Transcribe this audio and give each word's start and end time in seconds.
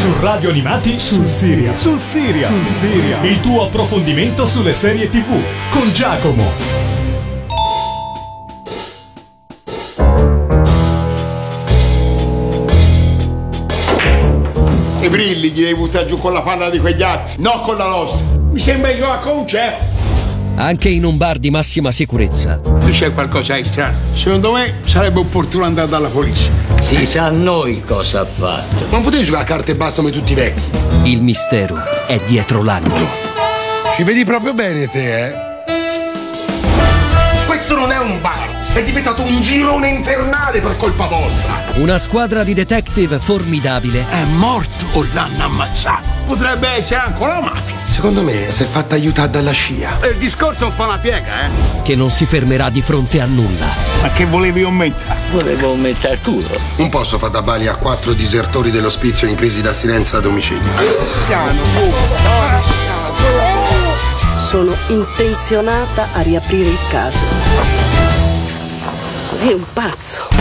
Su 0.00 0.14
Radio 0.20 0.48
Animati 0.48 0.98
sul 0.98 1.28
Siria. 1.28 1.74
Sul 1.76 1.98
Siria. 1.98 2.46
Sul 2.46 2.64
Siria. 2.64 3.20
Il 3.20 3.38
tuo 3.42 3.64
approfondimento 3.64 4.46
sulle 4.46 4.72
serie 4.72 5.10
TV 5.10 5.28
con 5.68 5.92
Giacomo. 5.92 6.42
I 15.02 15.08
brilli 15.10 15.50
gli 15.50 15.60
devi 15.60 15.74
buttare 15.74 16.06
giù 16.06 16.16
con 16.16 16.32
la 16.32 16.40
palla 16.40 16.70
di 16.70 16.78
quegli 16.78 17.02
altri, 17.02 17.34
no 17.42 17.60
con 17.60 17.76
la 17.76 17.86
nostra. 17.86 18.24
Mi 18.52 18.58
sembra 18.58 18.92
che 18.92 19.00
va 19.00 19.18
con 19.18 19.36
un 19.36 19.46
certo. 19.46 19.89
Anche 20.60 20.90
in 20.90 21.06
un 21.06 21.16
bar 21.16 21.38
di 21.38 21.48
massima 21.48 21.90
sicurezza. 21.90 22.60
Qui 22.60 22.92
c'è 22.92 23.14
qualcosa 23.14 23.54
di 23.54 23.64
strano. 23.64 23.96
Secondo 24.12 24.52
me 24.52 24.74
sarebbe 24.84 25.20
opportuno 25.20 25.64
andare 25.64 25.88
dalla 25.88 26.10
polizia. 26.10 26.52
Si 26.80 27.06
sa 27.06 27.24
a 27.24 27.30
noi 27.30 27.82
cosa 27.82 28.20
ha 28.20 28.26
fatto. 28.26 28.86
Non 28.90 29.02
potete 29.02 29.22
giocare 29.22 29.44
a 29.44 29.46
carte 29.46 29.72
e 29.72 29.76
basta 29.76 30.02
come 30.02 30.12
tutti 30.12 30.32
i 30.32 30.34
vecchi. 30.34 30.60
Il 31.04 31.22
mistero 31.22 31.82
è 32.06 32.20
dietro 32.26 32.62
l'angolo. 32.62 33.08
Ci 33.96 34.02
vedi 34.02 34.22
proprio 34.26 34.52
bene 34.52 34.86
te, 34.90 35.28
eh? 35.28 35.32
Questo 37.46 37.74
non 37.74 37.90
è 37.90 37.98
un 37.98 38.20
bar. 38.20 38.74
È 38.74 38.84
diventato 38.84 39.22
un 39.22 39.40
girone 39.40 39.88
infernale 39.88 40.60
per 40.60 40.76
colpa 40.76 41.06
vostra. 41.06 41.54
Una 41.76 41.96
squadra 41.96 42.44
di 42.44 42.52
detective 42.52 43.18
formidabile 43.18 44.04
È 44.10 44.24
morto 44.24 44.84
o 44.92 45.06
l'hanno 45.14 45.42
ammazzato? 45.42 46.04
Potrebbe 46.26 46.68
essere 46.68 47.00
ancora 47.00 47.40
mafia. 47.40 47.79
Secondo 48.00 48.22
me 48.22 48.50
si 48.50 48.62
è 48.62 48.66
fatta 48.66 48.94
aiutare 48.94 49.28
dalla 49.28 49.50
scia. 49.50 49.98
Il 50.10 50.16
discorso 50.16 50.70
fa 50.70 50.86
una 50.86 50.96
piega, 50.96 51.44
eh? 51.44 51.82
che 51.82 51.94
non 51.94 52.08
si 52.08 52.24
fermerà 52.24 52.70
di 52.70 52.80
fronte 52.80 53.20
a 53.20 53.26
nulla. 53.26 53.66
Ma 54.00 54.08
che 54.08 54.24
volevi 54.24 54.62
aumentare? 54.62 55.20
Volevo 55.30 55.74
il 55.74 56.18
culo. 56.22 56.48
Non 56.76 56.88
posso 56.88 57.18
far 57.18 57.28
da 57.28 57.42
bali 57.42 57.66
a 57.66 57.74
quattro 57.74 58.14
disertori 58.14 58.70
dell'ospizio 58.70 59.28
in 59.28 59.34
crisi 59.34 59.60
d'assinenza 59.60 60.16
a 60.16 60.20
domicilio. 60.20 60.70
Piano, 61.26 61.62
su. 61.62 61.92
Sono 64.48 64.74
intenzionata 64.86 66.08
a 66.14 66.22
riaprire 66.22 66.70
il 66.70 66.78
caso. 66.88 67.22
È 69.40 69.52
un 69.52 69.64
pazzo. 69.74 70.39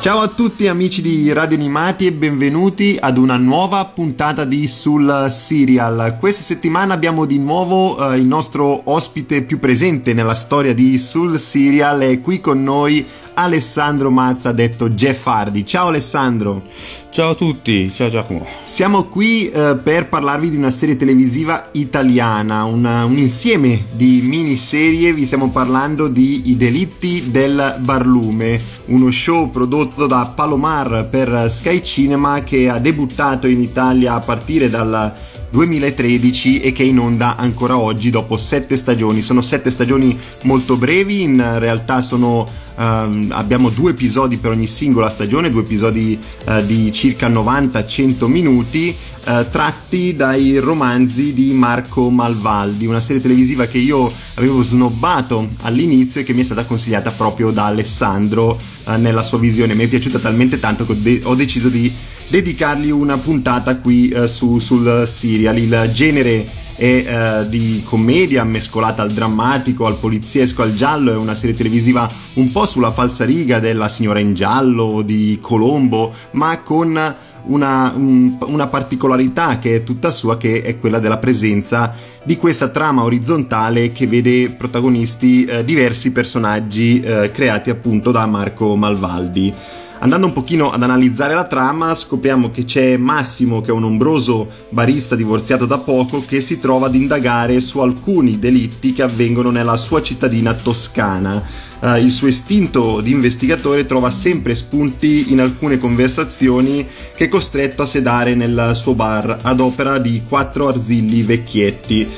Ciao 0.00 0.20
a 0.20 0.28
tutti 0.28 0.68
amici 0.68 1.02
di 1.02 1.30
Radio 1.32 1.56
Animati 1.58 2.06
e 2.06 2.12
benvenuti 2.12 2.96
ad 2.98 3.18
una 3.18 3.36
nuova 3.36 3.84
puntata 3.84 4.44
di 4.44 4.66
Sul 4.68 5.26
Serial. 5.28 6.16
Questa 6.20 6.42
settimana 6.44 6.94
abbiamo 6.94 7.24
di 7.24 7.38
nuovo 7.38 8.12
eh, 8.12 8.16
il 8.16 8.24
nostro 8.24 8.82
ospite 8.84 9.42
più 9.42 9.58
presente 9.58 10.14
nella 10.14 10.34
storia 10.34 10.72
di 10.72 10.96
Sul 10.98 11.38
Serial. 11.40 11.98
È 12.00 12.20
qui 12.20 12.40
con 12.40 12.62
noi 12.62 13.04
Alessandro 13.34 14.10
Mazza, 14.10 14.52
detto 14.52 14.88
Jeff 14.88 15.26
Hardy. 15.26 15.64
Ciao 15.64 15.88
Alessandro. 15.88 16.62
Ciao 17.10 17.30
a 17.30 17.34
tutti, 17.34 17.92
ciao 17.92 18.08
Giacomo. 18.08 18.46
Siamo 18.64 19.04
qui 19.04 19.50
eh, 19.50 19.76
per 19.82 20.08
parlarvi 20.08 20.50
di 20.50 20.56
una 20.56 20.70
serie 20.70 20.96
televisiva 20.96 21.68
italiana, 21.72 22.64
una- 22.64 23.04
un 23.04 23.18
insieme 23.18 23.82
di 23.92 24.22
miniserie. 24.24 25.12
Vi 25.12 25.26
stiamo 25.26 25.50
parlando 25.50 26.06
di 26.06 26.50
I 26.50 26.56
delitti 26.56 27.30
del 27.30 27.76
barlume, 27.80 28.60
uno 28.86 29.10
show 29.10 29.50
prodotto 29.50 29.87
da 30.06 30.32
Palomar 30.34 31.08
per 31.10 31.50
Sky 31.50 31.82
Cinema 31.82 32.42
che 32.42 32.68
ha 32.68 32.78
debuttato 32.78 33.46
in 33.46 33.60
Italia 33.60 34.14
a 34.14 34.20
partire 34.20 34.68
dal 34.68 35.12
2013 35.50 36.60
e 36.60 36.72
che 36.72 36.82
è 36.82 36.86
in 36.86 36.98
onda 36.98 37.36
ancora 37.36 37.78
oggi 37.78 38.10
dopo 38.10 38.36
sette 38.36 38.76
stagioni. 38.76 39.22
Sono 39.22 39.40
sette 39.40 39.70
stagioni 39.70 40.18
molto 40.42 40.76
brevi, 40.76 41.22
in 41.22 41.58
realtà 41.58 42.02
sono 42.02 42.46
ehm, 42.78 43.28
abbiamo 43.32 43.68
due 43.68 43.90
episodi 43.90 44.36
per 44.38 44.52
ogni 44.52 44.66
singola 44.66 45.10
stagione, 45.10 45.50
due 45.50 45.62
episodi 45.62 46.18
eh, 46.46 46.64
di 46.64 46.92
circa 46.92 47.28
90-100 47.28 48.26
minuti, 48.26 48.88
eh, 48.88 49.46
tratti 49.50 50.14
dai 50.14 50.58
romanzi 50.58 51.34
di 51.34 51.52
Marco 51.52 52.08
Malvaldi, 52.10 52.86
una 52.86 53.00
serie 53.00 53.20
televisiva 53.20 53.66
che 53.66 53.78
io 53.78 54.10
avevo 54.34 54.62
snobbato 54.62 55.48
all'inizio 55.62 56.20
e 56.20 56.24
che 56.24 56.32
mi 56.32 56.40
è 56.40 56.44
stata 56.44 56.64
consigliata 56.64 57.10
proprio 57.10 57.50
da 57.50 57.66
Alessandro 57.66 58.58
eh, 58.84 58.96
nella 58.96 59.22
sua 59.22 59.38
visione. 59.38 59.74
Mi 59.74 59.84
è 59.84 59.88
piaciuta 59.88 60.18
talmente 60.18 60.58
tanto 60.58 60.84
che 60.84 60.92
ho, 60.92 60.96
de- 60.96 61.20
ho 61.24 61.34
deciso 61.34 61.68
di 61.68 61.92
dedicargli 62.28 62.90
una 62.90 63.16
puntata 63.16 63.76
qui 63.76 64.08
eh, 64.08 64.28
su- 64.28 64.58
sul 64.58 65.04
serial. 65.06 65.58
Il 65.58 65.90
genere 65.92 66.46
è 66.76 66.84
eh, 66.84 67.48
di 67.48 67.82
commedia 67.84 68.44
mescolata 68.44 69.02
al 69.02 69.10
drammatico, 69.10 69.86
al 69.86 69.98
poliziesco, 69.98 70.62
al 70.62 70.74
giallo, 70.74 71.12
è 71.12 71.16
una 71.16 71.34
serie 71.34 71.56
televisiva 71.56 72.08
un 72.34 72.52
po' 72.52 72.66
sulla 72.66 72.92
falsariga 72.92 73.58
della 73.58 73.88
signora 73.88 74.20
in 74.20 74.34
giallo, 74.34 75.02
di 75.02 75.38
Colombo, 75.40 76.12
ma 76.32 76.58
con 76.60 77.16
una, 77.46 77.92
un- 77.96 78.36
una 78.46 78.66
particolarità 78.66 79.58
che 79.58 79.76
è 79.76 79.82
tutta 79.82 80.10
sua, 80.10 80.36
che 80.36 80.62
è 80.62 80.78
quella 80.78 80.98
della 80.98 81.18
presenza 81.18 81.94
di 82.22 82.36
questa 82.36 82.68
trama 82.68 83.02
orizzontale 83.04 83.90
che 83.90 84.06
vede 84.06 84.50
protagonisti 84.50 85.44
eh, 85.46 85.64
diversi 85.64 86.12
personaggi 86.12 87.00
eh, 87.00 87.30
creati 87.32 87.70
appunto 87.70 88.10
da 88.12 88.26
Marco 88.26 88.76
Malvaldi. 88.76 89.52
Andando 90.00 90.28
un 90.28 90.32
pochino 90.32 90.70
ad 90.70 90.82
analizzare 90.82 91.34
la 91.34 91.44
trama, 91.44 91.92
scopriamo 91.92 92.50
che 92.50 92.64
c'è 92.64 92.96
Massimo, 92.96 93.60
che 93.60 93.70
è 93.70 93.72
un 93.72 93.82
ombroso 93.82 94.48
barista 94.68 95.16
divorziato 95.16 95.66
da 95.66 95.78
poco, 95.78 96.24
che 96.24 96.40
si 96.40 96.60
trova 96.60 96.86
ad 96.86 96.94
indagare 96.94 97.58
su 97.60 97.80
alcuni 97.80 98.38
delitti 98.38 98.92
che 98.92 99.02
avvengono 99.02 99.50
nella 99.50 99.76
sua 99.76 100.00
cittadina 100.00 100.54
toscana. 100.54 101.42
Eh, 101.80 101.98
il 102.00 102.12
suo 102.12 102.28
istinto 102.28 103.00
di 103.00 103.10
investigatore 103.10 103.86
trova 103.86 104.10
sempre 104.10 104.54
spunti 104.54 105.32
in 105.32 105.40
alcune 105.40 105.78
conversazioni 105.78 106.86
che 107.14 107.24
è 107.24 107.28
costretto 107.28 107.82
a 107.82 107.86
sedare 107.86 108.36
nel 108.36 108.70
suo 108.74 108.94
bar 108.94 109.38
ad 109.42 109.58
opera 109.58 109.98
di 109.98 110.22
quattro 110.28 110.68
arzilli 110.68 111.22
vecchietti. 111.22 112.08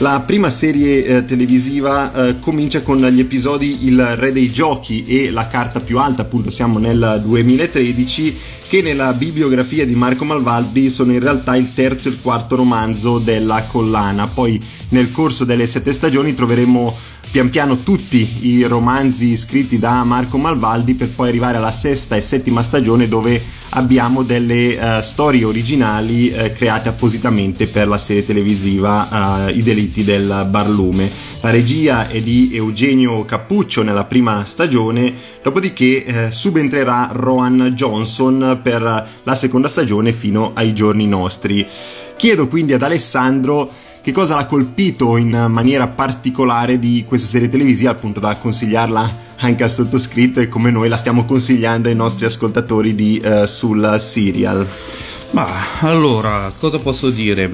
La 0.00 0.20
prima 0.20 0.48
serie 0.48 1.04
eh, 1.04 1.24
televisiva 1.24 2.12
eh, 2.12 2.38
comincia 2.38 2.82
con 2.82 3.04
gli 3.04 3.18
episodi 3.18 3.86
Il 3.86 4.00
Re 4.00 4.30
dei 4.30 4.46
Giochi 4.48 5.04
e 5.04 5.32
La 5.32 5.48
carta 5.48 5.80
più 5.80 5.98
alta, 5.98 6.22
appunto 6.22 6.50
siamo 6.50 6.78
nel 6.78 7.20
2013, 7.24 8.38
che 8.68 8.80
nella 8.80 9.12
bibliografia 9.12 9.84
di 9.84 9.96
Marco 9.96 10.24
Malvaldi 10.24 10.88
sono 10.88 11.12
in 11.12 11.18
realtà 11.18 11.56
il 11.56 11.74
terzo 11.74 12.06
e 12.06 12.12
il 12.12 12.20
quarto 12.22 12.54
romanzo 12.54 13.18
della 13.18 13.60
collana. 13.66 14.28
Poi 14.28 14.60
nel 14.90 15.10
corso 15.10 15.44
delle 15.44 15.66
sette 15.66 15.92
stagioni 15.92 16.32
troveremo 16.32 16.96
pian 17.30 17.50
piano 17.50 17.76
tutti 17.78 18.46
i 18.48 18.62
romanzi 18.62 19.36
scritti 19.36 19.78
da 19.78 20.02
Marco 20.02 20.38
Malvaldi 20.38 20.94
per 20.94 21.10
poi 21.10 21.28
arrivare 21.28 21.58
alla 21.58 21.72
sesta 21.72 22.16
e 22.16 22.20
settima 22.20 22.62
stagione 22.62 23.06
dove 23.06 23.40
abbiamo 23.70 24.22
delle 24.22 24.78
eh, 24.78 25.02
storie 25.02 25.44
originali 25.44 26.30
eh, 26.30 26.48
create 26.48 26.88
appositamente 26.88 27.66
per 27.66 27.86
la 27.86 27.98
serie 27.98 28.24
televisiva 28.24 29.46
eh, 29.46 29.52
I 29.52 29.62
delitti 29.62 30.04
del 30.04 30.46
barlume. 30.48 31.10
La 31.42 31.50
regia 31.50 32.08
è 32.08 32.20
di 32.20 32.50
Eugenio 32.54 33.24
Cappuccio 33.24 33.82
nella 33.82 34.04
prima 34.04 34.44
stagione, 34.44 35.14
dopodiché 35.40 36.30
subentrerà 36.32 37.10
Rowan 37.12 37.72
Johnson 37.76 38.58
per 38.60 39.08
la 39.22 39.34
seconda 39.36 39.68
stagione 39.68 40.12
fino 40.12 40.50
ai 40.54 40.74
giorni 40.74 41.06
nostri. 41.06 41.64
Chiedo 42.16 42.48
quindi 42.48 42.72
ad 42.72 42.82
Alessandro 42.82 43.70
che 44.08 44.14
cosa 44.14 44.36
l'ha 44.36 44.46
colpito 44.46 45.18
in 45.18 45.48
maniera 45.50 45.86
particolare 45.86 46.78
di 46.78 47.04
questa 47.06 47.26
serie 47.26 47.50
televisiva, 47.50 47.90
al 47.90 47.96
punto 47.96 48.20
da 48.20 48.34
consigliarla 48.36 49.26
anche 49.40 49.62
al 49.62 49.70
sottoscritto 49.70 50.40
e 50.40 50.48
come 50.48 50.70
noi 50.70 50.88
la 50.88 50.96
stiamo 50.96 51.26
consigliando 51.26 51.90
ai 51.90 51.94
nostri 51.94 52.24
ascoltatori 52.24 52.94
di 52.94 53.18
eh, 53.18 53.46
sul 53.46 53.96
serial. 53.98 54.66
Ma 55.32 55.46
allora, 55.80 56.50
cosa 56.58 56.78
posso 56.78 57.10
dire? 57.10 57.50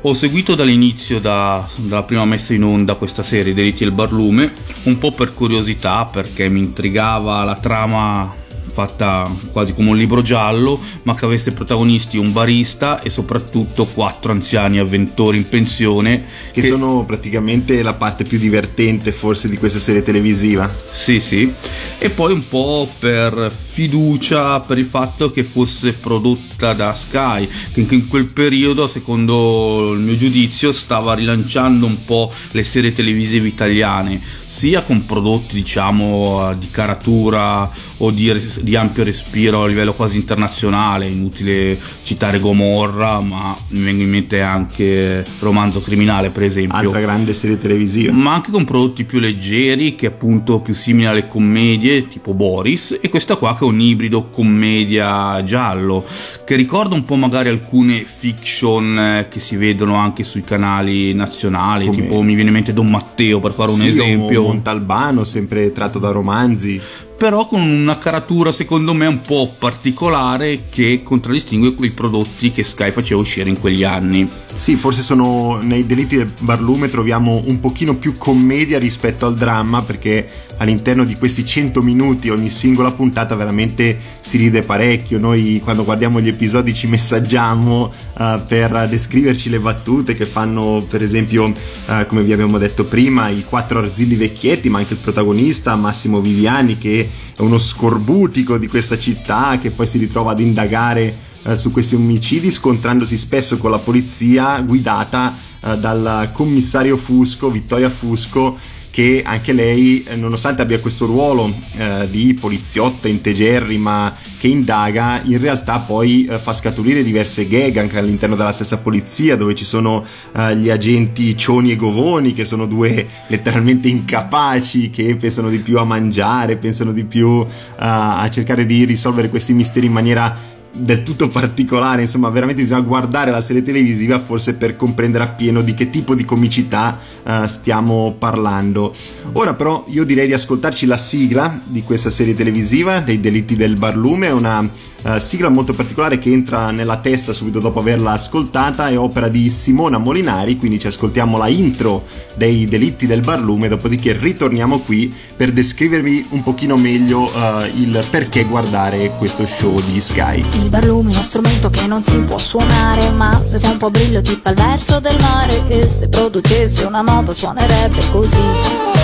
Ho 0.00 0.12
seguito 0.12 0.56
dall'inizio, 0.56 1.20
da- 1.20 1.64
dalla 1.76 2.02
prima 2.02 2.24
messa 2.24 2.52
in 2.52 2.64
onda, 2.64 2.96
questa 2.96 3.22
serie 3.22 3.54
Delitti 3.54 3.84
del 3.84 3.92
Barlume, 3.92 4.52
un 4.86 4.98
po' 4.98 5.12
per 5.12 5.34
curiosità, 5.34 6.04
perché 6.04 6.48
mi 6.48 6.58
intrigava 6.58 7.44
la 7.44 7.54
trama 7.54 8.34
fatta 8.76 9.26
quasi 9.52 9.72
come 9.72 9.88
un 9.88 9.96
libro 9.96 10.20
giallo, 10.20 10.78
ma 11.04 11.14
che 11.14 11.24
avesse 11.24 11.52
protagonisti 11.52 12.18
un 12.18 12.30
barista 12.30 13.00
e 13.00 13.08
soprattutto 13.08 13.86
quattro 13.86 14.32
anziani 14.32 14.78
avventori 14.78 15.38
in 15.38 15.48
pensione 15.48 16.22
Che 16.52 16.60
sono 16.60 17.02
praticamente 17.06 17.82
la 17.82 17.94
parte 17.94 18.24
più 18.24 18.36
divertente 18.36 19.12
forse 19.12 19.48
di 19.48 19.56
questa 19.56 19.78
serie 19.78 20.02
televisiva. 20.02 20.70
Sì, 20.92 21.20
sì. 21.20 21.50
E 21.98 22.10
poi 22.10 22.32
un 22.32 22.46
po' 22.46 22.86
per 22.98 23.50
fiducia 23.50 24.60
per 24.60 24.76
il 24.76 24.84
fatto 24.84 25.30
che 25.30 25.42
fosse 25.42 25.94
prodotta 25.94 26.74
da 26.74 26.94
Sky, 26.94 27.48
che 27.72 27.86
in 27.88 28.08
quel 28.08 28.30
periodo, 28.30 28.88
secondo 28.88 29.92
il 29.92 30.00
mio 30.00 30.16
giudizio, 30.16 30.72
stava 30.72 31.14
rilanciando 31.14 31.86
un 31.86 32.04
po' 32.04 32.30
le 32.50 32.64
serie 32.64 32.92
televisive 32.92 33.48
italiane, 33.48 34.20
sia 34.56 34.80
con 34.80 35.04
prodotti, 35.04 35.54
diciamo, 35.56 36.54
di 36.58 36.70
caratura 36.70 37.70
o 37.98 38.10
di, 38.10 38.32
res- 38.32 38.60
di 38.62 38.74
ampio 38.74 39.04
respiro 39.04 39.62
a 39.64 39.66
livello 39.66 39.92
quasi 39.92 40.16
internazionale. 40.16 41.06
Inutile 41.08 41.78
citare 42.02 42.38
Gomorra, 42.40 43.20
ma 43.20 43.54
mi 43.70 43.80
vengono 43.82 44.04
in 44.04 44.10
mente 44.10 44.40
anche 44.40 45.22
Romanzo 45.40 45.80
Criminale, 45.80 46.30
per 46.30 46.44
esempio 46.44 46.78
Altra 46.78 47.00
grande 47.00 47.34
serie 47.34 47.58
televisiva. 47.58 48.12
ma 48.12 48.32
anche 48.32 48.50
con 48.50 48.64
prodotti 48.64 49.04
più 49.04 49.18
leggeri 49.18 49.94
che 49.94 50.06
appunto 50.06 50.60
più 50.60 50.72
simili 50.72 51.04
alle 51.06 51.26
commedie 51.26 52.08
tipo 52.08 52.32
Boris 52.32 52.98
e 53.00 53.08
questa 53.10 53.36
qua 53.36 53.54
che 53.58 53.64
è 53.64 53.68
un 53.68 53.80
ibrido 53.80 54.28
commedia 54.28 55.42
giallo 55.42 56.04
che 56.44 56.54
ricorda 56.56 56.94
un 56.94 57.04
po' 57.04 57.16
magari 57.16 57.48
alcune 57.50 58.04
fiction 58.04 58.98
eh, 58.98 59.28
che 59.28 59.40
si 59.40 59.56
vedono 59.56 59.96
anche 59.96 60.24
sui 60.24 60.42
canali 60.42 61.12
nazionali, 61.12 61.86
Come- 61.86 61.96
tipo 62.02 62.22
mi 62.22 62.34
viene 62.34 62.48
in 62.48 62.54
mente 62.54 62.72
Don 62.72 62.88
Matteo 62.88 63.40
per 63.40 63.52
fare 63.52 63.70
un 63.70 63.76
Sì, 63.78 63.86
esempio. 63.88 64.45
Montalbano, 64.46 65.24
sempre 65.24 65.72
tratto 65.72 65.98
da 65.98 66.10
romanzi. 66.10 66.80
però 67.16 67.46
con 67.46 67.62
una 67.62 67.98
caratura 67.98 68.52
secondo 68.52 68.92
me 68.92 69.06
un 69.06 69.22
po' 69.22 69.50
particolare 69.58 70.60
che 70.68 71.00
contraddistingue 71.02 71.74
quei 71.74 71.90
prodotti 71.90 72.52
che 72.52 72.62
Sky 72.62 72.92
faceva 72.92 73.20
uscire 73.20 73.48
in 73.48 73.58
quegli 73.58 73.84
anni. 73.84 74.28
Sì, 74.54 74.76
forse 74.76 75.02
sono 75.02 75.58
nei 75.62 75.86
delitti 75.86 76.16
del 76.16 76.30
barlume 76.42 76.90
troviamo 76.90 77.42
un 77.46 77.58
pochino 77.60 77.96
più 77.96 78.12
commedia 78.18 78.78
rispetto 78.78 79.26
al 79.26 79.34
dramma 79.34 79.80
perché 79.82 80.28
all'interno 80.58 81.04
di 81.04 81.14
questi 81.14 81.44
100 81.44 81.82
minuti 81.82 82.30
ogni 82.30 82.48
singola 82.48 82.90
puntata 82.92 83.34
veramente 83.34 83.98
si 84.20 84.38
ride 84.38 84.62
parecchio. 84.62 85.18
Noi 85.18 85.60
quando 85.62 85.84
guardiamo 85.84 86.20
gli 86.20 86.28
episodi 86.28 86.74
ci 86.74 86.86
messaggiamo 86.86 87.92
eh, 88.18 88.42
per 88.48 88.86
descriverci 88.88 89.50
le 89.50 89.60
battute 89.60 90.14
che 90.14 90.24
fanno 90.24 90.84
per 90.88 91.02
esempio, 91.02 91.52
eh, 91.88 92.06
come 92.06 92.22
vi 92.22 92.32
abbiamo 92.32 92.58
detto 92.58 92.84
prima, 92.84 93.28
i 93.28 93.44
quattro 93.44 93.78
arzilli 93.78 94.14
vecchietti, 94.14 94.68
ma 94.68 94.78
anche 94.78 94.94
il 94.94 95.00
protagonista 95.00 95.76
Massimo 95.76 96.20
Viviani 96.20 96.78
che 96.78 97.08
è 97.36 97.40
uno 97.42 97.58
scorbutico 97.58 98.56
di 98.58 98.66
questa 98.66 98.98
città 98.98 99.58
che 99.58 99.70
poi 99.70 99.86
si 99.86 99.98
ritrova 99.98 100.32
ad 100.32 100.40
indagare 100.40 101.14
eh, 101.42 101.56
su 101.56 101.70
questi 101.70 101.94
omicidi 101.94 102.50
scontrandosi 102.50 103.18
spesso 103.18 103.58
con 103.58 103.70
la 103.70 103.78
polizia 103.78 104.60
guidata 104.60 105.44
dal 105.66 106.30
commissario 106.32 106.96
Fusco, 106.96 107.50
Vittoria 107.50 107.88
Fusco, 107.88 108.56
che 108.96 109.20
anche 109.22 109.52
lei, 109.52 110.02
eh, 110.08 110.16
nonostante 110.16 110.62
abbia 110.62 110.80
questo 110.80 111.04
ruolo 111.04 111.52
eh, 111.76 112.08
di 112.08 112.32
poliziotta 112.32 113.08
integerrima 113.08 114.10
che 114.38 114.48
indaga, 114.48 115.20
in 115.22 115.36
realtà 115.36 115.80
poi 115.80 116.24
eh, 116.24 116.38
fa 116.38 116.54
scaturire 116.54 117.02
diverse 117.02 117.46
gag 117.46 117.76
anche 117.76 117.98
all'interno 117.98 118.36
della 118.36 118.52
stessa 118.52 118.78
polizia, 118.78 119.36
dove 119.36 119.54
ci 119.54 119.66
sono 119.66 120.02
eh, 120.34 120.56
gli 120.56 120.70
agenti 120.70 121.36
Cioni 121.36 121.72
e 121.72 121.76
Govoni, 121.76 122.30
che 122.30 122.46
sono 122.46 122.64
due 122.64 123.06
letteralmente 123.26 123.88
incapaci, 123.88 124.88
che 124.88 125.14
pensano 125.16 125.50
di 125.50 125.58
più 125.58 125.76
a 125.78 125.84
mangiare, 125.84 126.56
pensano 126.56 126.92
di 126.92 127.04
più 127.04 127.42
eh, 127.42 127.46
a 127.76 128.26
cercare 128.30 128.64
di 128.64 128.86
risolvere 128.86 129.28
questi 129.28 129.52
misteri 129.52 129.84
in 129.84 129.92
maniera 129.92 130.54
del 130.78 131.02
tutto 131.02 131.28
particolare, 131.28 132.02
insomma, 132.02 132.28
veramente 132.28 132.62
bisogna 132.62 132.80
guardare 132.80 133.30
la 133.30 133.40
serie 133.40 133.62
televisiva 133.62 134.20
forse 134.20 134.54
per 134.54 134.76
comprendere 134.76 135.24
appieno 135.24 135.62
di 135.62 135.74
che 135.74 135.90
tipo 135.90 136.14
di 136.14 136.24
comicità 136.24 136.98
eh, 137.22 137.48
stiamo 137.48 138.14
parlando. 138.18 138.92
Ora 139.32 139.54
però 139.54 139.84
io 139.88 140.04
direi 140.04 140.26
di 140.26 140.32
ascoltarci 140.32 140.86
la 140.86 140.96
sigla 140.96 141.60
di 141.64 141.82
questa 141.82 142.10
serie 142.10 142.34
televisiva 142.34 143.00
dei 143.00 143.20
delitti 143.20 143.56
del 143.56 143.76
barlume, 143.78 144.28
una 144.30 144.68
eh, 145.06 145.20
sigla 145.20 145.48
molto 145.48 145.72
particolare 145.72 146.18
che 146.18 146.30
entra 146.30 146.70
nella 146.70 146.96
testa 146.96 147.32
subito 147.32 147.60
dopo 147.60 147.78
averla 147.78 148.12
ascoltata, 148.12 148.88
è 148.88 148.98
opera 148.98 149.28
di 149.28 149.48
Simona 149.48 149.98
Molinari, 149.98 150.56
quindi 150.56 150.80
ci 150.80 150.88
ascoltiamo 150.88 151.36
la 151.38 151.48
intro 151.48 152.04
dei 152.34 152.64
delitti 152.64 153.06
del 153.06 153.20
barlume, 153.20 153.68
dopodiché 153.68 154.12
ritorniamo 154.12 154.78
qui 154.78 155.14
per 155.36 155.52
descrivervi 155.52 156.26
un 156.30 156.42
pochino 156.42 156.76
meglio 156.76 157.32
eh, 157.32 157.70
il 157.76 158.04
perché 158.10 158.44
guardare 158.44 159.12
questo 159.18 159.46
show 159.46 159.80
di 159.80 160.00
Sky. 160.00 160.44
Il 160.54 160.68
barlume 160.68 161.12
è 161.12 161.14
uno 161.14 161.22
strumento 161.22 161.70
che 161.70 161.86
non 161.86 162.02
si 162.02 162.18
può 162.20 162.38
suonare 162.38 163.10
Ma 163.10 163.42
se 163.44 163.58
sei 163.58 163.72
un 163.72 163.76
po' 163.78 163.90
brillo 163.90 164.20
ti 164.20 164.38
fa 164.42 164.50
il 164.50 164.56
verso 164.56 165.00
del 165.00 165.16
mare 165.20 165.66
E 165.68 165.90
se 165.90 166.08
producesse 166.08 166.84
una 166.84 167.02
nota 167.02 167.32
suonerebbe 167.32 168.00
così 168.10 168.95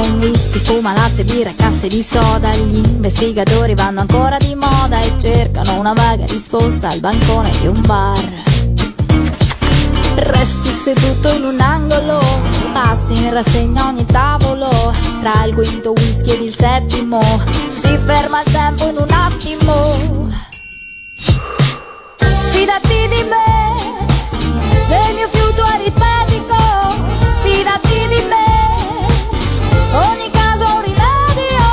Con 0.00 0.20
whisky, 0.20 0.60
spuma, 0.60 0.92
latte, 0.92 1.24
birra 1.24 1.52
casse 1.56 1.88
di 1.88 2.02
soda. 2.04 2.54
Gli 2.54 2.76
investigatori 2.76 3.74
vanno 3.74 3.98
ancora 4.00 4.36
di 4.36 4.54
moda 4.54 5.00
E 5.00 5.18
cercano 5.18 5.76
una 5.76 5.92
vaga 5.92 6.24
risposta 6.26 6.86
al 6.86 7.00
bancone 7.00 7.50
di 7.58 7.66
un 7.66 7.80
bar. 7.80 8.28
Resti 10.14 10.70
seduto 10.70 11.30
in 11.30 11.42
un 11.42 11.60
angolo, 11.60 12.20
passi 12.72 13.14
in 13.14 13.32
rassegna 13.32 13.86
ogni 13.86 14.06
tavolo, 14.06 14.70
tra 15.20 15.44
il 15.44 15.54
quinto 15.54 15.90
whisky 15.90 16.30
ed 16.30 16.42
il 16.42 16.54
settimo, 16.54 17.20
si 17.66 17.98
ferma 18.04 18.42
il 18.42 18.52
tempo 18.52 18.88
in 18.88 18.96
un 18.98 19.10
attimo. 19.10 20.30
Fidati 22.50 23.08
di 23.08 23.24
me, 23.28 23.74
del 24.86 25.14
mio 25.14 25.28
fiuto 25.28 25.62
aritmetico, 25.62 25.96
fidati 25.96 26.07
ogni 29.92 30.30
caso 30.30 30.74
un 30.74 30.82
rimedio, 30.82 31.66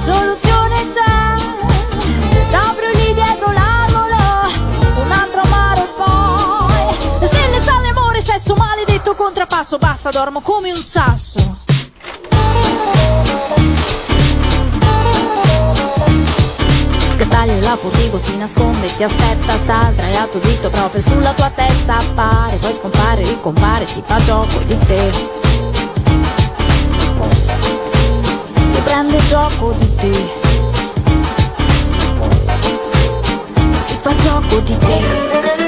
soluzione 0.00 0.86
c'è, 0.88 1.34
proprio 2.50 2.90
lì 2.94 3.14
dietro 3.14 3.52
l'angolo, 3.52 4.16
un 5.02 5.10
altro 5.10 5.40
amaro 5.40 5.82
e 5.82 5.88
poi, 5.96 7.18
le 7.20 7.26
stelle 7.26 7.62
sale 7.62 7.88
amore, 7.88 8.20
sesso 8.20 8.54
maledetto 8.54 9.14
contrappasso, 9.14 9.78
basta 9.78 10.10
dormo 10.10 10.40
come 10.40 10.70
un 10.70 10.82
sasso. 10.82 11.66
La 17.60 17.76
furtivo 17.76 18.18
si 18.18 18.34
nasconde 18.38 18.86
ti 18.96 19.02
aspetta 19.02 19.52
Sta 19.52 19.90
sdraiato 19.92 20.38
dritto 20.38 20.70
proprio 20.70 21.02
sulla 21.02 21.34
tua 21.34 21.50
testa. 21.50 21.98
Appare, 21.98 22.56
poi 22.56 22.72
scompare, 22.72 23.24
ricompare 23.24 23.86
Si 23.86 24.02
fa 24.06 24.16
gioco 24.22 24.58
di 24.60 24.78
te 24.86 25.47
Si 28.78 28.84
prende 28.84 29.18
gioco 29.26 29.72
di 29.72 29.94
te. 29.96 30.12
Si 33.72 33.98
fa 34.00 34.14
gioco 34.14 34.60
di 34.60 34.78
te 34.78 35.67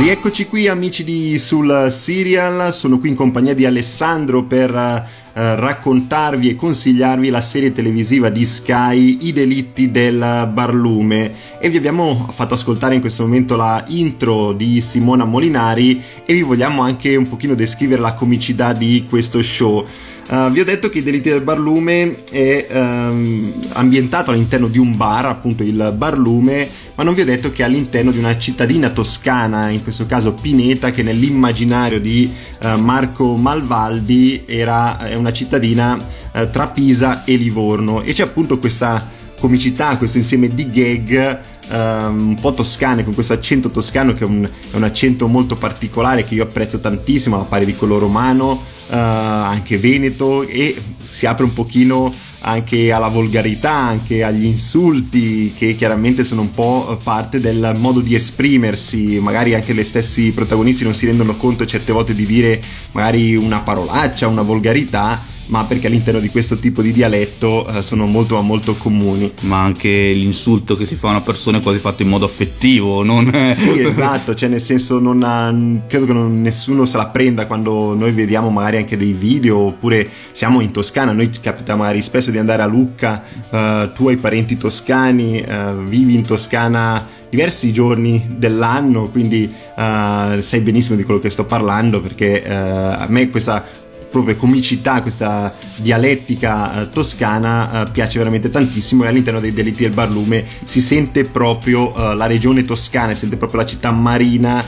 Rieccoci 0.00 0.46
qui 0.46 0.66
amici 0.66 1.04
di 1.04 1.38
Sul 1.38 1.88
Serial, 1.90 2.72
sono 2.72 2.98
qui 2.98 3.10
in 3.10 3.14
compagnia 3.14 3.54
di 3.54 3.66
Alessandro 3.66 4.44
per 4.44 4.74
eh, 4.74 5.06
raccontarvi 5.34 6.48
e 6.48 6.56
consigliarvi 6.56 7.28
la 7.28 7.42
serie 7.42 7.70
televisiva 7.70 8.30
di 8.30 8.46
Sky 8.46 9.18
I 9.26 9.32
delitti 9.34 9.90
del 9.90 10.48
barlume 10.54 11.32
e 11.58 11.68
vi 11.68 11.76
abbiamo 11.76 12.28
fatto 12.32 12.54
ascoltare 12.54 12.94
in 12.94 13.02
questo 13.02 13.24
momento 13.24 13.56
la 13.56 13.84
intro 13.88 14.52
di 14.54 14.80
Simona 14.80 15.26
Molinari 15.26 16.02
e 16.24 16.32
vi 16.32 16.42
vogliamo 16.42 16.80
anche 16.80 17.14
un 17.14 17.28
pochino 17.28 17.54
descrivere 17.54 18.00
la 18.00 18.14
comicità 18.14 18.72
di 18.72 19.04
questo 19.06 19.42
show. 19.42 19.84
Uh, 20.30 20.48
vi 20.50 20.60
ho 20.60 20.64
detto 20.64 20.88
che 20.88 20.98
I 20.98 21.02
delitti 21.02 21.28
del 21.28 21.42
barlume 21.42 22.22
è 22.30 22.68
ehm, 22.70 23.52
ambientato 23.72 24.30
all'interno 24.30 24.68
di 24.68 24.78
un 24.78 24.96
bar, 24.96 25.26
appunto 25.26 25.64
il 25.64 25.92
barlume, 25.96 26.68
ma 27.00 27.06
non 27.06 27.14
vi 27.14 27.22
ho 27.22 27.24
detto 27.24 27.50
che 27.50 27.62
è 27.62 27.64
all'interno 27.64 28.10
di 28.10 28.18
una 28.18 28.38
cittadina 28.38 28.90
toscana, 28.90 29.70
in 29.70 29.82
questo 29.82 30.04
caso 30.04 30.34
Pineta, 30.34 30.90
che 30.90 31.02
nell'immaginario 31.02 31.98
di 31.98 32.30
eh, 32.60 32.76
Marco 32.76 33.36
Malvaldi 33.36 34.42
era 34.44 34.98
è 34.98 35.14
una 35.14 35.32
cittadina 35.32 35.98
eh, 36.30 36.50
tra 36.50 36.68
Pisa 36.68 37.24
e 37.24 37.36
Livorno. 37.36 38.02
E 38.02 38.12
c'è 38.12 38.24
appunto 38.24 38.58
questa 38.58 39.08
comicità, 39.40 39.96
questo 39.96 40.18
insieme 40.18 40.54
di 40.54 40.66
gag 40.66 41.40
ehm, 41.70 42.28
un 42.28 42.40
po' 42.40 42.52
toscane, 42.52 43.04
con 43.04 43.14
questo 43.14 43.32
accento 43.32 43.70
toscano 43.70 44.12
che 44.12 44.24
è 44.24 44.26
un, 44.26 44.44
è 44.44 44.76
un 44.76 44.84
accento 44.84 45.28
molto 45.28 45.54
particolare 45.56 46.24
che 46.24 46.34
io 46.34 46.42
apprezzo 46.42 46.80
tantissimo, 46.80 47.36
alla 47.36 47.44
pari 47.44 47.64
di 47.64 47.74
quello 47.74 47.98
romano, 47.98 48.60
eh, 48.90 48.96
anche 48.96 49.78
veneto 49.78 50.42
e 50.42 50.74
si 51.10 51.26
apre 51.26 51.44
un 51.44 51.52
pochino 51.52 52.12
anche 52.42 52.92
alla 52.92 53.08
volgarità, 53.08 53.72
anche 53.72 54.22
agli 54.22 54.44
insulti 54.44 55.52
che 55.56 55.74
chiaramente 55.74 56.24
sono 56.24 56.42
un 56.42 56.50
po' 56.50 56.98
parte 57.02 57.40
del 57.40 57.74
modo 57.78 58.00
di 58.00 58.14
esprimersi, 58.14 59.18
magari 59.20 59.54
anche 59.54 59.74
gli 59.74 59.84
stessi 59.84 60.32
protagonisti 60.32 60.84
non 60.84 60.94
si 60.94 61.06
rendono 61.06 61.36
conto 61.36 61.66
certe 61.66 61.92
volte 61.92 62.14
di 62.14 62.24
dire 62.24 62.60
magari 62.92 63.34
una 63.34 63.60
parolaccia, 63.60 64.28
una 64.28 64.42
volgarità, 64.42 65.20
ma 65.50 65.64
perché 65.64 65.88
all'interno 65.88 66.20
di 66.20 66.28
questo 66.28 66.56
tipo 66.56 66.80
di 66.80 66.92
dialetto 66.92 67.66
eh, 67.68 67.82
sono 67.82 68.06
molto 68.06 68.36
ma 68.36 68.40
molto 68.40 68.74
comuni. 68.74 69.30
Ma 69.42 69.60
anche 69.62 69.88
l'insulto 70.12 70.76
che 70.76 70.86
si 70.86 70.94
fa 70.94 71.08
a 71.08 71.10
una 71.10 71.20
persona 71.20 71.58
è 71.58 71.60
quasi 71.60 71.78
fatto 71.78 72.02
in 72.02 72.08
modo 72.08 72.24
affettivo, 72.24 73.02
non 73.02 73.30
Sì, 73.52 73.80
esatto, 73.80 74.34
cioè 74.34 74.48
nel 74.48 74.60
senso 74.60 74.98
non 74.98 75.22
ha- 75.22 75.52
credo 75.86 76.06
che 76.06 76.12
non- 76.12 76.40
nessuno 76.40 76.84
se 76.84 76.96
la 76.96 77.06
prenda 77.06 77.46
quando 77.46 77.94
noi 77.94 78.12
vediamo 78.12 78.50
magari 78.50 78.76
anche 78.78 78.96
dei 78.96 79.12
video 79.12 79.58
oppure 79.58 80.08
siamo 80.32 80.60
in 80.60 80.70
Toscana, 80.70 81.12
noi 81.12 81.30
capita 81.40 81.74
magari 81.76 82.00
spesso 82.00 82.30
di 82.30 82.38
andare 82.38 82.62
a 82.62 82.66
Lucca, 82.66 83.22
eh, 83.50 83.90
tu 83.94 84.08
hai 84.08 84.16
parenti 84.16 84.56
toscani, 84.56 85.40
eh, 85.40 85.74
vivi 85.84 86.14
in 86.14 86.22
Toscana 86.22 87.04
diversi 87.28 87.72
giorni 87.72 88.24
dell'anno, 88.36 89.08
quindi 89.08 89.44
eh, 89.76 90.38
sai 90.40 90.60
benissimo 90.60 90.96
di 90.96 91.02
quello 91.04 91.20
che 91.20 91.30
sto 91.30 91.44
parlando 91.44 92.00
perché 92.00 92.42
eh, 92.42 92.52
a 92.52 93.06
me 93.08 93.30
questa 93.30 93.64
proprio 94.10 94.36
comicità, 94.36 95.00
questa 95.00 95.52
dialettica 95.76 96.82
eh, 96.82 96.90
toscana 96.90 97.86
eh, 97.86 97.90
piace 97.90 98.18
veramente 98.18 98.50
tantissimo 98.50 99.04
e 99.04 99.08
all'interno 99.08 99.40
dei 99.40 99.52
delitti 99.52 99.82
del 99.82 99.92
barlume 99.92 100.44
si 100.64 100.80
sente 100.80 101.24
proprio 101.24 101.94
eh, 101.94 102.14
la 102.14 102.26
regione 102.26 102.62
toscana, 102.62 103.12
si 103.12 103.20
sente 103.20 103.36
proprio 103.36 103.60
la 103.60 103.66
città 103.66 103.90
marina 103.92 104.62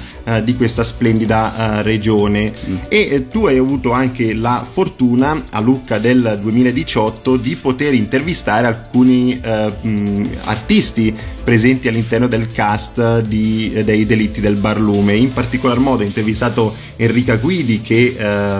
di 0.45 0.55
questa 0.55 0.85
splendida 0.85 1.83
regione 1.83 2.53
mm. 2.53 2.77
e 2.89 3.27
tu 3.29 3.47
hai 3.47 3.59
avuto 3.59 3.91
anche 3.91 4.35
la 4.35 4.65
fortuna 4.69 5.43
a 5.51 5.61
Lucca 5.61 5.99
del 5.99 6.39
2018 6.41 7.37
di 7.37 7.57
poter 7.57 7.93
intervistare 7.93 8.69
alcuni 8.69 9.41
mh, 9.43 10.29
artisti 10.45 11.13
presenti 11.43 11.89
all'interno 11.89 12.29
del 12.29 12.53
cast 12.53 13.23
di, 13.23 13.73
dei 13.85 14.07
delitti 14.07 14.41
del 14.41 14.55
barlume. 14.55 15.15
In 15.15 15.33
particolar 15.33 15.81
modo 15.81 16.05
ho 16.05 16.07
intervistato 16.07 16.73
Enrica 16.95 17.35
Guidi 17.37 17.81
che 17.81 18.17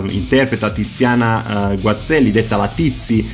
interpreta 0.09 0.72
Tiziana 0.73 1.73
eh, 1.73 1.81
Guazzelli, 1.81 2.31
detta 2.31 2.57
la 2.57 2.69
Tizi, 2.69 3.25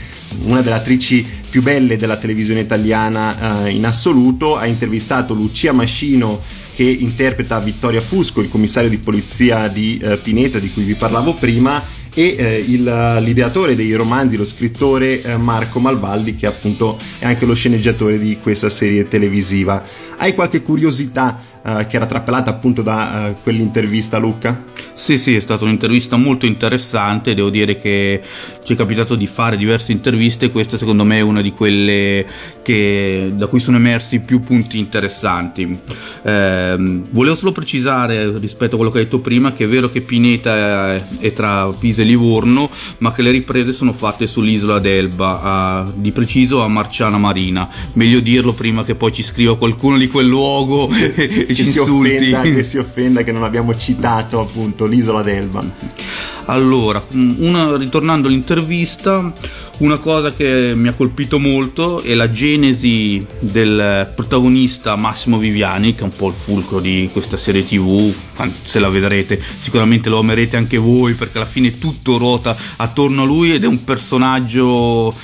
una 0.42 0.60
delle 0.60 0.76
attrici 0.76 1.26
più 1.48 1.62
belle 1.62 1.96
della 1.96 2.16
televisione 2.16 2.60
italiana 2.60 3.64
eh, 3.64 3.70
in 3.70 3.86
assoluto. 3.86 4.56
Ha 4.56 4.66
intervistato 4.66 5.32
Lucia 5.32 5.72
Mascino 5.72 6.40
che 6.74 6.84
interpreta 6.84 7.58
Vittoria 7.58 8.00
Fusco, 8.00 8.40
il 8.40 8.48
commissario 8.48 8.90
di 8.90 8.98
polizia 8.98 9.66
di 9.68 9.98
eh, 9.98 10.18
Pineta 10.18 10.58
di 10.58 10.70
cui 10.70 10.84
vi 10.84 10.94
parlavo 10.94 11.34
prima 11.34 11.82
e 12.14 12.34
eh, 12.36 12.64
il, 12.66 13.18
l'ideatore 13.20 13.74
dei 13.74 13.92
romanzi, 13.94 14.36
lo 14.36 14.44
scrittore 14.44 15.20
eh, 15.20 15.36
Marco 15.36 15.78
Malvaldi 15.78 16.34
che 16.34 16.46
appunto 16.46 16.98
è 17.18 17.26
anche 17.26 17.46
lo 17.46 17.54
sceneggiatore 17.54 18.18
di 18.18 18.38
questa 18.42 18.68
serie 18.70 19.08
televisiva. 19.08 19.82
Hai 20.16 20.34
qualche 20.34 20.62
curiosità 20.62 21.40
eh, 21.62 21.86
che 21.86 21.96
era 21.96 22.06
trappelata 22.06 22.50
appunto 22.50 22.82
da 22.82 23.30
uh, 23.30 23.42
quell'intervista 23.42 24.18
Luca? 24.18 24.66
Sì, 24.94 25.16
sì, 25.16 25.36
è 25.36 25.40
stata 25.40 25.64
un'intervista 25.64 26.16
molto 26.16 26.46
interessante, 26.46 27.34
devo 27.34 27.50
dire 27.50 27.78
che 27.78 28.20
ci 28.64 28.72
è 28.72 28.76
capitato 28.76 29.14
di 29.14 29.26
fare 29.26 29.56
diverse 29.56 29.92
interviste 29.92 30.50
questa 30.50 30.76
secondo 30.76 31.04
me 31.04 31.18
è 31.18 31.20
una 31.20 31.40
di 31.40 31.52
quelle 31.52 32.26
che, 32.62 33.30
da 33.32 33.46
cui 33.46 33.60
sono 33.60 33.76
emersi 33.76 34.18
più 34.18 34.40
punti 34.40 34.78
interessanti. 34.78 35.78
Eh, 36.22 37.02
volevo 37.10 37.34
solo 37.34 37.52
precisare 37.52 38.38
rispetto 38.38 38.74
a 38.74 38.76
quello 38.76 38.90
che 38.90 38.98
hai 38.98 39.04
detto 39.04 39.20
prima 39.20 39.52
che 39.52 39.64
è 39.64 39.68
vero 39.68 39.88
che 39.88 40.00
Pineta 40.00 40.94
è 40.94 41.32
tra 41.32 41.68
Pisa 41.78 42.02
e 42.02 42.04
Livorno, 42.04 42.68
ma 42.98 43.12
che 43.12 43.22
le 43.22 43.30
riprese 43.30 43.72
sono 43.72 43.92
fatte 43.92 44.26
sull'isola 44.26 44.78
d'Elba, 44.78 45.40
a, 45.42 45.92
di 45.94 46.12
preciso 46.12 46.62
a 46.62 46.68
Marciana 46.68 47.18
Marina. 47.18 47.68
Meglio 47.94 48.20
dirlo 48.20 48.52
prima 48.52 48.84
che 48.84 48.94
poi 48.94 49.12
ci 49.12 49.22
scriva 49.22 49.56
qualcuno 49.56 49.96
di 49.96 50.08
quel 50.08 50.26
luogo 50.26 50.90
ci 51.64 51.70
si 51.70 51.78
offenda, 51.78 52.40
che 52.42 52.62
si 52.62 52.78
offenda 52.78 53.22
che 53.22 53.32
non 53.32 53.42
abbiamo 53.42 53.76
citato 53.76 54.40
appunto 54.40 54.86
l'isola 54.86 55.22
d'Elba. 55.22 56.06
Allora, 56.46 57.02
una, 57.12 57.76
ritornando 57.76 58.28
all'intervista, 58.28 59.32
una 59.78 59.98
cosa 59.98 60.32
che 60.32 60.72
mi 60.74 60.88
ha 60.88 60.94
colpito 60.94 61.38
molto 61.38 62.00
è 62.00 62.14
la 62.14 62.30
genesi 62.30 63.24
del 63.40 64.10
protagonista 64.14 64.96
Massimo 64.96 65.36
Viviani, 65.36 65.94
che 65.94 66.00
è 66.00 66.04
un 66.04 66.16
po' 66.16 66.28
il 66.28 66.34
fulcro 66.34 66.80
di 66.80 67.10
questa 67.12 67.36
serie 67.36 67.66
tv, 67.66 68.14
se 68.62 68.78
la 68.78 68.88
vedrete 68.88 69.38
sicuramente 69.38 70.08
lo 70.08 70.20
amerete 70.20 70.56
anche 70.56 70.78
voi 70.78 71.12
perché 71.14 71.36
alla 71.36 71.46
fine 71.46 71.78
tutto 71.78 72.16
ruota 72.16 72.56
attorno 72.76 73.22
a 73.22 73.26
lui 73.26 73.52
ed 73.52 73.64
è 73.64 73.66
un 73.66 73.84
personaggio 73.84 75.14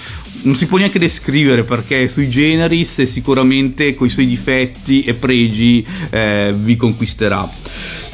non 0.45 0.55
si 0.57 0.67
può 0.67 0.79
neanche 0.79 0.99
descrivere 0.99 1.63
perché 1.63 2.09
sui 2.09 2.29
generis 2.29 3.03
sicuramente 3.03 3.95
con 3.95 4.07
i 4.07 4.11
suoi 4.11 4.27
difetti 4.27 5.03
e 5.03 5.15
pregi 5.15 5.85
eh, 6.11 6.55
vi 6.57 6.77
conquisterà. 6.77 7.49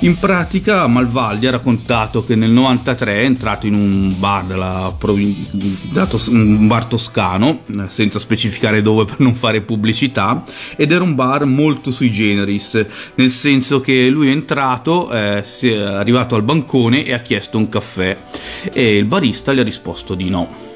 In 0.02 0.14
pratica 0.14 0.86
Malvaldi 0.86 1.46
ha 1.46 1.50
raccontato 1.50 2.22
che 2.22 2.34
nel 2.34 2.50
93 2.50 3.16
è 3.16 3.24
entrato 3.24 3.66
in 3.66 3.74
un 3.74 4.18
bar, 4.18 4.44
della 4.44 4.94
provin- 4.96 5.46
tos- 6.08 6.28
un 6.28 6.66
bar 6.66 6.86
toscano, 6.86 7.64
senza 7.88 8.18
specificare 8.18 8.80
dove 8.80 9.04
per 9.10 9.20
non 9.20 9.34
fare 9.34 9.60
pubblicità, 9.60 10.42
ed 10.76 10.92
era 10.92 11.04
un 11.04 11.14
bar 11.14 11.44
molto 11.44 11.90
sui 11.90 12.10
generis, 12.10 12.82
nel 13.16 13.30
senso 13.30 13.82
che 13.82 14.08
lui 14.08 14.28
è 14.28 14.32
entrato, 14.32 15.12
eh, 15.12 15.42
è 15.42 15.74
arrivato 15.74 16.34
al 16.34 16.44
bancone 16.44 17.04
e 17.04 17.12
ha 17.12 17.20
chiesto 17.20 17.58
un 17.58 17.68
caffè 17.68 18.16
e 18.72 18.96
il 18.96 19.04
barista 19.04 19.52
gli 19.52 19.58
ha 19.58 19.64
risposto 19.64 20.14
di 20.14 20.30
no 20.30 20.69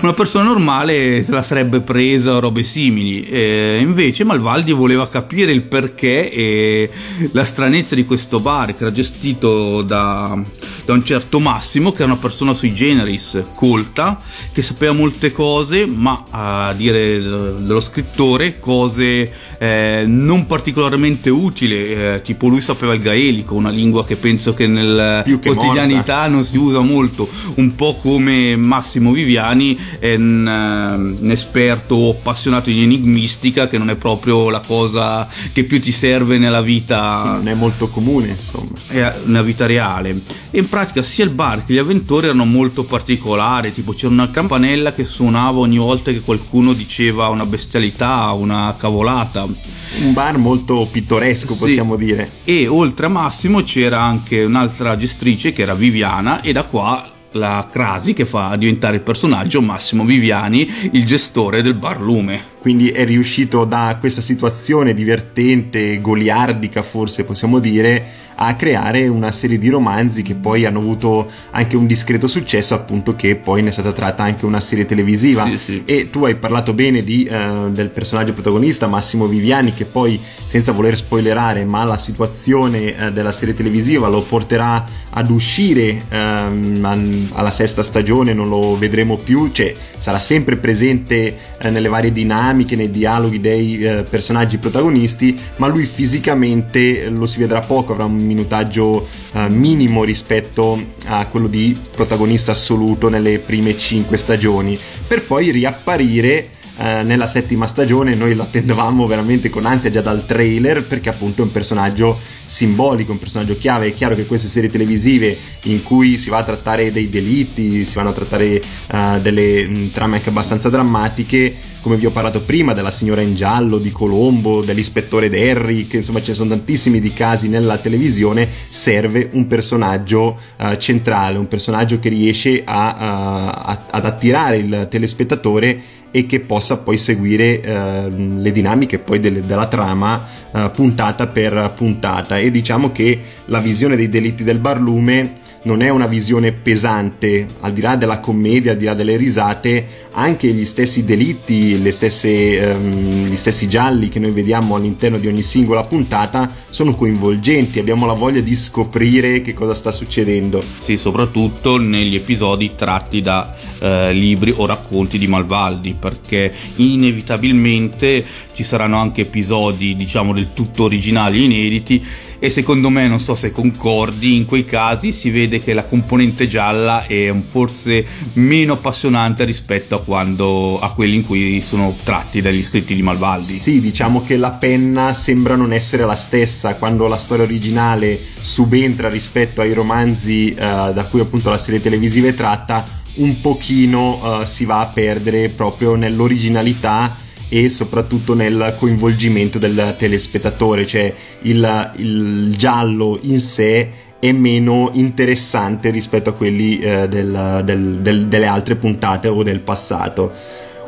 una 0.00 0.12
persona 0.12 0.44
normale 0.44 1.22
se 1.22 1.32
la 1.32 1.42
sarebbe 1.42 1.80
presa 1.80 2.34
o 2.34 2.40
robe 2.40 2.64
simili. 2.64 3.24
Eh, 3.24 3.78
invece 3.80 4.24
Malvaldi 4.24 4.72
voleva 4.72 5.08
capire 5.08 5.52
il 5.52 5.62
perché 5.62 6.30
e 6.30 6.90
la 7.32 7.44
stranezza 7.44 7.94
di 7.94 8.04
questo 8.04 8.40
bar 8.40 8.74
che 8.74 8.82
era 8.82 8.92
gestito 8.92 9.82
da, 9.82 10.40
da 10.84 10.92
un 10.92 11.04
certo 11.04 11.40
Massimo, 11.40 11.92
che 11.92 12.02
era 12.02 12.12
una 12.12 12.20
persona 12.20 12.52
sui 12.52 12.74
generis, 12.74 13.42
colta, 13.54 14.18
che 14.52 14.62
sapeva 14.62 14.92
molte 14.92 15.32
cose, 15.32 15.86
ma 15.86 16.22
a 16.30 16.72
dire 16.74 17.18
dello 17.18 17.80
scrittore, 17.80 18.58
cose 18.58 19.30
eh, 19.58 20.04
non 20.06 20.46
particolarmente 20.46 21.30
utili, 21.30 21.86
eh, 21.86 22.20
tipo 22.22 22.48
lui 22.48 22.60
sapeva 22.60 22.92
il 22.94 23.00
gaelico, 23.00 23.54
una 23.54 23.70
lingua 23.70 24.04
che 24.04 24.16
penso 24.16 24.52
che 24.54 24.66
nel 24.66 25.22
che 25.24 25.38
quotidianità 25.38 26.16
morta. 26.16 26.28
non 26.28 26.44
si 26.44 26.56
usa 26.56 26.80
molto, 26.80 27.28
un 27.54 27.74
po' 27.74 27.96
come 27.96 28.56
Massimo 28.56 29.12
Viviani 29.12 29.78
è 29.98 30.14
un, 30.14 30.46
uh, 30.46 31.22
un 31.24 31.30
esperto 31.30 32.10
appassionato 32.10 32.70
di 32.70 32.82
enigmistica 32.82 33.68
che 33.68 33.78
non 33.78 33.90
è 33.90 33.94
proprio 33.96 34.50
la 34.50 34.60
cosa 34.60 35.26
che 35.52 35.64
più 35.64 35.80
ti 35.80 35.92
serve 35.92 36.38
nella 36.38 36.60
vita. 36.60 37.18
Sì, 37.18 37.24
non 37.24 37.48
è 37.48 37.54
molto 37.54 37.88
comune, 37.88 38.28
insomma. 38.28 38.72
Nella 38.90 39.42
vita 39.42 39.66
reale. 39.66 40.20
E 40.50 40.62
pratica 40.74 41.02
sia 41.04 41.22
il 41.22 41.30
bar 41.30 41.62
che 41.62 41.72
gli 41.72 41.78
avventori 41.78 42.26
erano 42.26 42.44
molto 42.44 42.82
particolari, 42.82 43.72
tipo 43.72 43.92
c'era 43.92 44.12
una 44.12 44.28
campanella 44.32 44.92
che 44.92 45.04
suonava 45.04 45.60
ogni 45.60 45.78
volta 45.78 46.10
che 46.10 46.20
qualcuno 46.20 46.72
diceva 46.72 47.28
una 47.28 47.46
bestialità, 47.46 48.32
una 48.32 48.74
cavolata. 48.76 49.44
Un 49.44 50.12
bar 50.12 50.36
molto 50.38 50.84
pittoresco, 50.90 51.54
possiamo 51.54 51.96
sì. 51.96 52.04
dire. 52.04 52.28
E 52.42 52.66
oltre 52.66 53.06
a 53.06 53.08
Massimo 53.08 53.62
c'era 53.62 54.02
anche 54.02 54.42
un'altra 54.42 54.96
gestrice 54.96 55.52
che 55.52 55.62
era 55.62 55.74
Viviana 55.74 56.40
e 56.40 56.50
da 56.50 56.64
qua 56.64 57.08
la 57.34 57.68
Crasi 57.70 58.12
che 58.12 58.26
fa 58.26 58.56
diventare 58.56 58.96
il 58.96 59.02
personaggio 59.02 59.62
Massimo 59.62 60.04
Viviani, 60.04 60.68
il 60.90 61.06
gestore 61.06 61.62
del 61.62 61.74
bar 61.74 62.00
Lume. 62.00 62.53
Quindi 62.64 62.88
è 62.88 63.04
riuscito 63.04 63.66
da 63.66 63.98
questa 64.00 64.22
situazione 64.22 64.94
divertente, 64.94 66.00
goliardica 66.00 66.80
forse 66.80 67.24
possiamo 67.24 67.58
dire, 67.58 68.22
a 68.36 68.54
creare 68.54 69.06
una 69.06 69.32
serie 69.32 69.58
di 69.58 69.68
romanzi 69.68 70.22
che 70.22 70.34
poi 70.34 70.64
hanno 70.64 70.78
avuto 70.78 71.30
anche 71.50 71.76
un 71.76 71.86
discreto 71.86 72.26
successo, 72.26 72.74
appunto 72.74 73.14
che 73.14 73.36
poi 73.36 73.62
ne 73.62 73.68
è 73.68 73.72
stata 73.72 73.92
tratta 73.92 74.22
anche 74.22 74.46
una 74.46 74.60
serie 74.60 74.86
televisiva. 74.86 75.46
Sì, 75.50 75.58
sì. 75.58 75.82
E 75.84 76.10
tu 76.10 76.24
hai 76.24 76.36
parlato 76.36 76.72
bene 76.72 77.04
di, 77.04 77.28
uh, 77.30 77.70
del 77.70 77.90
personaggio 77.90 78.32
protagonista 78.32 78.86
Massimo 78.86 79.26
Viviani, 79.26 79.72
che 79.74 79.84
poi, 79.84 80.18
senza 80.18 80.72
voler 80.72 80.96
spoilerare, 80.96 81.64
ma 81.64 81.84
la 81.84 81.98
situazione 81.98 82.94
uh, 82.98 83.12
della 83.12 83.30
serie 83.30 83.54
televisiva 83.54 84.08
lo 84.08 84.22
porterà 84.22 85.02
ad 85.16 85.30
uscire 85.30 86.02
um, 86.10 87.28
alla 87.34 87.52
sesta 87.52 87.84
stagione, 87.84 88.32
non 88.32 88.48
lo 88.48 88.76
vedremo 88.76 89.16
più, 89.16 89.52
cioè 89.52 89.72
sarà 89.96 90.18
sempre 90.18 90.56
presente 90.56 91.36
uh, 91.62 91.68
nelle 91.68 91.88
varie 91.88 92.10
dinamiche, 92.10 92.53
nei 92.54 92.90
dialoghi 92.90 93.40
dei 93.40 94.04
personaggi 94.08 94.58
protagonisti, 94.58 95.36
ma 95.56 95.66
lui 95.66 95.84
fisicamente 95.84 97.10
lo 97.10 97.26
si 97.26 97.38
vedrà 97.38 97.60
poco, 97.60 97.92
avrà 97.92 98.04
un 98.04 98.14
minutaggio 98.14 99.06
uh, 99.32 99.40
minimo 99.48 100.04
rispetto 100.04 100.80
a 101.06 101.26
quello 101.26 101.48
di 101.48 101.76
protagonista 101.94 102.52
assoluto 102.52 103.08
nelle 103.08 103.38
prime 103.38 103.76
5 103.76 104.16
stagioni, 104.16 104.78
per 105.06 105.22
poi 105.22 105.50
riapparire 105.50 106.48
Uh, 106.76 107.06
nella 107.06 107.28
settima 107.28 107.68
stagione 107.68 108.16
noi 108.16 108.34
lo 108.34 108.42
attendevamo 108.42 109.06
veramente 109.06 109.48
con 109.48 109.64
ansia 109.64 109.92
già 109.92 110.00
dal 110.00 110.26
trailer 110.26 110.82
perché 110.82 111.08
appunto 111.08 111.40
è 111.40 111.44
un 111.44 111.52
personaggio 111.52 112.18
simbolico, 112.44 113.12
un 113.12 113.18
personaggio 113.20 113.54
chiave. 113.54 113.86
È 113.86 113.94
chiaro 113.94 114.16
che 114.16 114.26
queste 114.26 114.48
serie 114.48 114.68
televisive 114.68 115.38
in 115.64 115.84
cui 115.84 116.18
si 116.18 116.30
va 116.30 116.38
a 116.38 116.42
trattare 116.42 116.90
dei 116.90 117.08
delitti, 117.08 117.84
si 117.84 117.94
vanno 117.94 118.08
a 118.08 118.12
trattare 118.12 118.60
uh, 118.90 119.20
delle 119.20 119.68
mh, 119.68 119.90
trame 119.92 120.16
anche 120.16 120.30
abbastanza 120.30 120.68
drammatiche, 120.68 121.56
come 121.84 121.96
vi 121.96 122.06
ho 122.06 122.10
parlato 122.10 122.42
prima, 122.42 122.72
della 122.72 122.90
signora 122.90 123.20
in 123.20 123.34
giallo, 123.34 123.76
di 123.76 123.92
Colombo, 123.92 124.64
dell'ispettore 124.64 125.28
Derry, 125.28 125.82
che 125.82 125.98
insomma 125.98 126.22
ne 126.26 126.32
sono 126.32 126.48
tantissimi 126.48 126.98
di 126.98 127.12
casi 127.12 127.50
nella 127.50 127.76
televisione, 127.76 128.46
serve 128.46 129.28
un 129.32 129.46
personaggio 129.46 130.40
uh, 130.60 130.78
centrale, 130.78 131.36
un 131.36 131.46
personaggio 131.46 131.98
che 131.98 132.08
riesce 132.08 132.62
a, 132.64 132.96
uh, 132.98 133.68
a, 133.68 133.84
ad 133.90 134.06
attirare 134.06 134.56
il 134.56 134.86
telespettatore 134.88 135.78
e 136.10 136.24
che 136.24 136.40
possa 136.40 136.78
poi 136.78 136.96
seguire 136.96 137.60
uh, 137.62 138.40
le 138.40 138.50
dinamiche 138.50 138.98
poi 138.98 139.20
delle, 139.20 139.44
della 139.44 139.66
trama 139.66 140.42
puntata 140.72 141.26
per 141.26 141.74
puntata. 141.76 142.38
E 142.38 142.50
diciamo 142.50 142.92
che 142.92 143.20
la 143.46 143.58
visione 143.58 143.96
dei 143.96 144.08
delitti 144.08 144.42
del 144.44 144.58
barlume 144.58 145.42
non 145.64 145.82
è 145.82 145.88
una 145.88 146.06
visione 146.06 146.52
pesante, 146.52 147.46
al 147.60 147.72
di 147.72 147.80
là 147.80 147.96
della 147.96 148.20
commedia, 148.20 148.72
al 148.72 148.78
di 148.78 148.84
là 148.84 148.94
delle 148.94 149.16
risate, 149.16 149.86
anche 150.12 150.48
gli 150.48 150.64
stessi 150.64 151.04
delitti, 151.04 151.90
stesse, 151.90 152.70
ehm, 152.70 153.28
gli 153.28 153.36
stessi 153.36 153.68
gialli 153.68 154.08
che 154.08 154.18
noi 154.18 154.30
vediamo 154.30 154.76
all'interno 154.76 155.18
di 155.18 155.26
ogni 155.26 155.42
singola 155.42 155.82
puntata 155.82 156.50
sono 156.70 156.94
coinvolgenti, 156.94 157.78
abbiamo 157.78 158.06
la 158.06 158.12
voglia 158.12 158.40
di 158.40 158.54
scoprire 158.54 159.42
che 159.42 159.54
cosa 159.54 159.74
sta 159.74 159.90
succedendo. 159.90 160.62
Sì, 160.62 160.96
soprattutto 160.96 161.78
negli 161.78 162.14
episodi 162.14 162.72
tratti 162.76 163.20
da 163.20 163.48
eh, 163.80 164.12
libri 164.12 164.52
o 164.54 164.66
racconti 164.66 165.18
di 165.18 165.26
Malvaldi, 165.26 165.96
perché 165.98 166.52
inevitabilmente 166.76 168.24
ci 168.52 168.62
saranno 168.62 168.98
anche 168.98 169.22
episodi, 169.22 169.94
diciamo, 169.94 170.32
del 170.32 170.52
tutto 170.52 170.84
originali, 170.84 171.44
inediti 171.44 172.04
e 172.38 172.50
secondo 172.50 172.90
me, 172.90 173.06
non 173.08 173.20
so 173.20 173.34
se 173.34 173.50
concordi, 173.50 174.36
in 174.36 174.44
quei 174.44 174.64
casi 174.64 175.12
si 175.12 175.30
vede 175.30 175.60
che 175.60 175.72
la 175.72 175.84
componente 175.84 176.46
gialla 176.46 177.06
è 177.06 177.32
forse 177.46 178.04
meno 178.34 178.74
appassionante 178.74 179.44
rispetto 179.44 179.94
a, 179.94 180.02
quando, 180.02 180.78
a 180.78 180.92
quelli 180.92 181.16
in 181.16 181.26
cui 181.26 181.60
sono 181.60 181.94
tratti 182.02 182.40
dagli 182.40 182.62
scritti 182.62 182.94
di 182.94 183.02
Malvaldi. 183.02 183.52
Sì, 183.52 183.80
diciamo 183.80 184.20
che 184.20 184.36
la 184.36 184.50
penna 184.50 185.14
sembra 185.14 185.56
non 185.56 185.72
essere 185.72 186.04
la 186.04 186.16
stessa 186.16 186.76
quando 186.76 187.08
la 187.08 187.18
storia 187.18 187.44
originale 187.44 188.18
subentra 188.34 189.08
rispetto 189.08 189.60
ai 189.60 189.72
romanzi 189.72 190.50
eh, 190.50 190.54
da 190.54 191.06
cui 191.10 191.20
appunto 191.20 191.50
la 191.50 191.58
serie 191.58 191.80
televisiva 191.80 192.28
è 192.28 192.34
tratta, 192.34 192.84
un 193.16 193.40
pochino 193.40 194.40
uh, 194.40 194.44
si 194.44 194.64
va 194.64 194.80
a 194.80 194.86
perdere 194.86 195.48
proprio 195.48 195.94
nell'originalità 195.94 197.14
e 197.54 197.68
soprattutto 197.68 198.34
nel 198.34 198.74
coinvolgimento 198.76 199.60
del 199.60 199.94
telespettatore, 199.96 200.84
cioè 200.84 201.14
il, 201.42 201.92
il 201.98 202.52
giallo 202.56 203.16
in 203.22 203.38
sé 203.38 203.90
è 204.18 204.32
meno 204.32 204.90
interessante 204.94 205.90
rispetto 205.90 206.30
a 206.30 206.32
quelli 206.32 206.80
eh, 206.80 207.06
del, 207.06 207.62
del, 207.64 207.98
del, 208.00 208.26
delle 208.26 208.46
altre 208.46 208.74
puntate 208.74 209.28
o 209.28 209.44
del 209.44 209.60
passato. 209.60 210.32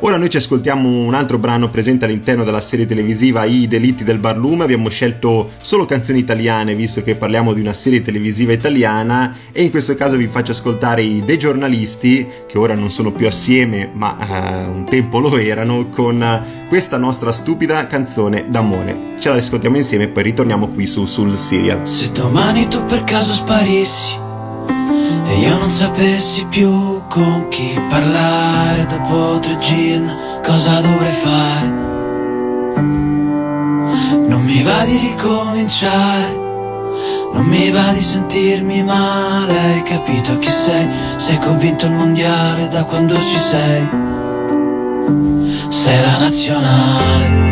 Ora 0.00 0.18
noi 0.18 0.28
ci 0.28 0.36
ascoltiamo 0.36 0.88
un 0.88 1.14
altro 1.14 1.38
brano 1.38 1.70
presente 1.70 2.04
all'interno 2.04 2.44
della 2.44 2.60
serie 2.60 2.84
televisiva 2.84 3.44
I 3.44 3.66
delitti 3.66 4.04
del 4.04 4.18
barlume, 4.18 4.64
abbiamo 4.64 4.90
scelto 4.90 5.50
solo 5.56 5.86
canzoni 5.86 6.18
italiane 6.18 6.74
visto 6.74 7.02
che 7.02 7.14
parliamo 7.14 7.54
di 7.54 7.60
una 7.60 7.72
serie 7.72 8.02
televisiva 8.02 8.52
italiana 8.52 9.34
e 9.52 9.62
in 9.62 9.70
questo 9.70 9.94
caso 9.94 10.16
vi 10.16 10.26
faccio 10.26 10.52
ascoltare 10.52 11.02
i 11.02 11.22
dei 11.24 11.38
giornalisti 11.38 12.26
che 12.46 12.58
ora 12.58 12.74
non 12.74 12.90
sono 12.90 13.10
più 13.10 13.26
assieme 13.26 13.88
ma 13.92 14.16
uh, 14.20 14.76
un 14.76 14.86
tempo 14.86 15.18
lo 15.18 15.36
erano 15.38 15.88
con 15.88 16.42
questa 16.68 16.98
nostra 16.98 17.32
stupida 17.32 17.86
canzone 17.86 18.46
d'amore. 18.48 19.14
Ce 19.18 19.30
la 19.30 19.36
ascoltiamo 19.36 19.78
insieme 19.78 20.04
e 20.04 20.08
poi 20.08 20.24
ritorniamo 20.24 20.68
qui 20.68 20.86
su 20.86 21.06
sul 21.06 21.36
serial. 21.36 21.88
Se 21.88 22.12
domani 22.12 22.68
tu 22.68 22.84
per 22.84 23.02
caso 23.04 23.32
sparissi 23.32 24.24
io 25.40 25.58
non 25.58 25.68
sapessi 25.68 26.46
più 26.46 27.02
con 27.08 27.48
chi 27.48 27.78
parlare 27.88 28.86
dopo 28.86 29.38
tre 29.40 29.58
gin, 29.58 30.40
cosa 30.42 30.80
dovrei 30.80 31.12
fare? 31.12 31.66
Non 34.26 34.42
mi 34.44 34.62
va 34.62 34.84
di 34.84 34.98
ricominciare, 34.98 36.34
non 37.32 37.44
mi 37.46 37.70
va 37.70 37.92
di 37.92 38.00
sentirmi 38.00 38.82
male, 38.82 39.58
hai 39.58 39.82
capito 39.82 40.38
chi 40.38 40.50
sei? 40.50 40.88
Sei 41.16 41.38
convinto 41.38 41.86
il 41.86 41.92
mondiale 41.92 42.68
da 42.68 42.84
quando 42.84 43.14
ci 43.14 43.38
sei? 43.38 43.88
Sei 45.68 46.00
la 46.00 46.18
nazionale 46.18 47.44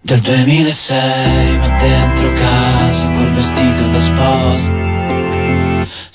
del 0.00 0.20
2006, 0.20 1.58
ma 1.58 1.68
dentro 1.78 2.32
casa 2.34 3.06
col 3.06 3.30
vestito 3.32 3.88
da 3.88 4.00
sposa 4.00 4.83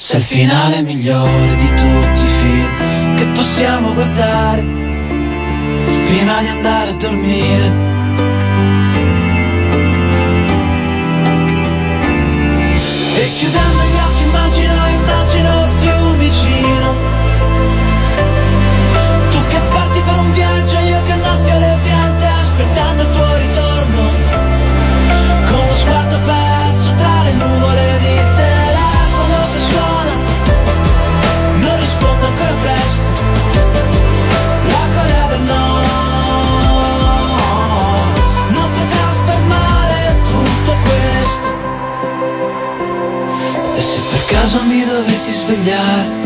sei 0.02 0.20
il 0.20 0.26
finale 0.26 0.82
migliore 0.82 1.56
di 1.58 1.68
tutti 1.68 2.24
i 2.24 2.28
film 2.40 3.16
che 3.16 3.26
possiamo 3.34 3.94
guardare 3.94 4.62
prima 6.06 6.40
di 6.40 6.48
andare 6.48 6.92
a 6.92 6.94
dormire. 6.94 7.74
E 13.18 13.32
chiudendo 13.38 13.69
svegliare 45.50 46.18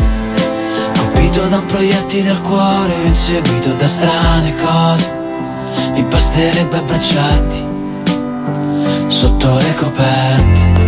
Colpito 0.98 1.46
da 1.46 1.56
un 1.56 1.66
proiettile 1.66 2.30
al 2.30 2.42
cuore 2.42 2.92
inseguito 3.04 3.72
da 3.72 3.88
strane 3.88 4.54
cose 4.56 5.10
Mi 5.94 6.02
basterebbe 6.02 6.76
abbracciarti 6.76 7.72
Sotto 9.06 9.54
le 9.56 9.74
coperte 9.74 10.82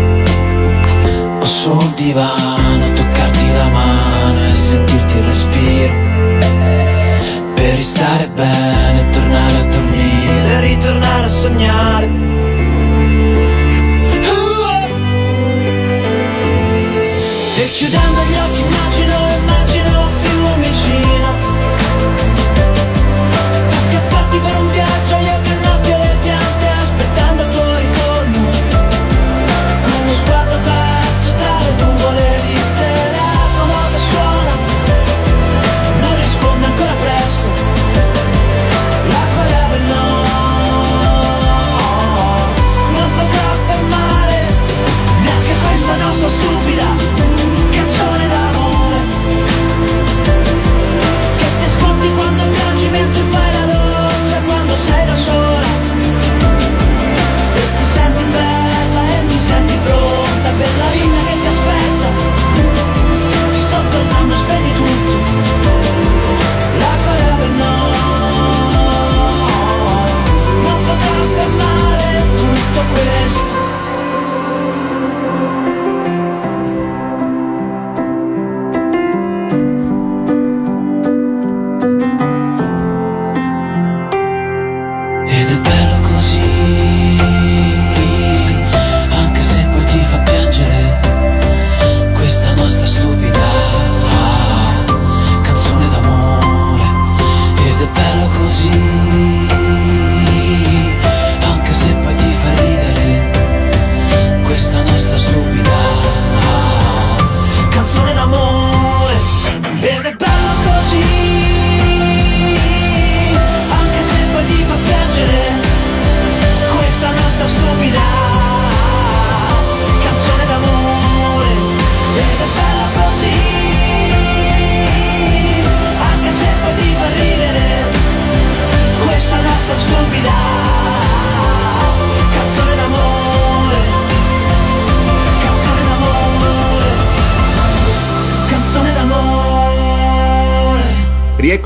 o 1.38 1.44
sul 1.44 1.92
divano, 1.94 2.92
toccarti 2.94 3.52
la 3.52 3.68
mano 3.68 4.44
e 4.50 4.54
sentirti 4.54 5.16
il 5.16 5.24
respiro. 5.24 5.92
Per 7.54 7.74
ristare 7.74 8.28
bene, 8.34 9.08
tornare 9.10 9.58
a 9.58 9.64
dormire, 9.64 10.60
ritornare 10.60 11.26
a 11.26 11.28
sognare. 11.28 12.35
Chiudendo 17.76 18.22
gli 18.22 18.34
occhi 18.38 18.60
immagino, 18.60 18.95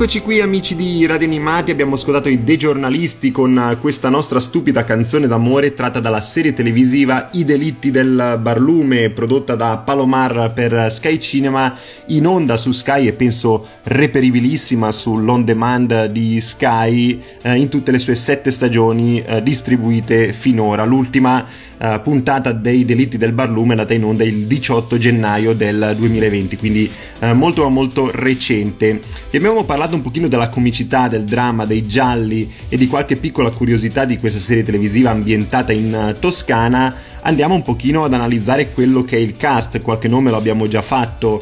Eccoci 0.01 0.21
qui 0.21 0.41
amici 0.41 0.75
di 0.75 1.05
Radio 1.05 1.27
Animati, 1.27 1.69
abbiamo 1.69 1.93
ascoltato 1.93 2.27
i 2.27 2.43
De 2.43 2.57
Giornalisti 2.57 3.29
con 3.29 3.77
questa 3.79 4.09
nostra 4.09 4.39
stupida 4.39 4.83
canzone 4.83 5.27
d'amore 5.27 5.75
tratta 5.75 5.99
dalla 5.99 6.21
serie 6.21 6.55
televisiva 6.55 7.29
I 7.33 7.45
delitti 7.45 7.91
del 7.91 8.39
barlume 8.41 9.11
prodotta 9.11 9.53
da 9.53 9.77
Palomar 9.77 10.53
per 10.55 10.91
Sky 10.91 11.19
Cinema 11.19 11.77
in 12.07 12.25
onda 12.25 12.57
su 12.57 12.71
Sky 12.71 13.05
e 13.05 13.13
penso 13.13 13.63
reperibilissima 13.83 14.91
sull'on 14.91 15.45
demand 15.45 16.05
di 16.07 16.41
Sky 16.41 17.21
eh, 17.43 17.55
in 17.57 17.69
tutte 17.69 17.91
le 17.91 17.99
sue 17.99 18.15
sette 18.15 18.49
stagioni 18.49 19.21
eh, 19.21 19.43
distribuite 19.43 20.33
finora. 20.33 20.83
L'ultima 20.83 21.45
uh, 21.81 22.01
puntata 22.01 22.51
dei 22.51 22.85
delitti 22.85 23.17
del 23.17 23.31
barlume 23.31 23.71
andata 23.71 23.93
in 23.93 24.03
onda 24.03 24.23
il 24.23 24.45
18 24.45 24.97
gennaio 24.97 25.53
del 25.53 25.95
2020, 25.97 26.57
quindi 26.57 26.89
uh, 27.19 27.33
molto 27.33 27.67
molto 27.69 28.11
recente. 28.11 28.99
E 29.29 29.37
abbiamo 29.37 29.63
parlato 29.63 29.95
un 29.95 30.01
pochino 30.01 30.27
della 30.27 30.49
comicità, 30.49 31.07
del 31.07 31.23
dramma, 31.23 31.65
dei 31.65 31.81
gialli 31.81 32.47
e 32.69 32.77
di 32.77 32.87
qualche 32.87 33.15
piccola 33.15 33.49
curiosità 33.49 34.05
di 34.05 34.17
questa 34.17 34.39
serie 34.39 34.63
televisiva 34.63 35.09
ambientata 35.09 35.71
in 35.71 36.13
uh, 36.13 36.19
Toscana. 36.19 36.93
Andiamo 37.23 37.53
un 37.53 37.61
pochino 37.61 38.03
ad 38.03 38.13
analizzare 38.13 38.69
quello 38.71 39.03
che 39.03 39.17
è 39.17 39.19
il 39.19 39.37
cast, 39.37 39.81
qualche 39.81 40.07
nome 40.07 40.31
lo 40.31 40.37
abbiamo 40.37 40.67
già 40.67 40.81
fatto 40.81 41.39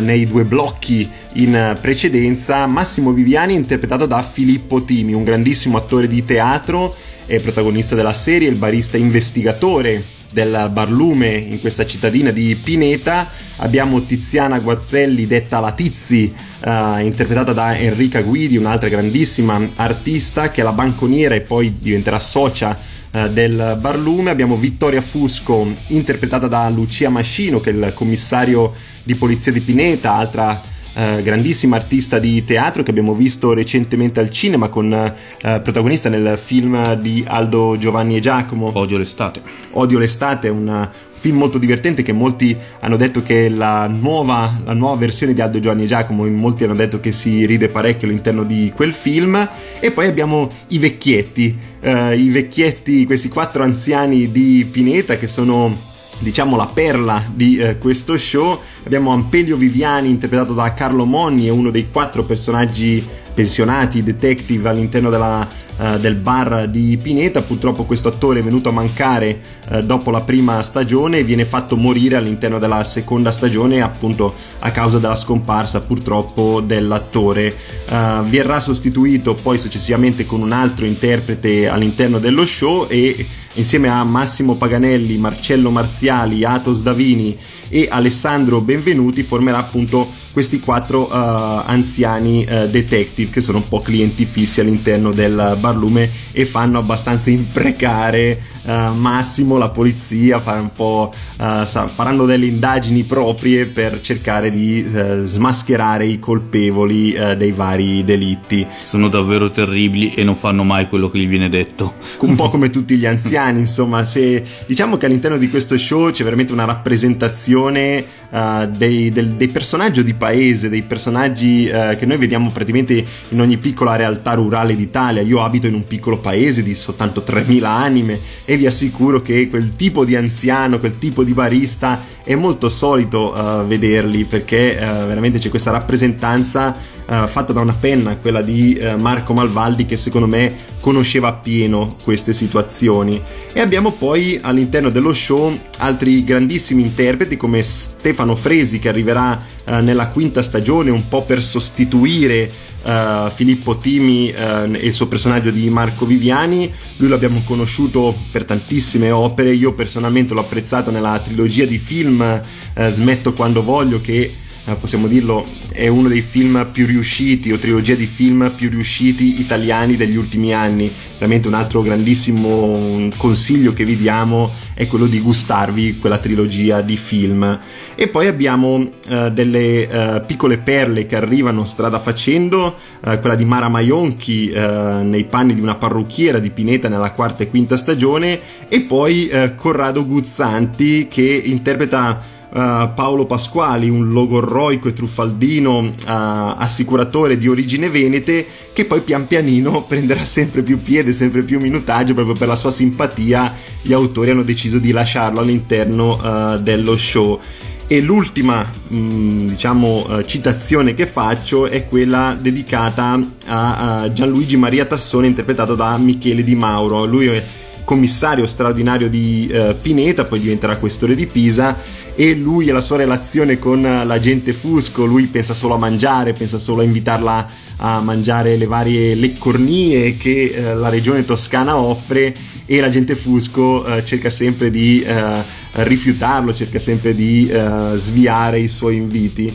nei 0.00 0.26
due 0.26 0.44
blocchi 0.44 1.08
in 1.36 1.76
precedenza. 1.80 2.66
Massimo 2.66 3.12
Viviani 3.12 3.54
interpretato 3.54 4.04
da 4.04 4.22
Filippo 4.22 4.84
Timi, 4.84 5.14
un 5.14 5.24
grandissimo 5.24 5.78
attore 5.78 6.06
di 6.06 6.22
teatro 6.22 6.94
è 7.36 7.40
protagonista 7.40 7.94
della 7.94 8.12
serie, 8.12 8.48
il 8.48 8.56
barista 8.56 8.98
investigatore 8.98 10.04
del 10.32 10.68
barlume 10.70 11.34
in 11.34 11.58
questa 11.60 11.86
cittadina 11.86 12.30
di 12.30 12.54
Pineta. 12.56 13.26
Abbiamo 13.56 14.02
Tiziana 14.02 14.58
Guazzelli, 14.58 15.26
detta 15.26 15.58
la 15.58 15.72
Tizi, 15.72 16.30
uh, 16.64 16.98
interpretata 16.98 17.54
da 17.54 17.76
Enrica 17.76 18.20
Guidi, 18.20 18.58
un'altra 18.58 18.90
grandissima 18.90 19.58
artista 19.76 20.50
che 20.50 20.60
è 20.60 20.64
la 20.64 20.72
banconiera 20.72 21.34
e 21.34 21.40
poi 21.40 21.74
diventerà 21.78 22.18
socia 22.18 22.78
uh, 23.12 23.28
del 23.28 23.78
barlume. 23.80 24.30
Abbiamo 24.30 24.56
Vittoria 24.56 25.00
Fusco, 25.00 25.72
interpretata 25.88 26.48
da 26.48 26.68
Lucia 26.68 27.08
Mascino, 27.08 27.60
che 27.60 27.70
è 27.70 27.72
il 27.72 27.92
commissario 27.94 28.74
di 29.04 29.14
polizia 29.14 29.52
di 29.52 29.60
Pineta, 29.60 30.12
altra 30.12 30.60
eh, 30.94 31.22
grandissima 31.22 31.76
artista 31.76 32.18
di 32.18 32.44
teatro 32.44 32.82
che 32.82 32.90
abbiamo 32.90 33.14
visto 33.14 33.52
recentemente 33.52 34.20
al 34.20 34.30
cinema 34.30 34.68
con 34.68 34.92
eh, 34.92 35.60
protagonista 35.60 36.08
nel 36.08 36.38
film 36.42 36.94
di 36.94 37.24
Aldo 37.26 37.76
Giovanni 37.78 38.16
e 38.16 38.20
Giacomo. 38.20 38.70
Odio 38.74 38.98
l'estate. 38.98 39.40
Odio 39.72 39.98
l'estate, 39.98 40.48
un 40.48 40.88
film 41.22 41.36
molto 41.36 41.58
divertente 41.58 42.02
che 42.02 42.12
molti 42.12 42.56
hanno 42.80 42.96
detto 42.96 43.22
che 43.22 43.46
è 43.46 43.48
la 43.48 43.86
nuova, 43.86 44.60
la 44.64 44.74
nuova 44.74 44.96
versione 44.96 45.32
di 45.32 45.40
Aldo 45.40 45.60
Giovanni 45.60 45.84
e 45.84 45.86
Giacomo, 45.86 46.26
molti 46.26 46.64
hanno 46.64 46.74
detto 46.74 46.98
che 46.98 47.12
si 47.12 47.46
ride 47.46 47.68
parecchio 47.68 48.08
all'interno 48.08 48.42
di 48.42 48.72
quel 48.74 48.92
film 48.92 49.48
e 49.78 49.92
poi 49.92 50.08
abbiamo 50.08 50.50
i 50.68 50.78
vecchietti, 50.78 51.56
uh, 51.82 52.10
i 52.10 52.28
vecchietti, 52.28 53.06
questi 53.06 53.28
quattro 53.28 53.62
anziani 53.62 54.32
di 54.32 54.66
Pineta 54.68 55.16
che 55.16 55.28
sono 55.28 55.90
diciamo 56.22 56.56
la 56.56 56.66
perla 56.66 57.22
di 57.32 57.56
eh, 57.56 57.78
questo 57.78 58.16
show. 58.18 58.58
Abbiamo 58.84 59.12
Ampelio 59.12 59.56
Viviani 59.56 60.08
interpretato 60.08 60.54
da 60.54 60.74
Carlo 60.74 61.04
Monni, 61.04 61.46
è 61.46 61.50
uno 61.50 61.70
dei 61.70 61.88
quattro 61.90 62.24
personaggi 62.24 63.02
pensionati, 63.32 64.02
detective 64.02 64.68
all'interno 64.68 65.08
della, 65.08 65.46
uh, 65.78 65.98
del 65.98 66.16
bar 66.16 66.68
di 66.68 66.98
Pineta. 67.00 67.42
Purtroppo 67.42 67.84
questo 67.84 68.08
attore 68.08 68.40
è 68.40 68.42
venuto 68.42 68.68
a 68.68 68.72
mancare 68.72 69.40
uh, 69.70 69.80
dopo 69.82 70.10
la 70.10 70.20
prima 70.20 70.60
stagione 70.62 71.18
e 71.18 71.24
viene 71.24 71.44
fatto 71.44 71.76
morire 71.76 72.16
all'interno 72.16 72.58
della 72.58 72.82
seconda 72.82 73.30
stagione 73.30 73.80
appunto 73.80 74.34
a 74.58 74.70
causa 74.72 74.98
della 74.98 75.16
scomparsa 75.16 75.80
purtroppo 75.80 76.60
dell'attore. 76.60 77.54
Uh, 77.88 78.22
verrà 78.24 78.58
sostituito 78.58 79.34
poi 79.34 79.58
successivamente 79.58 80.26
con 80.26 80.40
un 80.42 80.52
altro 80.52 80.84
interprete 80.86 81.68
all'interno 81.68 82.18
dello 82.18 82.44
show 82.44 82.86
e 82.88 83.26
insieme 83.54 83.88
a 83.88 84.02
Massimo 84.04 84.56
Paganelli, 84.56 85.18
Marcello 85.18 85.70
Marziali, 85.70 86.44
Atos 86.44 86.82
Davini 86.82 87.38
e 87.74 87.88
Alessandro 87.90 88.60
Benvenuti 88.60 89.22
formerà 89.22 89.56
appunto 89.56 90.06
questi 90.32 90.60
quattro 90.60 91.04
uh, 91.04 91.62
anziani 91.66 92.46
uh, 92.48 92.66
detective 92.68 93.30
che 93.30 93.40
sono 93.40 93.58
un 93.58 93.68
po' 93.68 93.80
clienti 93.80 94.24
fissi 94.24 94.60
all'interno 94.60 95.12
del 95.12 95.56
barlume 95.60 96.10
e 96.32 96.46
fanno 96.46 96.78
abbastanza 96.78 97.30
imprecare 97.30 98.40
uh, 98.64 98.94
Massimo, 98.94 99.58
la 99.58 99.68
polizia, 99.68 100.38
faranno 100.38 102.24
delle 102.24 102.46
indagini 102.46 103.04
proprie 103.04 103.66
per 103.66 104.00
cercare 104.00 104.50
di 104.50 104.84
smascherare 105.24 106.06
i 106.06 106.18
colpevoli 106.18 107.16
dei 107.36 107.52
vari 107.52 108.04
delitti. 108.04 108.66
Sono 108.78 109.08
davvero 109.08 109.50
terribili 109.50 110.14
e 110.14 110.24
non 110.24 110.36
fanno 110.36 110.62
mai 110.62 110.88
quello 110.88 111.10
che 111.10 111.18
gli 111.18 111.26
viene 111.26 111.48
detto. 111.48 111.94
Un 112.20 112.34
po' 112.36 112.48
come 112.50 112.70
tutti 112.70 112.96
gli 112.96 113.06
anziani, 113.06 113.60
insomma, 113.60 114.04
se 114.04 114.44
diciamo 114.66 114.96
che 114.96 115.06
all'interno 115.06 115.36
di 115.36 115.48
questo 115.48 115.76
show 115.76 116.10
c'è 116.10 116.24
veramente 116.24 116.52
una 116.52 116.64
rappresentazione 116.64 118.04
uh, 118.32 118.66
dei, 118.66 119.10
del, 119.10 119.28
dei, 119.34 119.48
personaggi 119.48 120.02
di 120.02 120.14
paese, 120.14 120.68
dei 120.68 120.82
personaggi 120.82 121.70
uh, 121.72 121.96
che 121.96 122.06
noi 122.06 122.16
vediamo 122.16 122.50
praticamente 122.50 123.04
in 123.28 123.40
ogni 123.40 123.58
piccola 123.58 123.96
realtà 123.96 124.34
rurale 124.34 124.74
d'Italia. 124.74 125.22
Io 125.22 125.42
abito 125.42 125.66
in 125.66 125.74
un 125.74 125.84
piccolo 125.84 126.18
paese 126.18 126.62
di 126.62 126.74
soltanto 126.74 127.22
3.000 127.26 127.64
anime 127.64 128.18
e 128.44 128.56
vi 128.56 128.66
assicuro 128.66 129.20
che 129.20 129.48
quel 129.48 129.76
tipo 129.76 130.04
di 130.04 130.16
anziano, 130.16 130.80
quel 130.80 130.98
tipo 130.98 131.22
di 131.22 131.32
barista 131.32 131.98
è 132.24 132.34
molto 132.34 132.68
solito 132.68 133.32
uh, 133.32 133.66
vederli 133.66 134.24
perché 134.24 134.76
veramente 134.78 135.38
c'è 135.38 135.48
questa 135.48 135.70
rappresentanza 135.70 136.74
uh, 137.06 137.26
fatta 137.26 137.52
da 137.52 137.60
una 137.60 137.74
penna, 137.78 138.16
quella 138.16 138.42
di 138.42 138.78
uh, 138.80 139.00
Marco 139.00 139.32
Malvaldi, 139.32 139.86
che 139.86 139.96
secondo 139.96 140.26
me 140.26 140.54
conosceva 140.80 141.28
appieno 141.28 141.94
queste 142.02 142.32
situazioni. 142.32 143.20
E 143.52 143.60
abbiamo 143.60 143.92
poi 143.92 144.38
all'interno 144.42 144.90
dello 144.90 145.12
show 145.12 145.56
altri 145.78 146.24
grandissimi 146.24 146.82
interpreti 146.82 147.36
come 147.36 147.62
Stefano 147.62 148.36
Fresi, 148.36 148.78
che 148.78 148.88
arriverà 148.88 149.32
uh, 149.66 149.74
nella 149.82 150.08
quinta 150.08 150.42
stagione 150.42 150.90
un 150.90 151.08
po' 151.08 151.22
per 151.22 151.42
sostituire 151.42 152.50
Uh, 152.84 153.30
Filippo 153.30 153.76
Timi 153.76 154.34
uh, 154.36 154.72
e 154.74 154.86
il 154.86 154.92
suo 154.94 155.06
personaggio 155.06 155.50
di 155.50 155.68
Marco 155.70 156.04
Viviani. 156.04 156.72
Lui 156.96 157.08
l'abbiamo 157.08 157.40
conosciuto 157.44 158.12
per 158.30 158.44
tantissime 158.44 159.10
opere, 159.10 159.54
io 159.54 159.72
personalmente 159.72 160.34
l'ho 160.34 160.40
apprezzato 160.40 160.90
nella 160.90 161.18
trilogia 161.20 161.64
di 161.64 161.78
film 161.78 162.20
uh, 162.20 162.88
Smetto 162.88 163.32
quando 163.34 163.62
voglio 163.62 164.00
che 164.00 164.20
eh, 164.22 164.30
possiamo 164.78 165.08
dirlo, 165.08 165.44
è 165.72 165.88
uno 165.88 166.08
dei 166.08 166.20
film 166.20 166.68
più 166.70 166.86
riusciti 166.86 167.50
o 167.50 167.56
trilogia 167.56 167.94
di 167.94 168.06
film 168.06 168.52
più 168.54 168.70
riusciti 168.70 169.40
italiani 169.40 169.96
degli 169.96 170.16
ultimi 170.16 170.54
anni. 170.54 170.90
Veramente 171.14 171.48
un 171.48 171.54
altro 171.54 171.82
grandissimo 171.82 173.08
consiglio 173.16 173.72
che 173.72 173.84
vi 173.84 173.96
diamo 173.96 174.52
è 174.74 174.86
quello 174.86 175.06
di 175.06 175.20
gustarvi 175.20 175.98
quella 175.98 176.18
trilogia 176.18 176.80
di 176.80 176.96
film. 176.96 177.58
E 177.94 178.08
poi 178.08 178.26
abbiamo 178.26 178.74
uh, 178.74 179.30
delle 179.30 179.84
uh, 179.84 180.26
piccole 180.26 180.58
perle 180.58 181.06
che 181.06 181.16
arrivano 181.16 181.64
strada 181.64 181.98
facendo, 181.98 182.76
uh, 183.00 183.18
quella 183.20 183.34
di 183.34 183.44
Mara 183.44 183.68
Maionchi 183.68 184.50
nei 184.52 185.24
panni 185.24 185.54
di 185.54 185.60
una 185.60 185.74
parrucchiera 185.74 186.38
di 186.38 186.50
Pineta 186.50 186.88
nella 186.88 187.12
quarta 187.12 187.42
e 187.42 187.48
quinta 187.48 187.76
stagione 187.76 188.40
e 188.68 188.80
poi 188.80 189.30
Corrado 189.56 190.06
Guzzanti 190.06 191.08
che 191.08 191.42
interpreta 191.44 192.31
uh, 192.52 192.92
Paolo 192.94 193.24
Pasquali, 193.26 193.88
un 193.88 194.08
logorroico 194.08 194.88
e 194.88 194.92
truffaldino 194.92 195.78
uh, 195.78 195.92
assicuratore 196.04 197.38
di 197.38 197.48
origine 197.48 197.88
venete, 197.88 198.46
che 198.72 198.84
poi 198.84 199.00
pian 199.00 199.26
pianino 199.26 199.82
prenderà 199.88 200.24
sempre 200.24 200.62
più 200.62 200.80
piede, 200.82 201.12
sempre 201.12 201.42
più 201.42 201.60
minutaggio, 201.60 202.14
proprio 202.14 202.34
per 202.34 202.48
la 202.48 202.56
sua 202.56 202.70
simpatia 202.70 203.52
gli 203.82 203.92
autori 203.92 204.30
hanno 204.30 204.42
deciso 204.42 204.78
di 204.78 204.92
lasciarlo 204.92 205.40
all'interno 205.40 206.20
uh, 206.22 206.58
dello 206.58 206.96
show. 206.96 207.40
E 207.88 208.00
l'ultima, 208.00 208.66
mh, 208.88 208.96
mm, 208.96 209.46
diciamo, 209.48 210.22
citazione 210.24 210.94
che 210.94 211.06
faccio 211.06 211.66
è 211.66 211.86
quella 211.88 212.34
dedicata 212.40 213.20
a, 213.46 214.00
a 214.00 214.12
Gianluigi 214.12 214.56
Maria 214.56 214.86
Tassone, 214.86 215.26
interpretato 215.26 215.74
da 215.74 215.98
Michele 215.98 216.42
Di 216.42 216.54
Mauro. 216.54 217.04
Lui 217.04 217.26
è 217.26 217.42
commissario 217.84 218.46
straordinario 218.46 219.08
di 219.08 219.48
eh, 219.50 219.76
Pineta, 219.80 220.24
poi 220.24 220.40
diventerà 220.40 220.76
questore 220.76 221.14
di 221.14 221.26
Pisa 221.26 221.76
e 222.14 222.34
lui 222.34 222.68
e 222.68 222.72
la 222.72 222.80
sua 222.80 222.96
relazione 222.96 223.58
con 223.58 223.82
l'agente 223.82 224.52
Fusco, 224.52 225.04
lui 225.04 225.26
pensa 225.26 225.54
solo 225.54 225.74
a 225.74 225.78
mangiare, 225.78 226.32
pensa 226.32 226.58
solo 226.58 226.82
a 226.82 226.84
invitarla 226.84 227.46
a 227.84 228.00
mangiare 228.00 228.56
le 228.56 228.66
varie 228.66 229.14
leccornie 229.14 230.16
che 230.16 230.52
eh, 230.54 230.74
la 230.74 230.88
regione 230.88 231.24
toscana 231.24 231.76
offre 231.76 232.32
e 232.66 232.80
l'agente 232.80 233.16
Fusco 233.16 233.84
eh, 233.84 234.04
cerca 234.04 234.30
sempre 234.30 234.70
di 234.70 235.02
eh, 235.02 235.34
rifiutarlo, 235.72 236.54
cerca 236.54 236.78
sempre 236.78 237.14
di 237.14 237.48
eh, 237.48 237.92
sviare 237.94 238.60
i 238.60 238.68
suoi 238.68 238.96
inviti. 238.96 239.52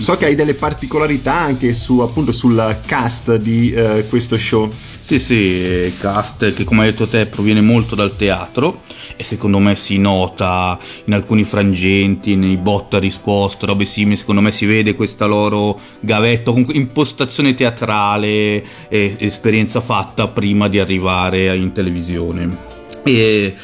So 0.00 0.16
che 0.16 0.26
hai 0.26 0.34
delle 0.34 0.54
particolarità 0.54 1.34
anche 1.34 1.74
su, 1.74 1.98
appunto, 1.98 2.32
sul 2.32 2.78
cast 2.86 3.36
di 3.36 3.70
eh, 3.70 4.06
questo 4.08 4.38
show. 4.38 4.70
Sì, 5.00 5.18
sì, 5.18 5.92
cast 5.98 6.52
che 6.52 6.64
come 6.64 6.82
hai 6.82 6.90
detto 6.90 7.08
te 7.08 7.26
proviene 7.26 7.60
molto 7.60 7.94
dal 7.94 8.14
teatro 8.14 8.82
e 9.16 9.24
secondo 9.24 9.58
me 9.58 9.74
si 9.74 9.98
nota 9.98 10.78
in 11.04 11.14
alcuni 11.14 11.42
frangenti, 11.42 12.36
nei 12.36 12.56
botta 12.56 12.98
risposta, 12.98 13.66
robe 13.66 13.86
simili, 13.86 14.16
secondo 14.16 14.40
me 14.40 14.52
si 14.52 14.66
vede 14.66 14.94
questa 14.94 15.24
loro 15.24 15.78
gavetta, 16.00 16.50
comunque 16.50 16.74
impostazione 16.74 17.54
teatrale 17.54 18.62
e 18.88 19.16
esperienza 19.18 19.80
fatta 19.80 20.28
prima 20.28 20.68
di 20.68 20.78
arrivare 20.78 21.56
in 21.56 21.72
televisione. 21.72 22.56
E 23.02 23.54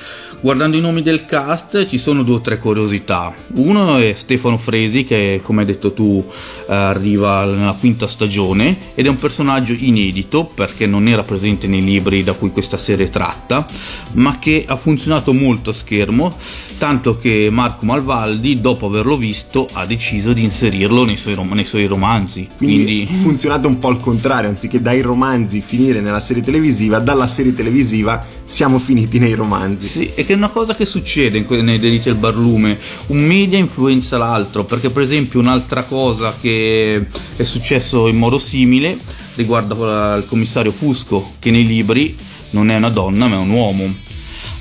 guardando 0.47 0.77
i 0.77 0.81
nomi 0.81 1.03
del 1.03 1.25
cast 1.25 1.87
ci 1.87 1.99
sono 1.99 2.23
due 2.23 2.37
o 2.37 2.41
tre 2.41 2.59
curiosità. 2.59 3.35
Uno 3.55 3.97
è 3.97 4.13
Stefano 4.13 4.59
Fresi 4.59 5.03
che 5.03 5.41
come 5.43 5.63
hai 5.63 5.67
detto 5.67 5.93
tu 5.93 6.25
arriva 6.69 7.45
nella 7.47 7.77
quinta 7.77 8.07
stagione 8.07 8.77
ed 8.95 9.07
è 9.07 9.09
un 9.09 9.17
personaggio 9.17 9.75
inedito 9.77 10.45
perché 10.45 10.87
non 10.87 11.09
era 11.09 11.25
presente 11.25 11.67
nei 11.67 11.83
libri 11.83 12.23
da 12.23 12.33
cui 12.33 12.53
questa 12.53 12.79
serie 12.79 13.09
tratta, 13.09 13.67
ma 14.13 14.39
che 14.39 14.65
ha 14.69 14.77
funzionato 14.77 15.33
molto 15.33 15.71
a 15.71 15.73
schermo, 15.73 16.33
tanto 16.79 17.19
che 17.19 17.49
Marco 17.51 17.85
Malvaldi 17.85 18.61
dopo 18.61 18.87
averlo 18.87 19.17
visto 19.17 19.67
ha 19.73 19.85
deciso 19.85 20.33
di 20.33 20.45
inserirlo 20.45 21.05
nei 21.05 21.17
suoi, 21.17 21.35
rom- 21.35 21.55
nei 21.55 21.65
suoi 21.65 21.87
romanzi. 21.87 22.47
Quindi, 22.57 22.85
Quindi 22.85 23.09
è 23.11 23.17
funzionato 23.21 23.67
un 23.67 23.79
po' 23.79 23.89
al 23.89 23.99
contrario, 23.99 24.49
anziché 24.49 24.81
dai 24.81 25.01
romanzi 25.01 25.61
finire 25.61 26.01
nella 26.01 26.21
serie 26.21 26.43
televisiva, 26.43 27.01
dalla 27.01 27.27
serie 27.27 27.53
televisiva 27.53 28.25
siamo 28.45 28.79
finiti 28.79 29.19
nei 29.19 29.35
romanzi. 29.35 29.89
Sì, 29.89 30.11
e 30.15 30.25
che 30.25 30.36
una 30.37 30.49
cosa 30.49 30.75
che 30.75 30.87
succede 30.87 31.45
que- 31.45 31.63
nei 31.63 31.79
delitti 31.79 32.09
del 32.09 32.19
barlume. 32.19 32.79
Un 33.07 33.27
media 33.27 33.59
influenza 33.59 34.19
l'altro, 34.19 34.65
perché 34.65 34.91
per 34.91 35.03
esempio 35.03 35.41
un'altra 35.41 35.85
cosa 35.85 36.35
che 36.41 37.07
è 37.37 37.43
successo 37.43 38.07
in 38.07 38.17
modo 38.17 38.39
simile 38.39 38.99
riguarda 39.35 40.15
il 40.17 40.27
commissario 40.27 40.71
Fusco, 40.71 41.33
che 41.39 41.51
nei 41.51 41.67
libri 41.67 42.15
non 42.51 42.71
è 42.71 42.77
una 42.77 42.91
donna 42.91 43.27
ma 43.27 43.35
è 43.35 43.39
un 43.39 43.51
uomo. 43.51 44.05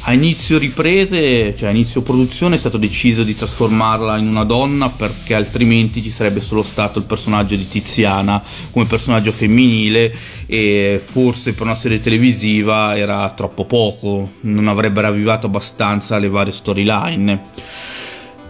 A 0.08 0.13
inizio 0.13 0.60
riprese, 0.60 1.56
cioè 1.56 1.70
a 1.70 1.72
inizio 1.72 2.04
produzione, 2.04 2.54
è 2.54 2.58
stato 2.60 2.78
deciso 2.78 3.24
di 3.24 3.34
trasformarla 3.34 4.18
in 4.18 4.28
una 4.28 4.44
donna 4.44 4.88
perché 4.89 5.34
altrimenti 5.34 6.04
ci 6.04 6.12
sarebbe 6.12 6.41
solo 6.41 6.62
stato 6.62 7.00
il 7.00 7.06
personaggio 7.06 7.56
di 7.56 7.65
Tiziana 7.65 8.39
come 8.70 8.86
personaggio 8.86 9.32
femminile 9.32 10.13
e 10.46 11.02
forse 11.04 11.54
per 11.54 11.65
una 11.65 11.74
serie 11.74 12.00
televisiva 12.00 12.96
era 12.96 13.28
troppo 13.32 13.65
poco, 13.65 14.30
non 14.41 14.68
avrebbe 14.68 15.02
ravvivato 15.02 15.48
abbastanza 15.48 16.20
le 16.20 16.30
varie 16.30 16.54
storyline. 16.54 17.41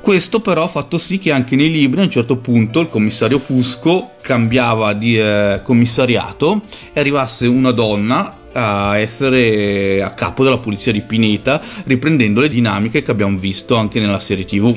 Questo 0.01 0.41
però 0.41 0.65
ha 0.65 0.67
fatto 0.67 0.97
sì 0.97 1.19
che 1.19 1.31
anche 1.31 1.55
nei 1.55 1.71
libri 1.71 2.01
a 2.01 2.03
un 2.03 2.11
certo 2.11 2.35
punto 2.35 2.81
il 2.81 2.89
commissario 2.89 3.39
Fusco 3.39 4.11
cambiava 4.21 4.91
di 4.91 5.17
eh, 5.17 5.61
commissariato 5.63 6.61
e 6.91 6.99
arrivasse 6.99 7.47
una 7.47 7.71
donna 7.71 8.43
a 8.55 8.97
essere 8.97 10.01
a 10.01 10.11
capo 10.11 10.43
della 10.43 10.57
polizia 10.57 10.91
di 10.91 11.01
Pineta, 11.01 11.61
riprendendo 11.85 12.41
le 12.41 12.49
dinamiche 12.49 13.03
che 13.03 13.11
abbiamo 13.11 13.37
visto 13.37 13.75
anche 13.75 13.99
nella 13.99 14.19
serie 14.19 14.45
TV. 14.45 14.75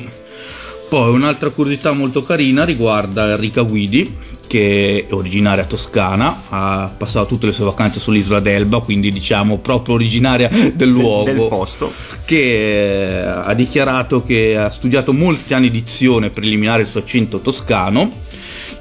Poi 0.89 1.13
un'altra 1.13 1.49
curiosità 1.49 1.91
molto 1.91 2.23
carina 2.23 2.65
riguarda 2.65 3.29
Enrica 3.29 3.61
Guidi, 3.61 4.11
che 4.47 5.05
è 5.07 5.13
originaria 5.13 5.63
toscana, 5.63 6.35
ha 6.49 6.91
passato 6.97 7.27
tutte 7.27 7.45
le 7.45 7.53
sue 7.53 7.65
vacanze 7.65 7.99
sull'isola 7.99 8.39
d'Elba, 8.39 8.79
quindi 8.79 9.11
diciamo 9.11 9.59
proprio 9.59 9.93
originaria 9.93 10.49
del 10.73 10.89
luogo. 10.89 11.25
Del 11.25 11.47
posto. 11.47 11.93
Che 12.25 13.21
eh, 13.21 13.27
ha 13.27 13.53
dichiarato 13.53 14.23
che 14.23 14.57
ha 14.57 14.71
studiato 14.71 15.13
molti 15.13 15.53
anni 15.53 15.69
dizione 15.69 16.31
per 16.31 16.41
eliminare 16.41 16.81
il 16.81 16.87
suo 16.87 17.01
accento 17.01 17.39
toscano. 17.39 18.11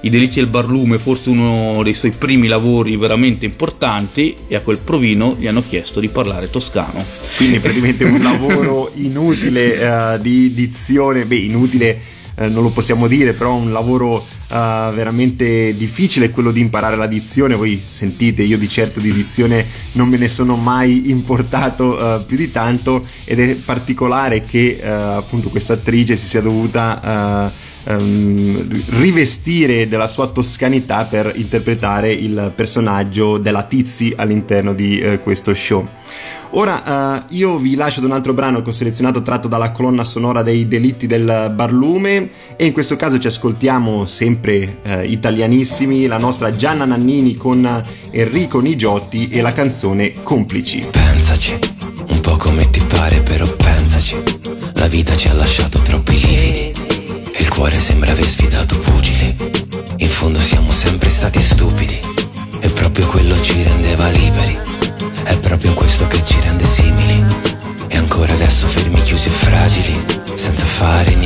I 0.00 0.10
delitti 0.10 0.36
del 0.36 0.48
barlume 0.48 0.98
forse 1.00 1.30
uno 1.30 1.82
dei 1.82 1.94
suoi 1.94 2.12
primi 2.12 2.46
lavori 2.46 2.96
veramente 2.96 3.46
importanti 3.46 4.34
e 4.46 4.54
a 4.54 4.60
quel 4.60 4.78
provino 4.78 5.36
gli 5.36 5.48
hanno 5.48 5.62
chiesto 5.62 5.98
di 5.98 6.08
parlare 6.08 6.48
toscano. 6.48 7.04
Quindi 7.36 7.58
praticamente 7.58 8.04
un 8.04 8.22
lavoro 8.22 8.92
inutile 8.94 10.14
eh, 10.14 10.20
di 10.20 10.52
dizione, 10.52 11.26
beh 11.26 11.36
inutile 11.36 12.00
eh, 12.36 12.48
non 12.48 12.62
lo 12.62 12.70
possiamo 12.70 13.08
dire, 13.08 13.32
però 13.32 13.56
un 13.56 13.72
lavoro 13.72 14.20
eh, 14.20 14.90
veramente 14.94 15.74
difficile 15.76 16.30
quello 16.30 16.52
di 16.52 16.60
imparare 16.60 16.94
la 16.94 17.08
dizione. 17.08 17.56
Voi 17.56 17.82
sentite, 17.84 18.42
io 18.42 18.56
di 18.56 18.68
certo 18.68 19.00
di 19.00 19.12
dizione 19.12 19.66
non 19.92 20.08
me 20.08 20.16
ne 20.16 20.28
sono 20.28 20.54
mai 20.54 21.10
importato 21.10 21.98
eh, 21.98 22.22
più 22.24 22.36
di 22.36 22.52
tanto 22.52 23.04
ed 23.24 23.40
è 23.40 23.54
particolare 23.56 24.40
che 24.42 24.78
eh, 24.80 24.88
appunto 24.88 25.48
questa 25.48 25.72
attrice 25.72 26.14
si 26.14 26.26
sia 26.26 26.40
dovuta 26.40 27.50
ehm, 27.84 28.68
rivestire 28.98 29.88
della 29.88 30.08
sua 30.08 30.28
toscanità 30.28 31.04
per 31.04 31.32
interpretare 31.36 32.12
il 32.12 32.52
personaggio 32.54 33.38
della 33.38 33.62
Tizi 33.62 34.12
all'interno 34.16 34.74
di 34.74 34.98
eh, 34.98 35.18
questo 35.20 35.54
show. 35.54 35.86
Ora 36.52 37.26
uh, 37.28 37.34
io 37.34 37.58
vi 37.58 37.74
lascio 37.74 37.98
ad 38.00 38.06
un 38.06 38.12
altro 38.12 38.32
brano 38.32 38.62
che 38.62 38.70
ho 38.70 38.72
selezionato 38.72 39.20
tratto 39.22 39.48
dalla 39.48 39.70
colonna 39.70 40.04
sonora 40.04 40.42
dei 40.42 40.66
delitti 40.66 41.06
del 41.06 41.52
barlume 41.54 42.30
e 42.56 42.64
in 42.64 42.72
questo 42.72 42.96
caso 42.96 43.18
ci 43.18 43.26
ascoltiamo 43.26 44.06
sempre 44.06 44.78
uh, 44.82 45.02
italianissimi 45.02 46.06
la 46.06 46.16
nostra 46.16 46.50
Gianna 46.50 46.86
Nannini 46.86 47.36
con 47.36 47.84
Enrico 48.10 48.60
Nigiotti 48.60 49.28
e 49.28 49.42
la 49.42 49.52
canzone 49.52 50.22
Complici. 50.22 50.80
Pensaci, 50.90 51.58
un 52.08 52.20
po' 52.20 52.36
come 52.36 52.70
ti 52.70 52.80
pare 52.80 53.20
però 53.20 53.44
pensaci, 53.54 54.16
la 54.74 54.86
vita 54.86 55.14
ci 55.14 55.28
ha 55.28 55.34
lasciato 55.34 55.80
troppi 55.80 56.18
lividi 56.18 56.87
cuore 57.58 57.80
sembra 57.80 58.12
aver 58.12 58.28
sfidato 58.28 58.78
pugili, 58.78 59.34
in 59.96 60.06
fondo 60.06 60.38
siamo 60.38 60.70
sempre 60.70 61.10
stati 61.10 61.40
stupidi 61.40 61.98
e 62.60 62.68
proprio 62.70 63.08
quello 63.08 63.38
ci 63.40 63.60
rendeva 63.64 64.08
liberi. 64.10 64.56
È 65.24 65.36
proprio 65.40 65.74
questo 65.74 66.06
che 66.06 66.22
ci 66.24 66.38
rende 66.40 66.64
simili. 66.64 67.20
E 67.88 67.96
ancora 67.96 68.32
adesso 68.32 68.68
fermi, 68.68 69.02
chiusi 69.02 69.26
e 69.26 69.32
fragili, 69.32 70.04
senza 70.36 70.64
fare 70.64 71.16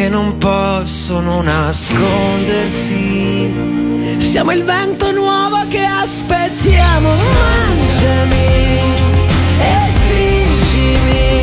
che 0.00 0.08
non 0.08 0.38
possono 0.38 1.42
nascondersi. 1.42 3.52
Siamo 4.16 4.50
il 4.52 4.64
vento 4.64 5.12
nuovo 5.12 5.58
che 5.68 5.84
aspettiamo. 5.84 7.10
Mangiami 7.10 8.78
e 9.58 9.74
stringimi. 9.92 11.40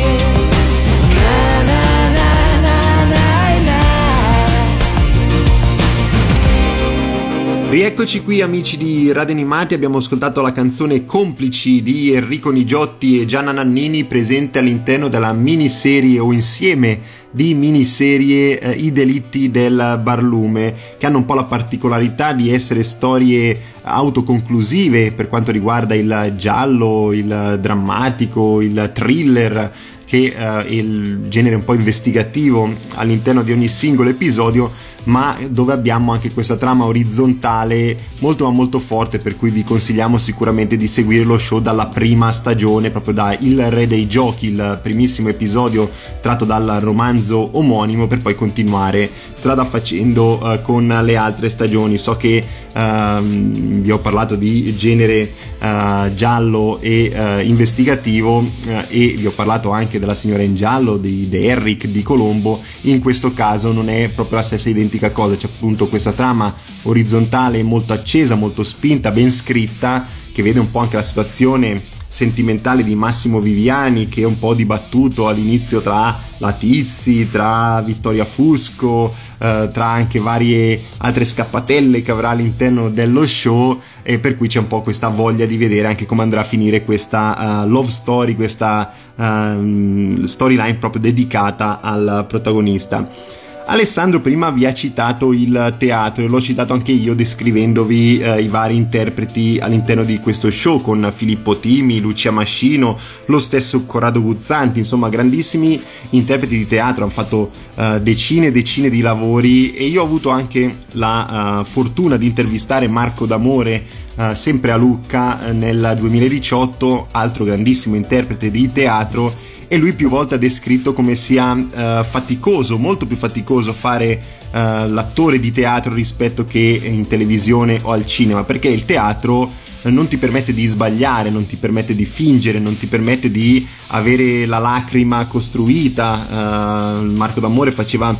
Rieccoci 7.68 8.22
qui 8.22 8.40
amici 8.40 8.78
di 8.78 9.12
Radio 9.12 9.34
Animati, 9.34 9.74
abbiamo 9.74 9.98
ascoltato 9.98 10.40
la 10.40 10.52
canzone 10.52 11.04
Complici 11.04 11.82
di 11.82 12.12
Enrico 12.12 12.50
Nigiotti 12.50 13.20
e 13.20 13.26
Gianna 13.26 13.52
Nannini 13.52 14.04
presente 14.04 14.58
all'interno 14.58 15.08
della 15.08 15.34
miniserie 15.34 16.18
o 16.18 16.32
insieme 16.32 16.98
di 17.38 17.54
miniserie 17.54 18.58
eh, 18.58 18.70
I 18.72 18.90
delitti 18.90 19.52
del 19.52 20.00
barlume 20.02 20.74
che 20.96 21.06
hanno 21.06 21.18
un 21.18 21.24
po' 21.24 21.34
la 21.34 21.44
particolarità 21.44 22.32
di 22.32 22.52
essere 22.52 22.82
storie 22.82 23.56
autoconclusive 23.82 25.12
per 25.12 25.28
quanto 25.28 25.52
riguarda 25.52 25.94
il 25.94 26.34
giallo, 26.36 27.12
il 27.12 27.58
drammatico, 27.60 28.60
il 28.60 28.90
thriller 28.92 29.70
che 30.04 30.34
eh, 30.36 30.64
è 30.64 30.66
il 30.68 31.28
genere 31.28 31.54
un 31.54 31.62
po' 31.62 31.74
investigativo 31.74 32.68
all'interno 32.94 33.42
di 33.42 33.52
ogni 33.52 33.68
singolo 33.68 34.10
episodio 34.10 34.68
ma 35.08 35.36
dove 35.48 35.72
abbiamo 35.72 36.12
anche 36.12 36.32
questa 36.32 36.56
trama 36.56 36.84
orizzontale 36.84 37.96
molto 38.20 38.44
ma 38.44 38.50
molto 38.50 38.78
forte 38.78 39.18
per 39.18 39.36
cui 39.36 39.50
vi 39.50 39.64
consigliamo 39.64 40.18
sicuramente 40.18 40.76
di 40.76 40.86
seguire 40.86 41.24
lo 41.24 41.38
show 41.38 41.60
dalla 41.60 41.86
prima 41.86 42.30
stagione 42.30 42.90
proprio 42.90 43.14
da 43.14 43.36
Il 43.38 43.70
Re 43.70 43.86
dei 43.86 44.06
Giochi 44.06 44.46
il 44.46 44.80
primissimo 44.82 45.28
episodio 45.28 45.90
tratto 46.20 46.44
dal 46.44 46.78
romanzo 46.80 47.50
omonimo 47.52 48.06
per 48.06 48.18
poi 48.18 48.34
continuare 48.34 49.10
strada 49.32 49.64
facendo 49.64 50.52
eh, 50.52 50.62
con 50.62 50.86
le 50.86 51.16
altre 51.16 51.48
stagioni. 51.48 51.98
So 51.98 52.16
che 52.16 52.42
ehm, 52.72 53.80
vi 53.80 53.90
ho 53.90 53.98
parlato 53.98 54.36
di 54.36 54.74
genere 54.76 55.32
eh, 55.58 56.12
giallo 56.14 56.78
e 56.80 57.10
eh, 57.12 57.42
investigativo 57.44 58.44
eh, 58.66 58.84
e 58.88 59.14
vi 59.16 59.26
ho 59.26 59.30
parlato 59.30 59.70
anche 59.70 59.98
della 59.98 60.14
signora 60.14 60.42
in 60.42 60.54
giallo 60.54 60.96
di, 60.96 61.28
di 61.28 61.46
Eric 61.46 61.86
di 61.86 62.02
Colombo. 62.02 62.60
In 62.82 63.00
questo 63.00 63.32
caso 63.32 63.72
non 63.72 63.88
è 63.88 64.08
proprio 64.08 64.38
la 64.38 64.44
stessa 64.44 64.68
identica 64.68 65.10
cosa. 65.10 65.36
C'è 65.36 65.46
appunto 65.46 65.88
questa 65.88 66.12
trama 66.12 66.54
orizzontale 66.82 67.62
molto 67.62 67.92
accesa 67.92 68.34
molto 68.34 68.62
spinta 68.62 69.10
ben 69.10 69.30
scritta 69.30 70.06
che 70.32 70.42
vede 70.42 70.60
un 70.60 70.70
po' 70.70 70.78
anche 70.78 70.96
la 70.96 71.02
situazione 71.02 71.96
sentimentale 72.08 72.82
di 72.82 72.94
Massimo 72.94 73.38
Viviani 73.38 74.08
che 74.08 74.22
è 74.22 74.24
un 74.24 74.38
po' 74.38 74.54
dibattuto 74.54 75.28
all'inizio 75.28 75.80
tra 75.80 76.18
la 76.38 76.52
Tizi, 76.52 77.30
tra 77.30 77.82
Vittoria 77.82 78.24
Fusco, 78.24 79.14
eh, 79.38 79.68
tra 79.72 79.86
anche 79.86 80.18
varie 80.18 80.82
altre 80.98 81.24
scappatelle 81.24 82.00
che 82.00 82.10
avrà 82.10 82.30
all'interno 82.30 82.88
dello 82.88 83.26
show 83.26 83.78
e 84.02 84.18
per 84.18 84.36
cui 84.36 84.48
c'è 84.48 84.58
un 84.58 84.66
po' 84.66 84.82
questa 84.82 85.08
voglia 85.08 85.46
di 85.46 85.56
vedere 85.56 85.88
anche 85.88 86.06
come 86.06 86.22
andrà 86.22 86.40
a 86.40 86.44
finire 86.44 86.82
questa 86.84 87.62
uh, 87.64 87.68
love 87.68 87.88
story, 87.88 88.34
questa 88.34 88.92
uh, 89.14 90.24
storyline 90.24 90.76
proprio 90.76 91.02
dedicata 91.02 91.80
al 91.80 92.24
protagonista. 92.26 93.36
Alessandro 93.70 94.20
prima 94.20 94.48
vi 94.48 94.64
ha 94.64 94.72
citato 94.72 95.34
il 95.34 95.74
teatro 95.76 96.24
e 96.24 96.26
l'ho 96.26 96.40
citato 96.40 96.72
anche 96.72 96.90
io 96.92 97.14
descrivendovi 97.14 98.18
eh, 98.18 98.40
i 98.40 98.48
vari 98.48 98.74
interpreti 98.74 99.58
all'interno 99.60 100.04
di 100.04 100.20
questo 100.20 100.50
show 100.50 100.80
con 100.80 101.12
Filippo 101.14 101.58
Timi, 101.58 102.00
Lucia 102.00 102.30
Mascino, 102.30 102.98
lo 103.26 103.38
stesso 103.38 103.84
Corrado 103.84 104.22
Guzzanti, 104.22 104.78
insomma 104.78 105.10
grandissimi 105.10 105.78
interpreti 106.10 106.56
di 106.56 106.66
teatro, 106.66 107.04
hanno 107.04 107.12
fatto 107.12 107.50
eh, 107.74 108.00
decine 108.00 108.46
e 108.46 108.52
decine 108.52 108.88
di 108.88 109.02
lavori 109.02 109.74
e 109.74 109.84
io 109.84 110.00
ho 110.00 110.06
avuto 110.06 110.30
anche 110.30 110.74
la 110.92 111.58
uh, 111.60 111.64
fortuna 111.64 112.16
di 112.16 112.24
intervistare 112.26 112.88
Marco 112.88 113.26
D'Amore 113.26 113.84
uh, 114.16 114.32
sempre 114.32 114.70
a 114.70 114.76
Lucca 114.76 115.40
uh, 115.42 115.54
nel 115.54 115.94
2018, 115.94 117.08
altro 117.10 117.44
grandissimo 117.44 117.96
interprete 117.96 118.50
di 118.50 118.72
teatro 118.72 119.30
e 119.68 119.76
lui 119.76 119.92
più 119.92 120.08
volte 120.08 120.34
ha 120.34 120.38
descritto 120.38 120.94
come 120.94 121.14
sia 121.14 121.52
uh, 121.52 122.02
faticoso, 122.02 122.78
molto 122.78 123.06
più 123.06 123.16
faticoso 123.16 123.72
fare 123.74 124.20
uh, 124.50 124.56
l'attore 124.90 125.38
di 125.38 125.52
teatro 125.52 125.92
rispetto 125.92 126.44
che 126.46 126.80
in 126.82 127.06
televisione 127.06 127.78
o 127.82 127.92
al 127.92 128.06
cinema, 128.06 128.44
perché 128.44 128.68
il 128.68 128.86
teatro 128.86 129.42
uh, 129.42 129.50
non 129.90 130.08
ti 130.08 130.16
permette 130.16 130.54
di 130.54 130.64
sbagliare, 130.64 131.28
non 131.28 131.44
ti 131.44 131.56
permette 131.56 131.94
di 131.94 132.06
fingere, 132.06 132.58
non 132.58 132.76
ti 132.78 132.86
permette 132.86 133.30
di 133.30 133.64
avere 133.88 134.46
la 134.46 134.58
lacrima 134.58 135.26
costruita. 135.26 137.02
Marco 137.14 137.40
D'Amore 137.40 137.70
faceva 137.70 138.16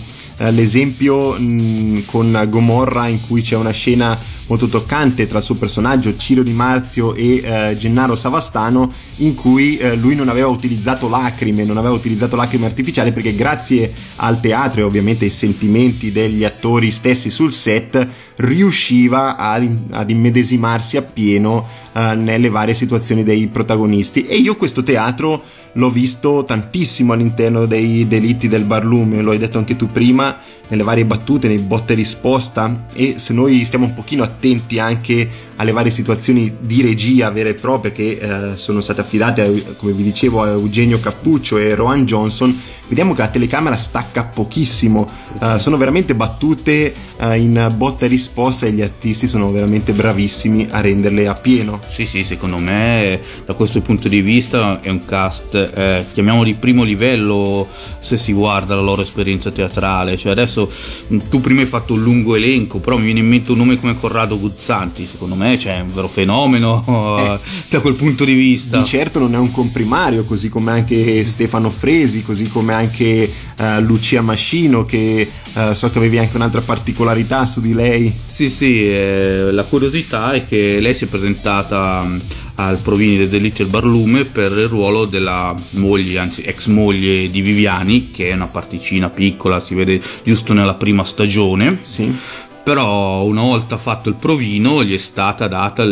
l'esempio 0.51 1.39
mh, 1.39 2.05
con 2.07 2.47
Gomorra 2.49 3.09
in 3.09 3.21
cui 3.21 3.43
c'è 3.43 3.57
una 3.57 3.71
scena 3.71 4.19
molto 4.49 4.67
toccante 4.67 5.27
tra 5.27 5.39
il 5.39 5.45
suo 5.45 5.57
personaggio 5.57 6.17
Ciro 6.17 6.43
Di 6.43 6.53
Marzio 6.53 7.15
e 7.15 7.43
eh, 7.45 7.77
Gennaro 7.77 8.15
Savastano 8.15 8.89
in 9.17 9.35
cui 9.35 9.77
eh, 9.77 9.97
lui 9.97 10.15
non 10.15 10.29
aveva 10.29 10.49
utilizzato 10.49 11.09
lacrime, 11.09 11.65
non 11.65 11.77
aveva 11.77 11.95
utilizzato 11.95 12.37
lacrime 12.37 12.67
artificiali 12.67 13.13
perché 13.13 13.35
grazie 13.35 13.93
al 14.17 14.41
teatro 14.41 14.81
e 14.81 14.85
ovviamente 14.85 15.25
ai 15.25 15.31
sentimenti 15.31 16.13
degli 16.13 16.45
attori 16.45 16.91
stessi 16.91 17.31
sul 17.31 17.53
set 17.53 18.07
riusciva 18.37 19.37
ad, 19.37 19.69
ad 19.91 20.11
immedesimarsi 20.11 20.97
appieno 20.97 21.67
eh, 21.93 22.15
nelle 22.15 22.49
varie 22.49 22.75
situazioni 22.75 23.23
dei 23.23 23.49
protagonisti. 23.49 24.27
E 24.27 24.37
io 24.37 24.57
questo 24.57 24.83
teatro 24.83 25.43
l'ho 25.73 25.91
visto 25.91 26.45
tantissimo 26.45 27.13
all'interno 27.13 27.67
dei 27.67 28.07
delitti 28.07 28.49
del 28.49 28.65
barlume, 28.65 29.23
lo 29.23 29.31
hai 29.33 29.39
detto 29.39 29.59
anche 29.59 29.77
tu 29.77 29.87
prima, 29.87 30.28
that 30.29 30.58
nelle 30.69 30.83
varie 30.83 31.05
battute, 31.05 31.49
nei 31.49 31.59
botte 31.59 31.95
risposta. 31.95 32.87
E 32.95 33.15
se 33.19 33.33
noi 33.33 33.65
stiamo 33.65 33.87
un 33.87 33.95
pochino 33.95 34.23
attenti 34.23 34.79
anche 34.79 35.29
alle 35.57 35.73
varie 35.73 35.91
situazioni 35.91 36.57
di 36.61 36.83
regia 36.83 37.31
vere 37.31 37.51
e 37.51 37.55
proprie 37.55 37.93
che 37.93 38.19
eh, 38.21 38.57
sono 38.57 38.81
state 38.81 39.01
affidate, 39.01 39.75
come 39.77 39.93
vi 39.93 40.05
dicevo, 40.05 40.43
a 40.43 40.51
Eugenio 40.51 41.01
Cappuccio 41.01 41.59
e 41.59 41.75
Rowan 41.75 42.05
Johnson, 42.05 42.55
vediamo 42.89 43.15
che 43.15 43.21
la 43.21 43.29
telecamera 43.29 43.77
stacca 43.77 44.25
pochissimo, 44.25 45.07
uh, 45.41 45.59
sono 45.59 45.77
veramente 45.77 46.15
battute 46.15 46.93
uh, 47.19 47.33
in 47.33 47.73
botta 47.77 48.07
e 48.07 48.09
risposta 48.09 48.67
e 48.67 48.73
gli 48.73 48.81
artisti 48.81 49.27
sono 49.27 49.51
veramente 49.51 49.93
bravissimi 49.93 50.69
a 50.71 50.81
renderle 50.81 51.29
a 51.29 51.35
pieno. 51.35 51.81
Sì, 51.91 52.07
sì, 52.07 52.25
secondo 52.25 52.59
me 52.59 53.21
da 53.45 53.53
questo 53.55 53.81
punto 53.81 54.09
di 54.09 54.21
vista 54.21 54.81
è 54.81 54.89
un 54.89 55.05
cast, 55.05 55.55
eh, 55.55 56.05
chiamiamolo 56.13 56.45
di 56.45 56.55
primo 56.55 56.83
livello 56.83 57.69
se 57.99 58.17
si 58.17 58.33
guarda 58.33 58.75
la 58.75 58.81
loro 58.81 59.03
esperienza 59.03 59.51
teatrale, 59.51 60.17
cioè 60.17 60.33
adesso 60.33 60.58
tu 60.67 61.41
prima 61.41 61.61
hai 61.61 61.67
fatto 61.67 61.93
un 61.93 62.03
lungo 62.03 62.35
elenco, 62.35 62.79
però 62.79 62.97
mi 62.97 63.05
viene 63.05 63.21
in 63.21 63.29
mente 63.29 63.53
un 63.53 63.59
nome 63.59 63.79
come 63.79 63.99
Corrado 63.99 64.39
Guzzanti, 64.39 65.05
secondo 65.05 65.35
me 65.35 65.57
c'è 65.57 65.71
cioè, 65.71 65.81
un 65.81 65.93
vero 65.95 66.09
fenomeno 66.09 66.83
eh, 67.19 67.39
da 67.71 67.81
quel 67.81 67.95
punto 67.95 68.25
di 68.25 68.35
vista. 68.35 68.79
Di 68.79 68.85
certo 68.85 69.19
non 69.19 69.35
è 69.35 69.39
un 69.39 69.51
comprimario, 69.51 70.25
così 70.25 70.49
come 70.49 70.73
anche 70.73 71.25
Stefano 71.25 71.71
Fresi, 71.71 72.23
così 72.23 72.49
come 72.49 72.73
anche 72.73 73.31
uh, 73.59 73.81
Lucia 73.81 74.23
Mascino 74.23 74.85
che 74.85 75.29
uh, 75.55 75.73
so 75.73 75.91
che 75.91 75.99
avevi 75.99 76.19
anche 76.19 76.37
un'altra 76.37 76.61
particolarità 76.61 77.47
su 77.47 77.61
di 77.61 77.75
lei. 77.75 78.13
Sì, 78.27 78.51
sì, 78.51 78.83
eh, 78.83 79.49
la 79.51 79.65
curiosità 79.65 80.33
è 80.33 80.47
che 80.47 80.81
lei 80.81 80.95
si 80.95 81.05
è 81.05 81.09
presentata 81.09 82.01
um, 82.05 82.19
al 82.59 82.79
Provini 82.79 83.17
dei 83.17 83.29
Delitti 83.29 83.59
del 83.59 83.71
Barlume 83.71 84.25
per 84.25 84.53
il 84.53 84.69
ruolo 84.69 85.05
della 85.05 85.55
moglie, 85.73 86.19
anzi 86.19 86.43
ex 86.43 86.67
moglie 86.67 87.31
di 87.31 87.41
Viviani, 87.41 88.11
che 88.11 88.31
è 88.31 88.35
una 88.35 88.47
particina 88.47 89.09
piccola, 89.09 89.61
si 89.61 89.75
vede 89.75 90.01
giusto 90.25 90.53
nella 90.53 90.75
prima 90.75 91.05
stagione. 91.05 91.79
Sì 91.81 92.47
però 92.69 93.25
una 93.25 93.41
volta 93.41 93.79
fatto 93.79 94.11
il 94.11 94.17
provino 94.17 94.85
gli 94.85 94.93
è 94.93 94.99
stata 94.99 95.49
data 95.49 95.83
il, 95.83 95.89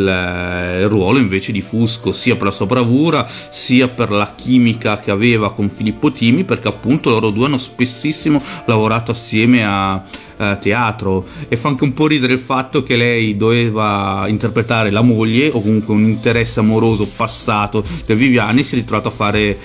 il, 0.83 0.89
ruolo 0.89 1.19
invece 1.19 1.51
di 1.51 1.63
Fusco 1.63 2.13
sia 2.13 2.37
per 2.37 2.49
la 2.49 2.51
sua 2.51 2.67
bravura 2.67 3.27
sia 3.27 3.89
per 3.89 4.11
la 4.11 4.35
chimica 4.37 4.99
che 4.99 5.11
aveva 5.11 5.55
con 5.55 5.71
Filippo 5.71 6.13
Timi 6.13 6.45
perché 6.45 6.69
appunto 6.69 7.09
loro 7.09 7.31
due 7.31 7.47
hanno 7.47 7.57
spessissimo 7.57 8.43
lavorato 8.67 9.13
assieme 9.13 9.65
a, 9.65 10.03
a 10.37 10.57
teatro. 10.57 11.25
E 11.49 11.57
fa 11.57 11.69
anche 11.69 11.85
un 11.85 11.95
po' 11.95 12.09
ridere 12.09 12.35
il 12.35 12.41
fatto 12.41 12.83
che 12.83 12.95
lei 12.95 13.39
doveva 13.39 14.27
interpretare 14.29 14.91
la 14.91 15.01
moglie 15.01 15.49
o 15.49 15.63
comunque 15.63 15.95
un 15.95 16.03
interesse 16.03 16.61
amoroso 16.61 17.09
passato 17.17 17.83
del 18.05 18.19
Viviani 18.19 18.63
si 18.63 18.75
è 18.75 18.79
ritrovato 18.79 19.09
a 19.09 19.13
fare 19.13 19.59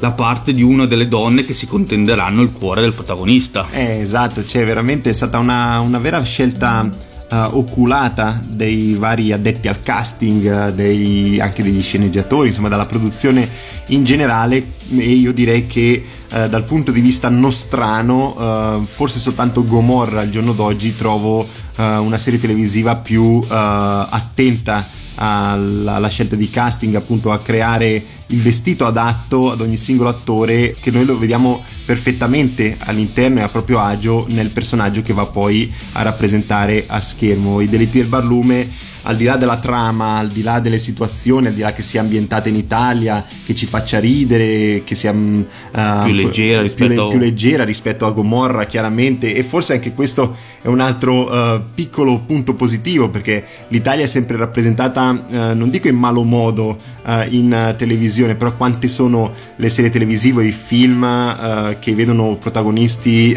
la 0.00 0.12
parte 0.12 0.52
di 0.52 0.62
una 0.62 0.86
delle 0.86 1.08
donne 1.08 1.44
che 1.44 1.54
si 1.54 1.66
contenderanno 1.66 2.42
il 2.42 2.50
cuore 2.50 2.80
del 2.80 2.92
protagonista. 2.92 3.66
Eh, 3.70 4.00
esatto, 4.00 4.44
cioè 4.44 4.64
veramente 4.64 5.10
è 5.10 5.12
stata 5.12 5.38
una, 5.38 5.80
una 5.80 5.98
vera 5.98 6.22
scelta 6.22 6.88
uh, 7.30 7.56
oculata 7.56 8.38
dei 8.46 8.94
vari 8.94 9.32
addetti 9.32 9.68
al 9.68 9.80
casting, 9.80 10.70
dei, 10.70 11.38
anche 11.40 11.62
degli 11.62 11.80
sceneggiatori, 11.80 12.48
insomma 12.48 12.68
dalla 12.68 12.86
produzione 12.86 13.48
in 13.88 14.04
generale 14.04 14.64
e 14.96 15.10
io 15.10 15.32
direi 15.32 15.66
che 15.66 16.04
uh, 16.32 16.48
dal 16.48 16.64
punto 16.64 16.92
di 16.92 17.00
vista 17.00 17.28
nostrano 17.28 18.78
uh, 18.78 18.84
forse 18.84 19.18
soltanto 19.18 19.66
Gomorra 19.66 20.20
al 20.20 20.30
giorno 20.30 20.52
d'oggi 20.52 20.94
trovo 20.96 21.62
una 21.76 22.18
serie 22.18 22.38
televisiva 22.38 22.94
più 22.94 23.40
attenta 23.48 24.86
alla, 25.16 25.94
alla 25.94 26.08
scelta 26.08 26.36
di 26.36 26.48
casting, 26.48 26.94
appunto 26.94 27.32
a 27.32 27.40
creare 27.40 28.02
il 28.28 28.40
vestito 28.40 28.86
adatto 28.86 29.50
ad 29.50 29.60
ogni 29.60 29.76
singolo 29.76 30.08
attore 30.08 30.74
che 30.80 30.90
noi 30.90 31.04
lo 31.04 31.18
vediamo 31.18 31.62
perfettamente 31.84 32.76
all'interno 32.80 33.40
e 33.40 33.42
a 33.42 33.48
proprio 33.48 33.80
agio 33.80 34.26
nel 34.30 34.50
personaggio 34.50 35.02
che 35.02 35.12
va 35.12 35.26
poi 35.26 35.72
a 35.92 36.02
rappresentare 36.02 36.84
a 36.86 37.00
schermo. 37.00 37.60
I 37.60 37.68
delitti 37.68 37.98
del 37.98 38.08
barlume 38.08 38.68
al 39.06 39.16
di 39.16 39.24
là 39.24 39.36
della 39.36 39.58
trama, 39.58 40.18
al 40.18 40.28
di 40.28 40.42
là 40.42 40.60
delle 40.60 40.78
situazioni, 40.78 41.46
al 41.46 41.54
di 41.54 41.60
là 41.60 41.72
che 41.72 41.82
sia 41.82 42.00
ambientata 42.00 42.48
in 42.48 42.56
Italia, 42.56 43.24
che 43.44 43.54
ci 43.54 43.66
faccia 43.66 43.98
ridere, 43.98 44.82
che 44.84 44.94
sia 44.94 45.12
uh, 45.12 45.44
più, 46.04 46.12
leggera 46.12 46.62
rispetto... 46.62 47.08
Più, 47.08 47.08
più, 47.10 47.18
leggera 47.18 47.64
rispetto 47.64 48.06
a 48.06 48.10
Gomorra, 48.10 48.64
chiaramente, 48.64 49.34
e 49.34 49.42
forse 49.42 49.74
anche 49.74 49.92
questo 49.92 50.36
è 50.62 50.68
un 50.68 50.80
altro 50.80 51.30
uh, 51.30 51.60
piccolo 51.74 52.20
punto 52.20 52.54
positivo, 52.54 53.10
perché 53.10 53.44
l'Italia 53.68 54.04
è 54.04 54.08
sempre 54.08 54.36
rappresentata, 54.36 55.10
uh, 55.10 55.36
non 55.54 55.68
dico 55.68 55.88
in 55.88 55.96
malo 55.96 56.22
modo 56.22 56.76
in 57.28 57.74
televisione, 57.76 58.34
però 58.34 58.56
quante 58.56 58.88
sono 58.88 59.30
le 59.56 59.68
serie 59.68 59.90
televisive, 59.90 60.46
i 60.46 60.52
film 60.52 61.76
che 61.78 61.94
vedono 61.94 62.36
protagonisti 62.36 63.36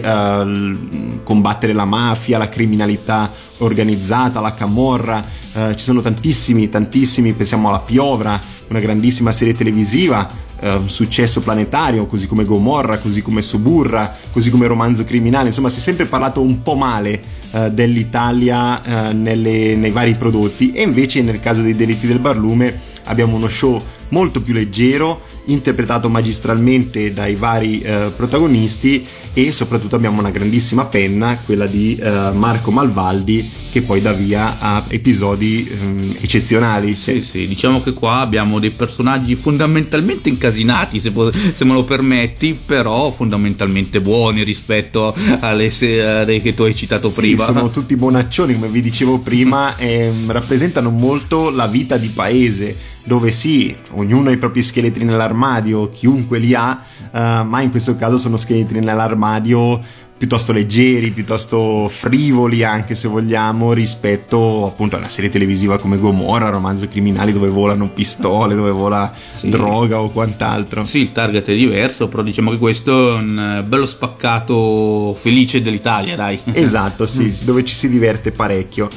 combattere 1.24 1.74
la 1.74 1.84
mafia, 1.84 2.38
la 2.38 2.47
criminalità 2.47 3.30
organizzata, 3.57 4.39
la 4.39 4.53
camorra, 4.53 5.22
eh, 5.58 5.76
ci 5.76 5.84
sono 5.84 6.01
tantissimi, 6.01 6.70
tantissimi, 6.70 7.34
pensiamo 7.34 7.70
alla 7.70 7.80
Piovra, 7.80 8.39
una 8.68 8.80
grandissima 8.80 9.32
serie 9.32 9.55
televisiva, 9.55 10.30
eh, 10.60 10.74
un 10.74 10.88
successo 10.88 11.41
planetario, 11.41 12.05
così 12.05 12.28
come 12.28 12.43
Gomorra, 12.43 12.97
così 12.97 13.24
come 13.24 13.41
Suburra, 13.41 14.12
così 14.32 14.51
come 14.51 14.68
Romanzo 14.68 15.03
Criminale, 15.03 15.47
insomma 15.47 15.70
si 15.70 15.80
è 15.80 15.82
sempre 15.82 16.05
parlato 16.05 16.41
un 16.41 16.62
po' 16.62 16.76
male 16.76 17.20
eh, 17.51 17.72
dell'Italia 17.72 19.10
eh, 19.10 19.14
nelle, 19.14 19.76
nei 19.76 19.91
vari 19.91 20.16
prodotti. 20.16 20.74
E 20.74 20.84
invece 20.84 21.22
nel 21.24 21.39
caso 21.39 21.62
dei 21.62 21.76
delitti 21.76 22.05
del 22.05 22.20
barlume 22.20 22.80
abbiamo 23.05 23.36
uno 23.36 23.47
show 23.47 23.82
molto 24.10 24.41
più 24.41 24.53
leggero, 24.53 25.22
interpretato 25.48 26.10
magistralmente 26.10 27.14
dai 27.14 27.36
vari 27.36 27.82
eh, 27.82 28.12
protagonisti 28.16 29.06
e 29.38 29.52
soprattutto 29.52 29.95
abbiamo 29.95 30.20
una 30.20 30.32
grandissima 30.32 30.86
penna, 30.86 31.38
quella 31.45 31.68
di 31.68 31.93
eh, 31.93 32.10
Marco 32.34 32.72
Malvaldi, 32.72 33.48
che 33.70 33.82
poi 33.82 34.02
dà 34.02 34.12
via 34.12 34.58
a 34.58 34.84
episodi 34.88 35.70
ehm, 35.70 36.16
eccezionali. 36.20 36.93
Sì, 36.93 37.22
sì, 37.22 37.45
diciamo 37.45 37.84
che 37.84 37.93
qua 37.93 38.22
abbiamo 38.22 38.58
dei 38.58 38.72
personaggi 38.72 39.36
fondamentalmente 39.36 40.30
incasinati, 40.30 41.00
se, 41.00 41.14
se 41.54 41.66
me 41.66 41.74
lo 41.74 41.84
permetti, 41.84 42.60
però 42.66 43.12
fondamentalmente 43.12 44.02
buoni 44.02 44.41
rispetto 44.43 45.14
alle 45.41 45.70
serie 45.70 46.41
che 46.41 46.56
tu 46.56 46.64
hai 46.64 46.76
citato 46.76 47.08
sì, 47.08 47.20
prima. 47.20 47.43
Sono 47.43 47.70
tutti 47.70 47.95
bonaccioni, 47.95 48.56
come 48.56 48.70
vi 48.70 48.82
dicevo 48.82 49.20
prima, 49.20 49.76
e 49.78 50.12
rappresentano 50.26 50.89
molto 50.89 51.52
la 51.52 51.68
vita 51.68 51.98
di 51.98 52.08
paese, 52.08 52.76
dove 53.08 53.32
sì, 53.32 53.74
ognuno 53.91 54.30
ha 54.30 54.34
i 54.34 54.38
propri 54.38 54.62
scheletri 54.62 55.05
nell'armadio, 55.05 55.89
chiunque 55.89 56.39
li 56.39 56.53
ha, 56.53 56.84
uh, 57.12 57.45
ma 57.45 57.62
in 57.62 57.72
questo 57.72 57.95
caso 57.95 58.18
sono 58.18 58.36
scheletri 58.36 58.82
nell'armadio 58.82 59.80
piuttosto 60.18 60.51
leggeri, 60.51 61.12
piuttosto 61.12 61.88
frivoli 61.88 62.64
anche 62.64 62.95
se 62.95 63.08
vogliamo 63.08 63.72
rispetto 63.72 64.66
appunto 64.66 64.95
a 64.95 64.99
una 64.99 65.08
serie 65.08 65.30
televisiva 65.30 65.78
come 65.78 65.97
Gomorra, 65.97 66.49
romanzo 66.49 66.88
criminali 66.88 67.32
dove 67.32 67.47
volano 67.47 67.89
pistole, 67.89 68.55
dove 68.55 68.72
vola 68.72 69.14
sì. 69.36 69.47
droga 69.47 70.01
o 70.01 70.10
quant'altro. 70.10 70.84
Sì, 70.86 70.99
il 70.99 71.12
target 71.12 71.47
è 71.47 71.55
diverso, 71.55 72.08
però 72.08 72.24
diciamo 72.24 72.51
che 72.51 72.58
questo 72.58 73.12
è 73.12 73.20
un 73.20 73.64
bello 73.68 73.86
spaccato 73.86 75.16
felice 75.18 75.62
dell'Italia, 75.62 76.16
dai. 76.16 76.39
Esatto, 76.51 77.05
sì, 77.05 77.34
dove 77.45 77.64
ci 77.64 77.76
si 77.76 77.88
diverte 77.88 78.32
parecchio. 78.32 78.89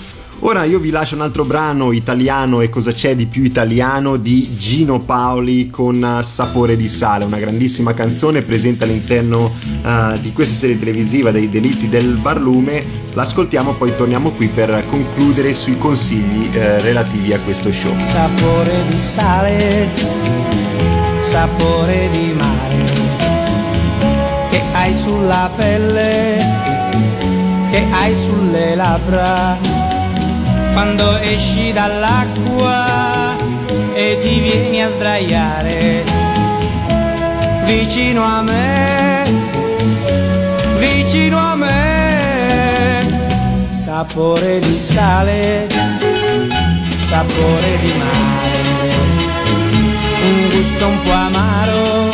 Ora 0.43 0.65
io 0.65 0.79
vi 0.79 0.89
lascio 0.89 1.17
un 1.17 1.21
altro 1.21 1.45
brano 1.45 1.93
italiano 1.93 2.63
e 2.63 2.71
cosa 2.71 2.93
c'è 2.93 3.15
di 3.15 3.27
più 3.27 3.45
italiano 3.45 4.17
di 4.17 4.49
Gino 4.57 4.99
Paoli 4.99 5.69
con 5.69 6.21
Sapore 6.23 6.77
di 6.77 6.89
sale, 6.89 7.27
una 7.27 7.39
grandissima 7.39 7.93
canzone 7.93 8.41
presente 8.41 8.85
all'interno 8.85 9.53
uh, 9.83 10.19
di 10.19 10.33
questa 10.33 10.55
serie 10.55 10.79
televisiva 10.79 11.31
dei 11.31 11.51
delitti 11.51 11.91
del 11.91 12.17
barlume. 12.17 12.83
L'ascoltiamo 13.13 13.75
poi 13.75 13.95
torniamo 13.95 14.31
qui 14.31 14.49
per 14.49 14.85
concludere 14.89 15.53
sui 15.53 15.77
consigli 15.77 16.49
uh, 16.49 16.81
relativi 16.81 17.35
a 17.35 17.41
questo 17.41 17.71
show. 17.71 17.95
Sapore 18.01 18.85
di 18.89 18.97
sale, 18.97 19.89
sapore 21.19 22.09
di 22.13 22.33
mare 22.33 22.85
che 24.49 24.63
hai 24.73 24.95
sulla 24.95 25.51
pelle, 25.55 26.39
che 27.71 27.87
hai 27.91 28.15
sulle 28.17 28.75
labbra 28.75 29.80
quando 30.73 31.19
esci 31.19 31.73
dall'acqua 31.73 33.37
e 33.95 34.19
ti 34.21 34.41
vieni 34.41 34.83
a 34.83 34.89
sdraiare 34.89 36.05
vicino 37.65 38.25
a 38.25 38.43
me, 38.43 39.23
vicino 40.79 41.39
a 41.39 41.55
me, 41.55 43.19
sapore 43.69 44.59
di 44.59 44.81
sale, 44.81 45.69
sapore 46.97 47.79
di 47.81 47.93
mare, 47.93 48.59
un 50.23 50.51
gusto 50.51 50.87
un 50.87 51.03
po' 51.03 51.13
amaro 51.13 52.11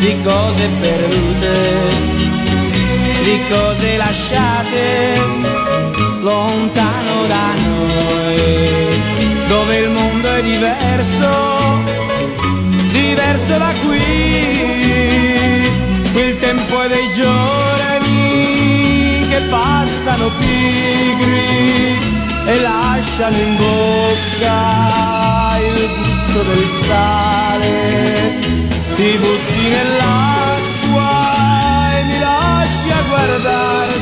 di 0.00 0.18
cose 0.22 0.68
perdute 0.80 2.14
di 3.22 3.40
cose 3.48 3.96
lasciate 3.96 5.95
lontano 6.26 7.26
da 7.28 7.54
noi, 7.68 8.36
dove 9.46 9.76
il 9.76 9.90
mondo 9.90 10.28
è 10.28 10.42
diverso, 10.42 11.28
diverso 12.90 13.56
da 13.58 13.72
qui. 13.84 14.02
Il 16.24 16.36
tempo 16.40 16.82
è 16.82 16.88
dei 16.88 17.08
giorni 17.14 19.24
che 19.30 19.40
passano 19.48 20.28
pigri 20.40 21.96
e 22.46 22.60
lasciano 22.60 23.36
in 23.36 23.56
bocca 23.56 25.58
il 25.70 25.88
gusto 25.96 26.42
del 26.42 26.66
sale, 26.66 28.34
ti 28.96 29.16
butti 29.16 29.68
nell'acqua 29.68 30.26
guardarti 33.08 33.95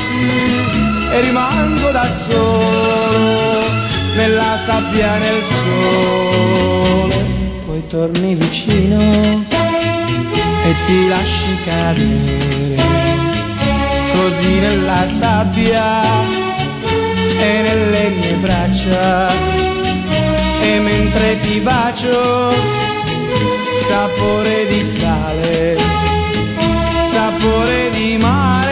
e 1.15 1.21
rimango 1.21 1.91
da 1.93 2.09
solo 2.11 3.61
nella 4.17 4.57
sabbia 4.57 5.17
nel 5.19 5.43
sole. 5.43 7.17
Poi 7.67 7.87
torni 7.87 8.35
vicino 8.35 9.01
e 10.69 10.75
ti 10.87 11.09
lasci 11.09 11.57
cadere 11.65 12.83
così 14.17 14.59
nella 14.59 15.07
sabbia 15.07 16.03
e 17.39 17.61
nelle 17.67 18.09
mie 18.09 18.35
braccia 18.41 19.29
e 20.62 20.81
mentre 20.81 21.39
ti 21.41 21.61
bacio 21.61 22.53
sapore 23.87 24.67
di 24.67 24.83
sale 24.83 25.77
sapore 27.03 27.91
di 27.91 28.17
mare 28.19 28.64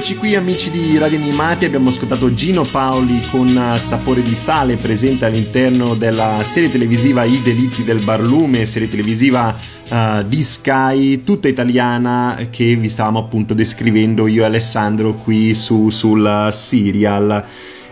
Rieccoci 0.00 0.18
qui 0.18 0.34
amici 0.34 0.70
di 0.70 0.96
Radio 0.96 1.18
Animati, 1.18 1.66
abbiamo 1.66 1.90
ascoltato 1.90 2.32
Gino 2.32 2.62
Paoli 2.62 3.22
con 3.30 3.54
eh, 3.54 3.78
Sapore 3.78 4.22
di 4.22 4.34
sale 4.34 4.76
presente 4.76 5.26
all'interno 5.26 5.94
della 5.94 6.42
serie 6.42 6.70
televisiva 6.70 7.24
I 7.24 7.42
delitti 7.42 7.84
del 7.84 8.00
barlume, 8.02 8.64
serie 8.64 8.88
televisiva 8.88 9.54
uh, 9.90 10.22
di 10.26 10.42
Sky, 10.42 11.22
tutta 11.22 11.48
italiana 11.48 12.46
che 12.48 12.76
vi 12.76 12.88
stavamo 12.88 13.18
appunto 13.18 13.52
descrivendo 13.52 14.26
io 14.26 14.40
e 14.40 14.46
Alessandro 14.46 15.12
qui 15.16 15.52
su, 15.52 15.90
sul 15.90 16.48
serial. 16.50 17.44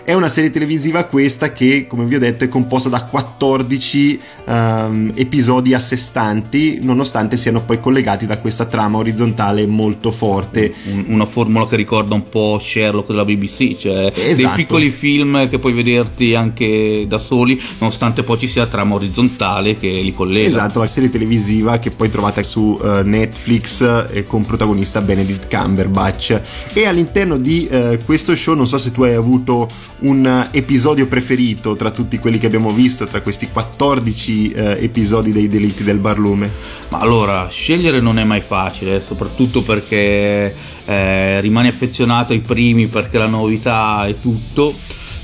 È 0.09 0.15
una 0.15 0.29
serie 0.29 0.51
televisiva 0.51 1.05
questa 1.05 1.53
che, 1.53 1.87
come 1.87 2.07
vi 2.07 2.15
ho 2.15 2.19
detto, 2.19 2.43
è 2.43 2.49
composta 2.49 2.89
da 2.89 3.05
14 3.05 4.21
um, 4.47 5.13
episodi 5.15 5.75
a 5.75 5.79
sé 5.79 5.97
stanti, 5.97 6.79
nonostante 6.81 7.37
siano 7.37 7.63
poi 7.63 7.79
collegati 7.79 8.25
da 8.25 8.39
questa 8.39 8.65
trama 8.65 8.97
orizzontale 8.97 9.67
molto 9.67 10.11
forte. 10.11 10.73
Una 11.09 11.27
formula 11.27 11.67
che 11.67 11.77
ricorda 11.77 12.15
un 12.15 12.23
po' 12.23 12.59
Sherlock 12.59 13.09
della 13.09 13.27
BBC, 13.27 13.77
cioè 13.77 14.11
Esatto. 14.15 14.35
dei 14.35 14.49
piccoli 14.55 14.89
film 14.89 15.47
che 15.47 15.59
puoi 15.59 15.75
vederti 15.75 16.35
anche 16.35 17.05
da 17.07 17.19
soli, 17.19 17.61
nonostante 17.81 18.23
poi 18.23 18.39
ci 18.39 18.47
sia 18.47 18.63
la 18.63 18.69
trama 18.69 18.95
orizzontale 18.95 19.79
che 19.79 19.89
li 19.89 20.13
collega. 20.13 20.49
Esatto, 20.49 20.79
la 20.79 20.87
serie 20.87 21.11
televisiva 21.11 21.79
che 21.79 21.91
poi 21.91 22.09
trovate 22.09 22.43
su 22.45 22.81
eh, 22.83 23.03
Netflix 23.03 24.07
eh, 24.11 24.23
con 24.23 24.43
protagonista 24.43 25.03
Benedict 25.03 25.55
Cumberbatch. 25.55 26.41
E 26.73 26.87
all'interno 26.87 27.37
di 27.37 27.69
eh, 27.69 27.99
questo 28.07 28.35
show, 28.35 28.55
non 28.55 28.67
so 28.67 28.79
se 28.79 28.91
tu 28.91 29.03
hai 29.03 29.13
avuto 29.13 29.69
un 30.01 30.25
eh, 30.27 30.57
episodio 30.57 31.07
preferito 31.07 31.75
tra 31.75 31.91
tutti 31.91 32.19
quelli 32.19 32.39
che 32.39 32.47
abbiamo 32.47 32.71
visto, 32.71 33.05
tra 33.07 33.21
questi 33.21 33.49
14 33.49 34.51
eh, 34.51 34.85
episodi 34.85 35.33
dei 35.33 35.49
delitti 35.49 35.83
del 35.83 35.99
barlume. 35.99 36.51
Ma 36.91 36.99
allora, 36.99 37.49
scegliere 37.49 38.01
non 38.01 38.19
è 38.19 38.25
mai 38.25 38.41
facile, 38.41 39.01
soprattutto 39.01 39.63
perché 39.63 40.55
eh, 40.85 41.41
rimani 41.41 41.69
affezionato 41.69 42.33
ai 42.33 42.41
primi 42.41 42.87
perché 42.87 43.19
la 43.19 43.27
novità 43.27 44.07
è 44.07 44.19
tutto. 44.21 44.73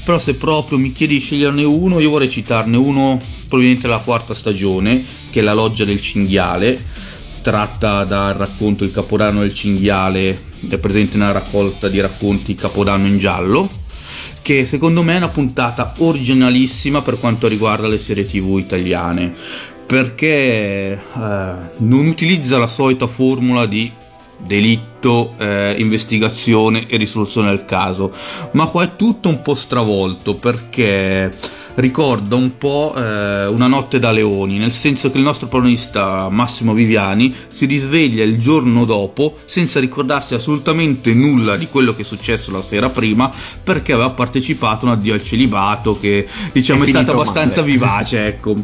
Però 0.04 0.18
se 0.18 0.34
proprio 0.34 0.76
mi 0.76 0.92
chiedi 0.92 1.14
di 1.14 1.20
sceglierne 1.20 1.64
uno, 1.64 2.00
io 2.00 2.10
vorrei 2.10 2.28
citarne 2.28 2.76
uno 2.76 3.18
proveniente 3.48 3.86
dalla 3.86 4.00
quarta 4.00 4.34
stagione, 4.34 5.02
che 5.30 5.40
è 5.40 5.42
La 5.42 5.54
loggia 5.54 5.84
del 5.84 6.00
cinghiale, 6.00 6.78
tratta 7.40 8.04
dal 8.04 8.34
racconto 8.34 8.84
Il 8.84 8.92
capodanno 8.92 9.40
del 9.40 9.54
cinghiale, 9.54 10.52
è 10.68 10.78
presente 10.78 11.16
nella 11.16 11.32
raccolta 11.32 11.88
di 11.88 12.00
racconti 12.00 12.54
Capodanno 12.54 13.06
in 13.06 13.18
giallo, 13.18 13.68
che 14.44 14.66
secondo 14.66 15.02
me 15.02 15.14
è 15.14 15.16
una 15.16 15.30
puntata 15.30 15.90
originalissima 16.00 17.00
per 17.00 17.18
quanto 17.18 17.48
riguarda 17.48 17.88
le 17.88 17.96
serie 17.96 18.26
tv 18.26 18.58
italiane, 18.58 19.32
perché 19.86 20.92
eh, 20.92 21.52
non 21.78 22.06
utilizza 22.06 22.58
la 22.58 22.66
solita 22.66 23.06
formula 23.06 23.64
di 23.64 23.90
delitto, 24.36 25.32
eh, 25.38 25.74
investigazione 25.78 26.86
e 26.88 26.98
risoluzione 26.98 27.48
del 27.48 27.64
caso, 27.64 28.12
ma 28.50 28.66
qua 28.66 28.84
è 28.84 28.96
tutto 28.96 29.30
un 29.30 29.40
po' 29.40 29.54
stravolto 29.54 30.34
perché 30.34 31.30
ricorda 31.76 32.36
un 32.36 32.56
po' 32.58 32.94
eh, 32.96 33.46
una 33.46 33.66
notte 33.66 33.98
da 33.98 34.10
leoni, 34.10 34.58
nel 34.58 34.72
senso 34.72 35.10
che 35.10 35.18
il 35.18 35.24
nostro 35.24 35.48
protagonista 35.48 36.28
Massimo 36.28 36.72
Viviani 36.72 37.34
si 37.48 37.66
risveglia 37.66 38.22
il 38.22 38.38
giorno 38.38 38.84
dopo 38.84 39.36
senza 39.44 39.80
ricordarsi 39.80 40.34
assolutamente 40.34 41.12
nulla 41.14 41.56
di 41.56 41.68
quello 41.68 41.94
che 41.94 42.02
è 42.02 42.04
successo 42.04 42.52
la 42.52 42.62
sera 42.62 42.88
prima 42.88 43.30
perché 43.62 43.92
aveva 43.92 44.10
partecipato 44.10 44.86
a 44.86 44.90
un 44.90 44.94
addio 44.96 45.14
al 45.14 45.22
celibato 45.22 45.98
che 45.98 46.26
diciamo 46.52 46.84
È 46.84 46.86
è, 46.86 46.90
stato 46.90 47.12
abbastanza 47.12 47.60
male. 47.60 47.72
vivace, 47.72 48.26
ecco. 48.26 48.54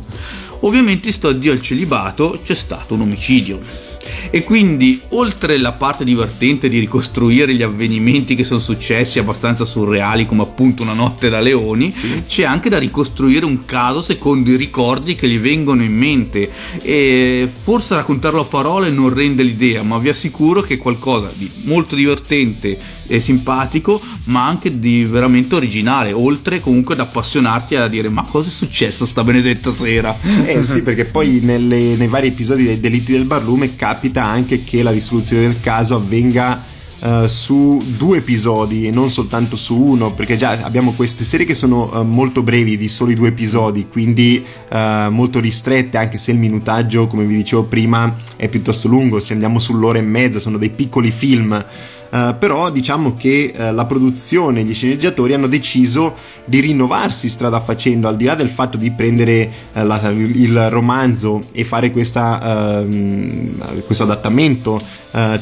Ovviamente 0.60 1.10
sto 1.10 1.28
addio 1.28 1.52
al 1.52 1.60
celibato 1.60 2.38
c'è 2.44 2.54
stato 2.54 2.94
un 2.94 3.02
omicidio. 3.02 3.89
E 4.32 4.44
quindi, 4.44 5.00
oltre 5.08 5.58
la 5.58 5.72
parte 5.72 6.04
divertente 6.04 6.68
di 6.68 6.78
ricostruire 6.78 7.52
gli 7.52 7.62
avvenimenti 7.62 8.36
che 8.36 8.44
sono 8.44 8.60
successi 8.60 9.18
abbastanza 9.18 9.64
surreali, 9.64 10.24
come 10.24 10.42
appunto 10.42 10.84
una 10.84 10.92
notte 10.92 11.28
da 11.28 11.40
leoni, 11.40 11.92
c'è 12.28 12.44
anche 12.44 12.68
da 12.68 12.78
ricostruire 12.78 13.44
un 13.44 13.64
caso 13.64 14.00
secondo 14.00 14.50
i 14.50 14.56
ricordi 14.56 15.16
che 15.16 15.28
gli 15.28 15.38
vengono 15.38 15.82
in 15.82 15.96
mente. 15.96 16.48
E 16.80 17.48
forse 17.52 17.96
raccontarlo 17.96 18.42
a 18.42 18.44
parole 18.44 18.90
non 18.90 19.12
rende 19.12 19.42
l'idea, 19.42 19.82
ma 19.82 19.98
vi 19.98 20.10
assicuro 20.10 20.62
che 20.62 20.74
è 20.74 20.78
qualcosa 20.78 21.28
di 21.34 21.50
molto 21.64 21.96
divertente 21.96 22.78
simpatico, 23.18 24.00
ma 24.24 24.46
anche 24.46 24.78
di 24.78 25.04
veramente 25.04 25.56
originale, 25.56 26.12
oltre 26.12 26.60
comunque 26.60 26.94
ad 26.94 27.00
appassionarti 27.00 27.74
a 27.74 27.88
dire 27.88 28.08
ma 28.08 28.22
cosa 28.22 28.48
è 28.48 28.52
successo 28.52 29.04
sta 29.04 29.24
benedetta 29.24 29.72
sera? 29.72 30.16
Eh 30.44 30.62
sì, 30.62 30.82
perché 30.84 31.06
poi 31.06 31.40
nelle- 31.42 31.96
nei 31.96 32.08
vari 32.08 32.28
episodi 32.28 32.64
dei 32.64 32.78
delitti 32.78 33.12
del 33.12 33.24
barlume 33.24 33.74
capita 33.74 34.24
anche 34.24 34.62
che 34.62 34.82
la 34.82 34.90
risoluzione 34.90 35.42
del 35.42 35.60
caso 35.60 35.96
avvenga 35.96 36.78
eh, 37.02 37.28
su 37.28 37.82
due 37.96 38.18
episodi 38.18 38.86
e 38.86 38.90
non 38.90 39.10
soltanto 39.10 39.56
su 39.56 39.74
uno, 39.74 40.12
perché 40.12 40.36
già 40.36 40.58
abbiamo 40.60 40.92
queste 40.92 41.24
serie 41.24 41.46
che 41.46 41.54
sono 41.54 41.90
eh, 41.92 42.04
molto 42.04 42.42
brevi, 42.42 42.76
di 42.76 42.88
soli 42.88 43.14
due 43.14 43.28
episodi, 43.28 43.86
quindi 43.88 44.44
eh, 44.70 45.06
molto 45.10 45.40
ristrette, 45.40 45.96
anche 45.96 46.18
se 46.18 46.32
il 46.32 46.38
minutaggio, 46.38 47.06
come 47.06 47.24
vi 47.24 47.36
dicevo 47.36 47.62
prima, 47.64 48.14
è 48.36 48.48
piuttosto 48.48 48.88
lungo, 48.88 49.18
se 49.18 49.32
andiamo 49.32 49.58
sull'ora 49.58 49.98
e 49.98 50.02
mezza, 50.02 50.38
sono 50.38 50.58
dei 50.58 50.70
piccoli 50.70 51.10
film. 51.10 51.64
Eh, 52.12 52.34
però 52.38 52.70
diciamo 52.70 53.14
che 53.14 53.52
eh, 53.54 53.72
la 53.72 53.86
produzione 53.86 54.60
e 54.60 54.64
gli 54.64 54.74
sceneggiatori 54.74 55.32
hanno 55.32 55.46
deciso 55.46 56.14
di 56.44 56.58
rinnovarsi 56.58 57.28
strada 57.28 57.60
facendo, 57.60 58.08
al 58.08 58.16
di 58.16 58.24
là 58.24 58.34
del 58.34 58.48
fatto 58.48 58.76
di 58.76 58.90
prendere 58.90 59.48
eh, 59.72 59.84
la- 59.84 60.10
il 60.10 60.70
romanzo 60.70 61.40
e 61.52 61.64
fare 61.64 61.92
questa, 61.92 62.80
ehm, 62.80 63.82
questo 63.84 64.02
adattamento 64.04 64.80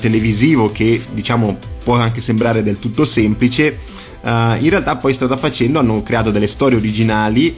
televisivo 0.00 0.72
che 0.72 1.00
diciamo 1.12 1.58
può 1.84 1.94
anche 1.96 2.20
sembrare 2.20 2.62
del 2.62 2.78
tutto 2.78 3.04
semplice. 3.04 3.76
in 4.22 4.68
realtà 4.68 4.96
poi 4.96 5.12
strada 5.12 5.36
facendo 5.36 5.78
hanno 5.78 6.02
creato 6.02 6.30
delle 6.30 6.46
storie 6.46 6.76
originali 6.78 7.56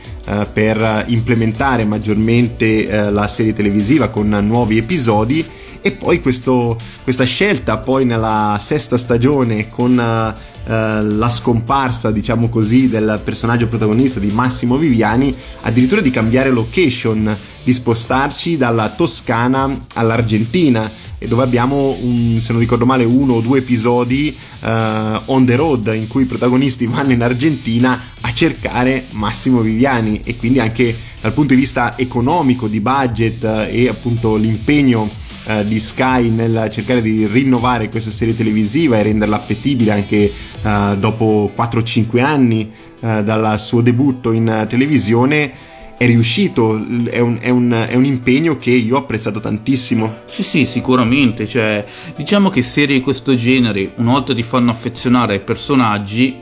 per 0.53 1.05
implementare 1.09 1.85
maggiormente 1.85 3.11
la 3.11 3.27
serie 3.29 3.53
televisiva 3.55 4.09
con 4.09 4.29
nuovi 4.29 4.77
episodi 4.79 5.45
e 5.83 5.93
poi 5.93 6.21
questo- 6.21 6.77
questa 7.03 7.25
scelta 7.25 7.79
poi 7.79 8.05
nella 8.05 8.59
sesta 8.61 8.97
stagione 8.97 9.67
con 9.67 9.99
eh, 9.99 11.03
la 11.03 11.29
scomparsa 11.31 12.11
diciamo 12.11 12.49
così 12.51 12.89
del 12.89 13.21
personaggio 13.25 13.67
protagonista 13.67 14.21
di 14.21 14.31
Massimo 14.31 14.77
Viviani 14.77 15.35
addirittura 15.63 16.03
di 16.03 16.11
cambiare 16.11 16.51
location 16.51 17.35
di 17.63 17.73
spostarci 17.73 18.57
dalla 18.57 18.89
Toscana 18.91 19.79
all'Argentina. 19.95 21.09
E 21.23 21.29
dove 21.29 21.43
abbiamo 21.43 21.99
un, 22.01 22.39
se 22.41 22.53
non 22.53 22.63
ricordo 22.63 22.87
male 22.87 23.05
uno 23.05 23.35
o 23.35 23.41
due 23.43 23.59
episodi 23.59 24.35
eh, 24.61 25.21
on 25.27 25.45
the 25.45 25.55
road 25.55 25.93
in 25.95 26.07
cui 26.07 26.23
i 26.23 26.27
protagonisti 26.27 26.87
vanno 26.87 27.13
in 27.13 27.23
Argentina 27.23 28.01
a 28.23 28.33
cercare 28.33 29.05
Massimo 29.11 29.61
Viviani. 29.61 30.23
E 30.25 30.37
quindi 30.39 30.61
anche 30.61 30.97
dal 31.21 31.35
punto 31.35 31.53
di 31.53 31.61
vista 31.61 31.99
economico 31.99 32.69
di 32.69 32.81
budget 32.81 33.45
e 33.69 33.89
appunto 33.89 34.37
l'impegno 34.37 35.11
eh, 35.47 35.65
di 35.65 35.79
Sky 35.79 36.31
nel 36.31 36.69
cercare 36.71 37.03
di 37.03 37.27
rinnovare 37.27 37.89
questa 37.89 38.11
serie 38.11 38.37
televisiva 38.37 38.99
e 38.99 39.03
renderla 39.03 39.37
appetibile 39.37 39.93
anche 39.93 40.33
eh, 40.33 40.97
dopo 40.99 41.53
4-5 41.57 42.21
anni 42.23 42.71
eh, 43.01 43.23
dal 43.25 43.59
suo 43.59 43.81
debutto 43.81 44.33
in 44.33 44.67
televisione 44.69 45.69
è 46.01 46.07
riuscito, 46.07 46.83
è 47.11 47.19
un, 47.19 47.37
è 47.43 47.51
un- 47.51 47.87
è 47.87 47.95
un 47.95 48.07
impegno 48.07 48.59
che 48.59 48.71
io 48.71 48.95
ho 48.97 48.99
apprezzato 49.01 49.39
tantissimo. 49.39 50.21
Sì, 50.25 50.43
sì, 50.43 50.65
sicuramente. 50.65 51.47
Cioè, 51.47 51.85
diciamo 52.17 52.49
che 52.49 52.63
serie 52.63 52.97
di 52.97 53.03
questo 53.03 53.35
genere, 53.35 53.93
una 53.97 54.13
volta 54.13 54.33
ti 54.33 54.43
fanno 54.43 54.71
affezionare 54.71 55.35
ai 55.35 55.41
personaggi, 55.41 56.41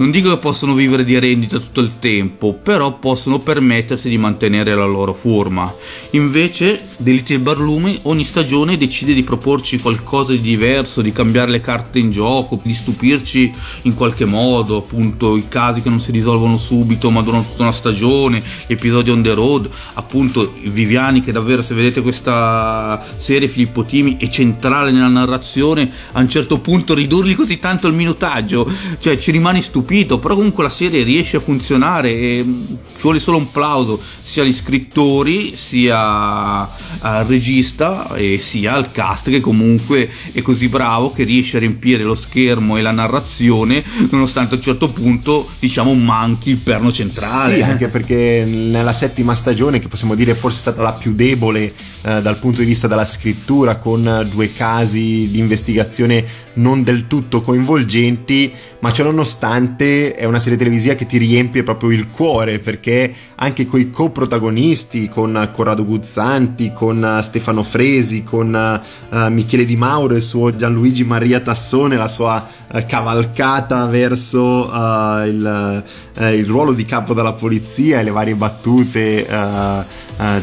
non 0.00 0.10
dico 0.10 0.30
che 0.30 0.38
possono 0.38 0.72
vivere 0.72 1.04
di 1.04 1.18
rendita 1.18 1.58
tutto 1.58 1.82
il 1.82 1.98
tempo, 1.98 2.54
però 2.54 2.98
possono 2.98 3.38
permettersi 3.38 4.08
di 4.08 4.16
mantenere 4.16 4.74
la 4.74 4.86
loro 4.86 5.12
forma. 5.12 5.70
Invece, 6.12 6.82
Delitti 6.96 7.34
del 7.34 7.42
Barlume, 7.42 7.98
ogni 8.04 8.24
stagione 8.24 8.78
decide 8.78 9.12
di 9.12 9.22
proporci 9.22 9.78
qualcosa 9.78 10.32
di 10.32 10.40
diverso, 10.40 11.02
di 11.02 11.12
cambiare 11.12 11.50
le 11.50 11.60
carte 11.60 11.98
in 11.98 12.10
gioco, 12.10 12.58
di 12.62 12.72
stupirci 12.72 13.52
in 13.82 13.94
qualche 13.94 14.24
modo, 14.24 14.78
appunto 14.78 15.36
i 15.36 15.46
casi 15.48 15.82
che 15.82 15.90
non 15.90 16.00
si 16.00 16.12
risolvono 16.12 16.56
subito 16.56 17.10
ma 17.10 17.20
durano 17.20 17.44
tutta 17.44 17.64
una 17.64 17.72
stagione, 17.72 18.42
episodi 18.68 19.10
on 19.10 19.22
the 19.22 19.34
road, 19.34 19.68
appunto 19.94 20.54
Viviani 20.62 21.20
che 21.20 21.30
davvero 21.30 21.60
se 21.60 21.74
vedete 21.74 22.00
questa 22.00 23.04
serie 23.18 23.48
Filippo 23.48 23.82
Timi 23.82 24.16
è 24.16 24.30
centrale 24.30 24.92
nella 24.92 25.08
narrazione, 25.08 25.90
a 26.12 26.20
un 26.20 26.28
certo 26.30 26.58
punto 26.60 26.94
ridurli 26.94 27.34
così 27.34 27.58
tanto 27.58 27.86
il 27.86 27.92
minutaggio, 27.92 28.66
cioè 28.98 29.18
ci 29.18 29.30
rimani 29.30 29.60
stupito 29.60 29.88
capito, 29.90 30.20
però 30.20 30.36
comunque 30.36 30.62
la 30.62 30.70
serie 30.70 31.02
riesce 31.02 31.38
a 31.38 31.40
funzionare 31.40 32.10
e 32.10 32.44
mm, 32.46 32.64
ci 32.94 33.02
vuole 33.02 33.18
solo 33.18 33.38
un 33.38 33.50
plauso 33.50 34.00
sia 34.22 34.44
agli 34.44 34.52
scrittori 34.52 35.56
sia 35.56 36.60
al 37.00 37.24
regista 37.26 38.14
e 38.14 38.38
sia 38.38 38.74
al 38.74 38.92
cast 38.92 39.30
che 39.30 39.40
comunque 39.40 40.08
è 40.30 40.42
così 40.42 40.68
bravo 40.68 41.12
che 41.12 41.24
riesce 41.24 41.56
a 41.56 41.60
riempire 41.60 42.04
lo 42.04 42.14
schermo 42.14 42.76
e 42.76 42.82
la 42.82 42.92
narrazione 42.92 43.82
nonostante 44.10 44.54
a 44.54 44.58
un 44.58 44.62
certo 44.62 44.90
punto 44.92 45.48
diciamo 45.58 45.92
manchi 45.94 46.50
il 46.50 46.58
perno 46.58 46.92
centrale. 46.92 47.56
Sì, 47.56 47.62
anche 47.62 47.88
perché 47.88 48.44
nella 48.44 48.92
settima 48.92 49.34
stagione, 49.34 49.80
che 49.80 49.88
possiamo 49.88 50.14
dire 50.14 50.34
forse 50.34 50.58
è 50.58 50.60
stata 50.60 50.82
la 50.82 50.92
più 50.92 51.14
debole 51.14 51.72
eh, 52.02 52.22
dal 52.22 52.38
punto 52.38 52.60
di 52.60 52.66
vista 52.66 52.86
della 52.86 53.04
scrittura, 53.04 53.78
con 53.78 54.28
due 54.30 54.52
casi 54.52 55.28
di 55.32 55.38
investigazione 55.38 56.24
non 56.54 56.82
del 56.82 57.06
tutto 57.06 57.40
coinvolgenti, 57.40 58.52
ma 58.80 58.92
ciò 58.92 59.04
nonostante 59.04 59.69
è 59.76 60.24
una 60.24 60.38
serie 60.38 60.58
televisiva 60.58 60.94
che 60.94 61.06
ti 61.06 61.18
riempie 61.18 61.62
proprio 61.62 61.90
il 61.90 62.08
cuore 62.10 62.58
perché 62.58 63.12
anche 63.36 63.66
coi 63.66 63.90
coprotagonisti, 63.90 65.08
con 65.08 65.48
Corrado 65.52 65.84
Guzzanti, 65.84 66.72
con 66.72 67.20
Stefano 67.22 67.62
Fresi, 67.62 68.22
con 68.22 68.80
uh, 69.10 69.30
Michele 69.30 69.64
Di 69.64 69.76
Mauro, 69.76 70.16
il 70.16 70.22
suo 70.22 70.54
Gianluigi 70.54 71.04
Maria 71.04 71.40
Tassone, 71.40 71.96
la 71.96 72.08
sua 72.08 72.46
uh, 72.72 72.84
cavalcata 72.86 73.86
verso 73.86 74.70
uh, 74.70 75.26
il, 75.26 75.84
il, 76.16 76.46
ruolo 76.46 76.72
di 76.72 76.84
capo 76.84 77.14
della 77.14 77.32
polizia 77.32 78.00
e 78.00 78.02
le 78.02 78.10
varie 78.10 78.34
battute 78.34 79.26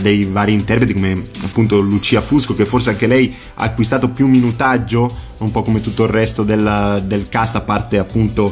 dei 0.02 0.24
vari 0.24 0.54
interpreti 0.54 0.94
come 0.94 1.22
appunto 1.44 1.80
Lucia 1.80 2.20
Fusco 2.20 2.56
che 2.56 2.66
forse 2.66 2.90
anche 2.90 3.06
lei 3.06 3.32
ha 3.56 3.66
acquistato 3.66 4.10
più 4.10 4.26
minutaggio 4.26 5.26
un 5.40 5.52
po' 5.52 5.62
come 5.62 5.82
tutto 5.82 6.06
il 6.06 6.10
resto 6.10 6.42
del, 6.42 7.04
del 7.06 7.30
cast 7.30 7.58
a 7.58 7.62
parte 7.62 8.00
appunto 8.00 8.52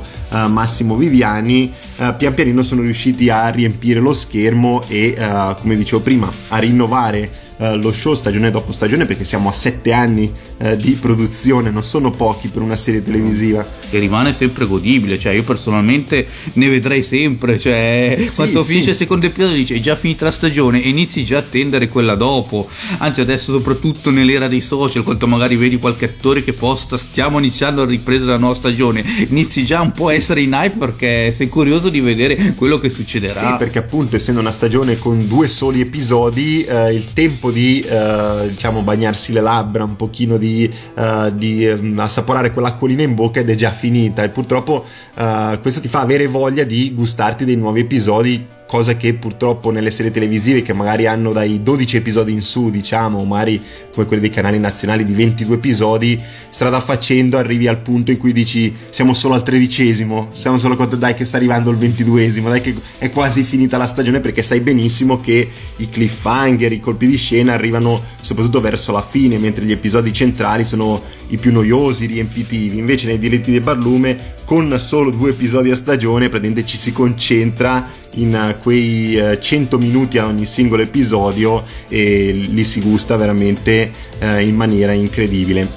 Massimo 0.50 0.96
Viviani. 0.96 1.72
Pian 2.18 2.36
pianino 2.36 2.62
sono 2.62 2.82
riusciti 2.84 3.30
a 3.30 3.48
riempire 3.50 4.00
lo 4.00 4.14
schermo 4.14 4.84
e 4.88 5.18
come 5.60 5.76
dicevo 5.76 6.02
prima 6.02 6.30
a 6.50 6.58
rinnovare 6.60 7.45
eh, 7.58 7.78
lo 7.78 7.92
show 7.92 8.14
stagione 8.14 8.52
dopo 8.52 8.72
stagione 8.72 9.06
perché 9.06 9.24
siamo 9.24 9.50
a 9.50 9.52
sette 9.52 9.92
anni 9.92 10.32
eh, 10.58 10.78
di 10.78 10.92
produzione, 10.92 11.70
non 11.70 11.84
sono 11.84 12.12
pochi 12.12 12.50
per 12.50 12.62
una 12.62 12.78
serie 12.78 13.04
televisiva. 13.04 13.66
E 13.90 14.00
rimane 14.00 14.34
sempre 14.34 14.66
godibile, 14.66 15.20
cioè 15.20 15.34
io 15.34 15.44
personalmente 15.44 16.26
ne 16.54 16.70
vedrei 16.70 17.04
sempre, 17.04 17.60
cioè 17.60 18.16
sì, 18.20 18.34
quando 18.36 18.64
sì. 18.64 18.70
finisce 18.70 18.90
il 18.92 18.96
secondo 18.96 19.26
episodio 19.26 19.56
dice 19.56 19.76
è 19.76 19.80
già 19.80 19.96
finita 19.96 20.26
la 20.26 20.32
stagione 20.32 20.84
e 20.84 20.90
inizi 20.90 21.24
già 21.24 21.38
a 21.38 21.40
attendere 21.40 21.88
quella 21.88 22.16
dopo, 22.16 22.68
anzi 22.98 23.22
adesso 23.22 23.52
soprattutto 23.52 24.10
nell'era 24.10 24.48
dei 24.48 24.62
social, 24.62 25.04
quando 25.04 25.28
magari 25.28 25.56
vedi 25.56 25.78
qualche 25.78 26.06
attore 26.06 26.44
che 26.44 26.54
posta 26.54 26.98
stiamo 26.98 27.40
iniziando 27.40 27.84
a 27.84 27.86
ripresa 27.86 28.26
della 28.26 28.38
nuova 28.38 28.56
stagione, 28.56 29.04
inizi 29.30 29.66
già 29.66 29.82
un 29.82 29.92
po' 29.92 30.08
a 30.08 30.14
essere 30.14 30.42
in 30.42 30.54
hype 30.54 30.78
perché 30.78 31.32
sei 31.32 31.48
curioso 31.48 31.90
di 31.90 32.00
vedere 32.00 32.54
quello 32.56 32.80
che 32.80 32.90
succederà. 32.90 33.34
Sì, 33.34 33.56
perché 33.58 33.80
appunto 33.80 34.16
essendo 34.16 34.40
una 34.40 34.52
stagione 34.52 34.98
con 34.98 35.28
due 35.28 35.48
soli 35.48 35.82
episodi, 35.82 36.64
eh, 36.64 36.94
il 36.94 37.14
tempo 37.14 37.45
tempo 37.46 37.52
di 37.52 37.80
eh, 37.82 38.48
diciamo 38.50 38.82
bagnarsi 38.82 39.32
le 39.32 39.42
labbra, 39.42 39.84
un 39.84 39.96
pochino 39.96 40.38
di, 40.38 40.72
eh, 40.96 41.32
di 41.36 41.66
um, 41.66 42.00
assaporare 42.00 42.52
quell'acquolina 42.52 43.04
in 43.04 43.14
bocca 43.14 43.40
ed 43.40 43.50
è 43.50 43.56
già 43.56 43.72
finita. 43.72 44.24
E 44.24 44.30
purtroppo 44.30 44.86
eh, 45.16 45.60
questo 45.62 45.82
ti 45.82 45.88
fa 45.88 46.02
avere 46.02 46.28
voglia 46.28 46.64
di 46.64 46.94
gustarti 46.94 47.46
dei 47.46 47.56
nuovi 47.56 47.82
episodi 47.82 48.54
cosa 48.68 48.96
che 48.96 49.14
purtroppo 49.14 49.70
nelle 49.70 49.92
serie 49.92 50.12
televisive 50.12 50.62
che 50.62 50.74
magari 50.74 51.06
hanno 51.06 51.32
dai 51.32 51.62
12 51.62 51.98
episodi 51.98 52.32
in 52.32 52.42
su, 52.42 52.70
diciamo, 52.70 53.24
magari 53.24 53.62
come 53.94 54.06
quelli 54.06 54.22
dei 54.22 54.32
canali 54.32 54.60
nazionali 54.60 55.04
di 55.04 55.14
22 55.14 55.56
episodi, 55.56 56.20
strada 56.50 56.80
facendo 56.80 57.38
arrivi 57.38 57.68
al 57.68 57.78
punto 57.78 58.12
in 58.12 58.18
cui 58.18 58.34
dici 58.34 58.76
siamo 58.90 59.14
solo 59.14 59.36
al 59.36 59.44
tredicesimo, 59.44 60.30
siamo 60.32 60.58
solo 60.58 60.76
contro 60.76 60.98
dai 60.98 61.14
che 61.14 61.26
sta 61.26 61.38
arrivando 61.38 61.70
il 61.70 61.78
ventiduesimo, 61.78 62.50
dai 62.50 62.62
che 62.62 62.76
è 63.00 63.10
quasi 63.12 63.44
finita 63.44 63.78
la 63.78 63.86
stagione 63.86 64.20
perché 64.20 64.42
sai 64.42 64.60
benissimo 64.60 65.20
che 65.22 65.48
i 65.78 65.90
cliffhanger, 65.90 66.72
i 66.72 66.80
colpi 66.80 67.08
di 67.08 67.18
scena 67.18 67.54
arrivano 67.54 68.02
soprattutto 68.20 68.62
verso 68.62 68.92
la 68.92 69.02
fine, 69.02 69.38
mentre 69.38 69.64
gli 69.66 69.72
episodi 69.72 70.12
centrali 70.12 70.66
sono 70.66 71.02
i 71.30 71.38
più 71.38 71.52
noiosi, 71.52 72.06
riempitivi. 72.08 72.78
Invece 72.78 73.08
nei 73.08 73.20
diritti 73.20 73.52
del 73.52 73.62
barlume 73.62 74.34
con 74.46 74.78
solo 74.78 75.10
due 75.10 75.32
episodi 75.32 75.72
a 75.72 75.76
stagione 75.76 76.30
praticamente 76.30 76.68
ci 76.68 76.78
si 76.78 76.92
concentra 76.92 77.88
in 78.16 78.56
quei 78.62 79.20
100 79.40 79.76
eh, 79.76 79.80
minuti 79.80 80.18
a 80.18 80.26
ogni 80.26 80.46
singolo 80.46 80.82
episodio 80.82 81.64
e 81.88 82.32
li 82.32 82.64
si 82.64 82.82
gusta 82.82 83.16
veramente 83.16 83.92
eh, 84.20 84.46
in 84.46 84.56
maniera 84.56 84.92
incredibile. 84.92 85.68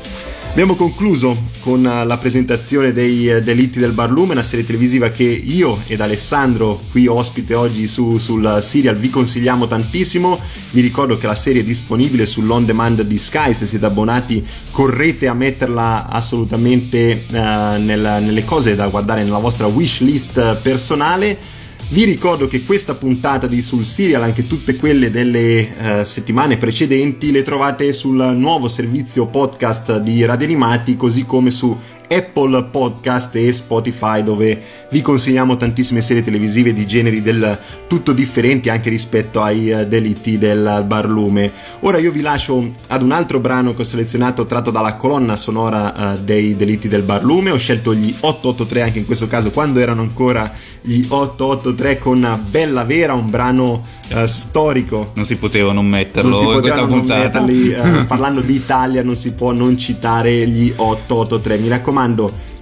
Abbiamo 0.50 0.74
concluso 0.74 1.36
con 1.60 1.82
la 1.82 2.18
presentazione 2.18 2.92
dei 2.92 3.28
eh, 3.28 3.40
Delitti 3.40 3.78
del 3.78 3.92
Barlume, 3.92 4.32
una 4.32 4.42
serie 4.42 4.66
televisiva 4.66 5.08
che 5.08 5.22
io 5.22 5.82
ed 5.86 6.00
Alessandro, 6.00 6.80
qui 6.90 7.06
ospite 7.06 7.54
oggi 7.54 7.86
su, 7.86 8.18
sul 8.18 8.58
serial, 8.60 8.96
vi 8.96 9.08
consigliamo 9.08 9.68
tantissimo. 9.68 10.36
Vi 10.72 10.80
ricordo 10.80 11.16
che 11.16 11.28
la 11.28 11.36
serie 11.36 11.60
è 11.60 11.64
disponibile 11.64 12.26
sull'on 12.26 12.64
demand 12.64 13.02
di 13.02 13.18
Sky, 13.18 13.54
se 13.54 13.66
siete 13.66 13.86
abbonati 13.86 14.44
correte 14.72 15.28
a 15.28 15.34
metterla 15.34 16.08
assolutamente 16.08 17.24
uh, 17.30 17.34
nella, 17.80 18.18
nelle 18.18 18.44
cose 18.44 18.74
da 18.74 18.88
guardare 18.88 19.22
nella 19.22 19.38
vostra 19.38 19.66
wish 19.66 20.00
list 20.00 20.60
personale 20.60 21.56
vi 21.90 22.04
ricordo 22.04 22.46
che 22.46 22.64
questa 22.64 22.94
puntata 22.94 23.46
di 23.46 23.62
Sul 23.62 23.86
Serial, 23.86 24.22
anche 24.22 24.46
tutte 24.46 24.76
quelle 24.76 25.10
delle 25.10 26.00
eh, 26.00 26.04
settimane 26.04 26.58
precedenti, 26.58 27.32
le 27.32 27.42
trovate 27.42 27.94
sul 27.94 28.34
nuovo 28.36 28.68
servizio 28.68 29.26
podcast 29.26 29.96
di 29.98 30.22
Radio 30.26 30.44
Animati, 30.46 30.96
così 30.96 31.24
come 31.24 31.50
su 31.50 31.74
Apple 32.08 32.64
Podcast 32.64 33.36
e 33.36 33.52
Spotify 33.52 34.22
dove 34.22 34.60
vi 34.90 35.00
consigliamo 35.00 35.56
tantissime 35.56 36.00
serie 36.00 36.24
televisive 36.24 36.72
di 36.72 36.86
generi 36.86 37.22
del 37.22 37.58
tutto 37.86 38.12
differenti 38.12 38.68
anche 38.68 38.88
rispetto 38.90 39.42
ai 39.42 39.70
uh, 39.70 39.86
delitti 39.86 40.38
del 40.38 40.84
barlume. 40.86 41.52
Ora 41.80 41.98
io 41.98 42.10
vi 42.10 42.20
lascio 42.20 42.72
ad 42.88 43.02
un 43.02 43.12
altro 43.12 43.40
brano 43.40 43.74
che 43.74 43.82
ho 43.82 43.84
selezionato 43.84 44.44
tratto 44.44 44.70
dalla 44.70 44.94
colonna 44.94 45.36
sonora 45.36 46.12
uh, 46.14 46.18
dei 46.18 46.56
delitti 46.56 46.88
del 46.88 47.02
barlume, 47.02 47.50
ho 47.50 47.58
scelto 47.58 47.94
gli 47.94 48.14
883 48.20 48.82
anche 48.82 48.98
in 48.98 49.06
questo 49.06 49.26
caso 49.26 49.50
quando 49.50 49.78
erano 49.78 50.02
ancora 50.02 50.50
gli 50.80 51.04
883 51.06 51.98
con 51.98 52.40
Bella 52.48 52.84
Vera, 52.84 53.12
un 53.12 53.28
brano 53.28 53.82
uh, 54.10 54.26
storico. 54.26 55.12
Non 55.14 55.26
si 55.26 55.36
poteva 55.36 55.72
non 55.72 55.86
metterlo 55.86 56.30
non 56.30 56.38
si 56.38 56.44
poteva 56.46 56.86
non 56.86 57.04
metterli, 57.04 57.68
uh, 57.72 58.06
parlando 58.08 58.40
di 58.40 58.54
Italia 58.54 59.02
non 59.02 59.16
si 59.16 59.34
può 59.34 59.52
non 59.52 59.76
citare 59.76 60.46
gli 60.46 60.72
883. 60.74 61.58
Mi 61.58 61.68
raccomando, 61.68 61.97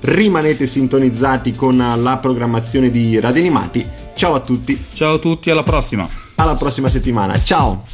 rimanete 0.03 0.67
sintonizzati 0.67 1.53
con 1.53 1.77
la 1.77 2.17
programmazione 2.17 2.91
di 2.91 3.21
Radio 3.21 3.43
Animati. 3.43 3.87
Ciao 4.15 4.35
a 4.35 4.41
tutti. 4.41 4.83
Ciao 4.93 5.15
a 5.15 5.19
tutti, 5.19 5.51
alla 5.51 5.63
prossima. 5.63 6.09
Alla 6.37 6.57
prossima 6.57 6.89
settimana. 6.89 7.39
Ciao. 7.43 7.85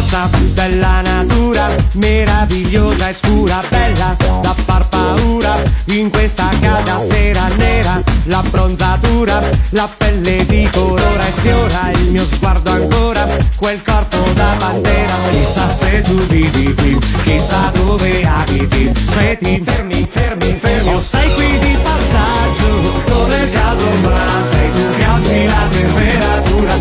Forza 0.00 0.30
della 0.54 1.02
natura, 1.02 1.68
meravigliosa 1.96 3.10
e 3.10 3.12
scura, 3.12 3.62
bella 3.68 4.16
da 4.40 4.54
far 4.54 4.88
paura 4.88 5.54
in 5.88 6.08
questa 6.08 6.48
calda 6.58 6.98
sera 6.98 7.46
nera. 7.58 8.00
L'abbronzatura, 8.24 9.42
la 9.70 9.86
pelle 9.94 10.46
di 10.46 10.66
colora 10.72 11.26
e 11.26 11.30
sfiora 11.30 11.90
il 11.96 12.12
mio 12.12 12.24
sguardo 12.24 12.70
ancora, 12.70 13.28
quel 13.56 13.82
corpo 13.82 14.16
da 14.32 14.56
bandera. 14.58 15.12
Chissà 15.32 15.70
se 15.70 16.00
tu 16.00 16.16
vivi 16.28 16.74
qui, 16.76 16.98
chissà 17.24 17.70
dove 17.74 18.24
abiti, 18.24 18.90
se 18.94 19.36
ti 19.36 19.60
fermi, 19.62 20.08
fermi, 20.10 20.56
fermi 20.58 20.94
o 20.94 21.00
sei 21.00 21.30
qui 21.34 21.58
di 21.58 21.76
passaggio, 21.82 23.02
con 23.04 23.30
il 23.30 23.50
caldo 23.52 23.84
ma 24.02 24.42
sei 24.42 24.72
tu 24.72 24.96
che 24.96 25.04
alzi 25.04 25.44
la 25.44 25.66
temperatura, 25.70 26.74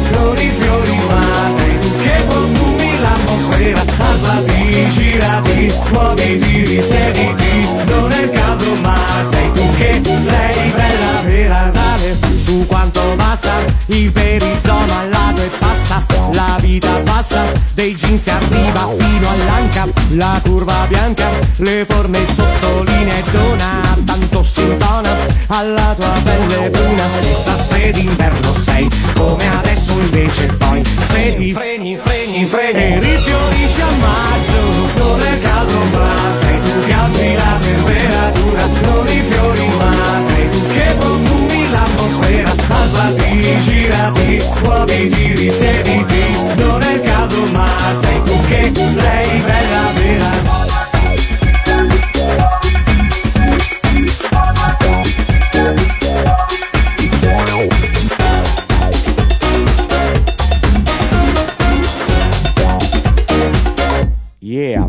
risiediti 7.19 7.67
Non 7.85 8.11
è 8.11 8.29
caldo 8.29 8.75
ma 8.81 8.95
sei 9.29 9.51
tu 9.51 9.67
che 9.75 10.01
sei 10.03 10.71
bella 10.71 11.21
vera 11.23 11.71
Sale 11.71 12.17
su 12.31 12.65
quanto 12.65 13.01
basta, 13.15 13.53
iperizoma 13.87 14.99
al 14.99 15.09
lato 15.09 15.41
e 15.41 15.49
passa 15.59 16.05
La 16.33 16.57
vita 16.59 16.89
passa, 17.03 17.43
dei 17.73 17.95
jeans 17.95 18.27
arriva 18.27 18.87
fino 18.97 19.29
all'anca 19.29 19.87
La 20.09 20.39
curva 20.43 20.85
bianca, 20.87 21.29
le 21.57 21.85
forme 21.87 22.19
sottolinea 22.25 23.15
e 23.15 23.23
dona 23.31 23.97
Tanto 24.05 24.43
si 24.43 24.61
intona 24.61 25.15
alla 25.47 25.95
tua 25.97 26.13
pelle 26.23 26.69
bruna 26.69 27.03
Chissà 27.21 27.55
se 27.57 27.91
d'inverno 27.91 28.53
sei 28.53 28.89
come 29.15 29.47
adesso 29.57 29.91
invece 29.99 30.47
poi 30.57 30.83
Se 30.85 31.35
ti 31.35 31.51
freni, 31.51 31.97
freni, 31.97 32.45
freni 32.45 32.95
e 32.95 32.99
girati, 43.59 44.43
muoviti, 44.63 45.35
risiediti 45.35 46.37
Non 46.57 46.81
è 46.81 46.99
caldo 47.01 47.45
ma 47.51 47.67
sei 47.99 48.21
tu 48.23 48.39
che 48.47 48.71
sei 48.87 49.39
bella. 49.41 49.78
yeah. 64.59 64.87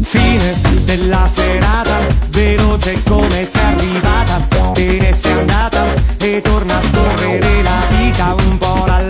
Fine 0.00 0.54
della 0.84 1.26
serata, 1.26 1.98
veloce 2.30 3.02
come 3.04 3.44
sei 3.44 3.62
arrivata, 3.62 4.72
te 4.72 4.98
ne 4.98 5.12
sei 5.12 5.38
andata 5.38 5.84
e 6.18 6.40
torna 6.40 6.76
a 6.76 6.82
scorrere 6.82 7.62
la 7.62 7.80
vita 7.98 8.34
un 8.46 8.58
po' 8.58 8.84
alla 8.84 9.09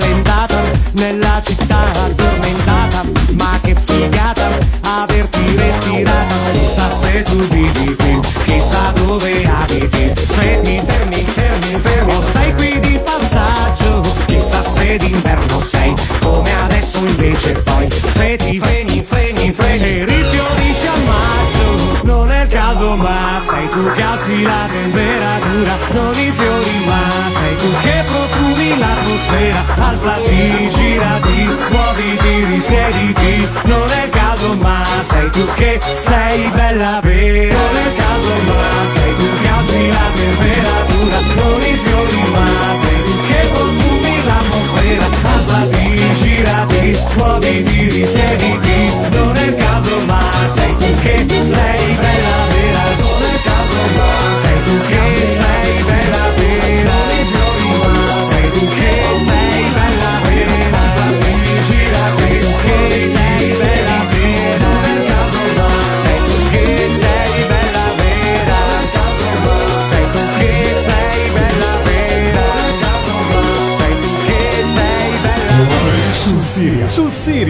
tu 23.81 23.91
che 23.93 24.03
alzi 24.03 24.43
la 24.43 24.66
temperatura, 24.70 25.78
non 25.93 26.18
i 26.18 26.31
fiori 26.31 26.85
ma 26.85 27.01
sei 27.28 27.57
tu 27.57 27.70
che 27.81 28.05
profumi 28.05 28.78
l'atmosfera, 28.78 29.64
alzati, 29.89 30.68
girati, 30.68 31.49
muoviti, 31.70 32.45
risiediti, 32.45 33.49
non 33.62 33.91
è 33.91 34.05
il 34.05 34.11
caldo 34.11 34.55
ma 34.57 34.85
sei 35.01 35.31
tu 35.31 35.47
che 35.55 35.81
sei 35.95 36.51
bella 36.51 37.01
vera, 37.03 37.55
non 37.55 37.76
è 37.76 37.87
il 37.89 37.95
caldo 37.97 38.35
ma 38.49 38.62
sei 38.95 39.16
tu 39.16 39.28
che 39.41 39.49
alzi 39.49 39.89
la 39.89 40.09
temperatura, 40.14 41.18
non 41.37 41.61
i 41.61 41.74
fiori 41.83 42.22
ma 42.35 42.47
sei 42.83 43.05
tu 43.05 43.14
che 43.28 43.49
profumi 43.55 44.24
l'atmosfera, 44.26 45.07
alzati, 45.33 46.14
girati, 46.20 46.99
muoviti, 47.16 47.89
risiediti, 47.89 48.93
non 49.12 49.30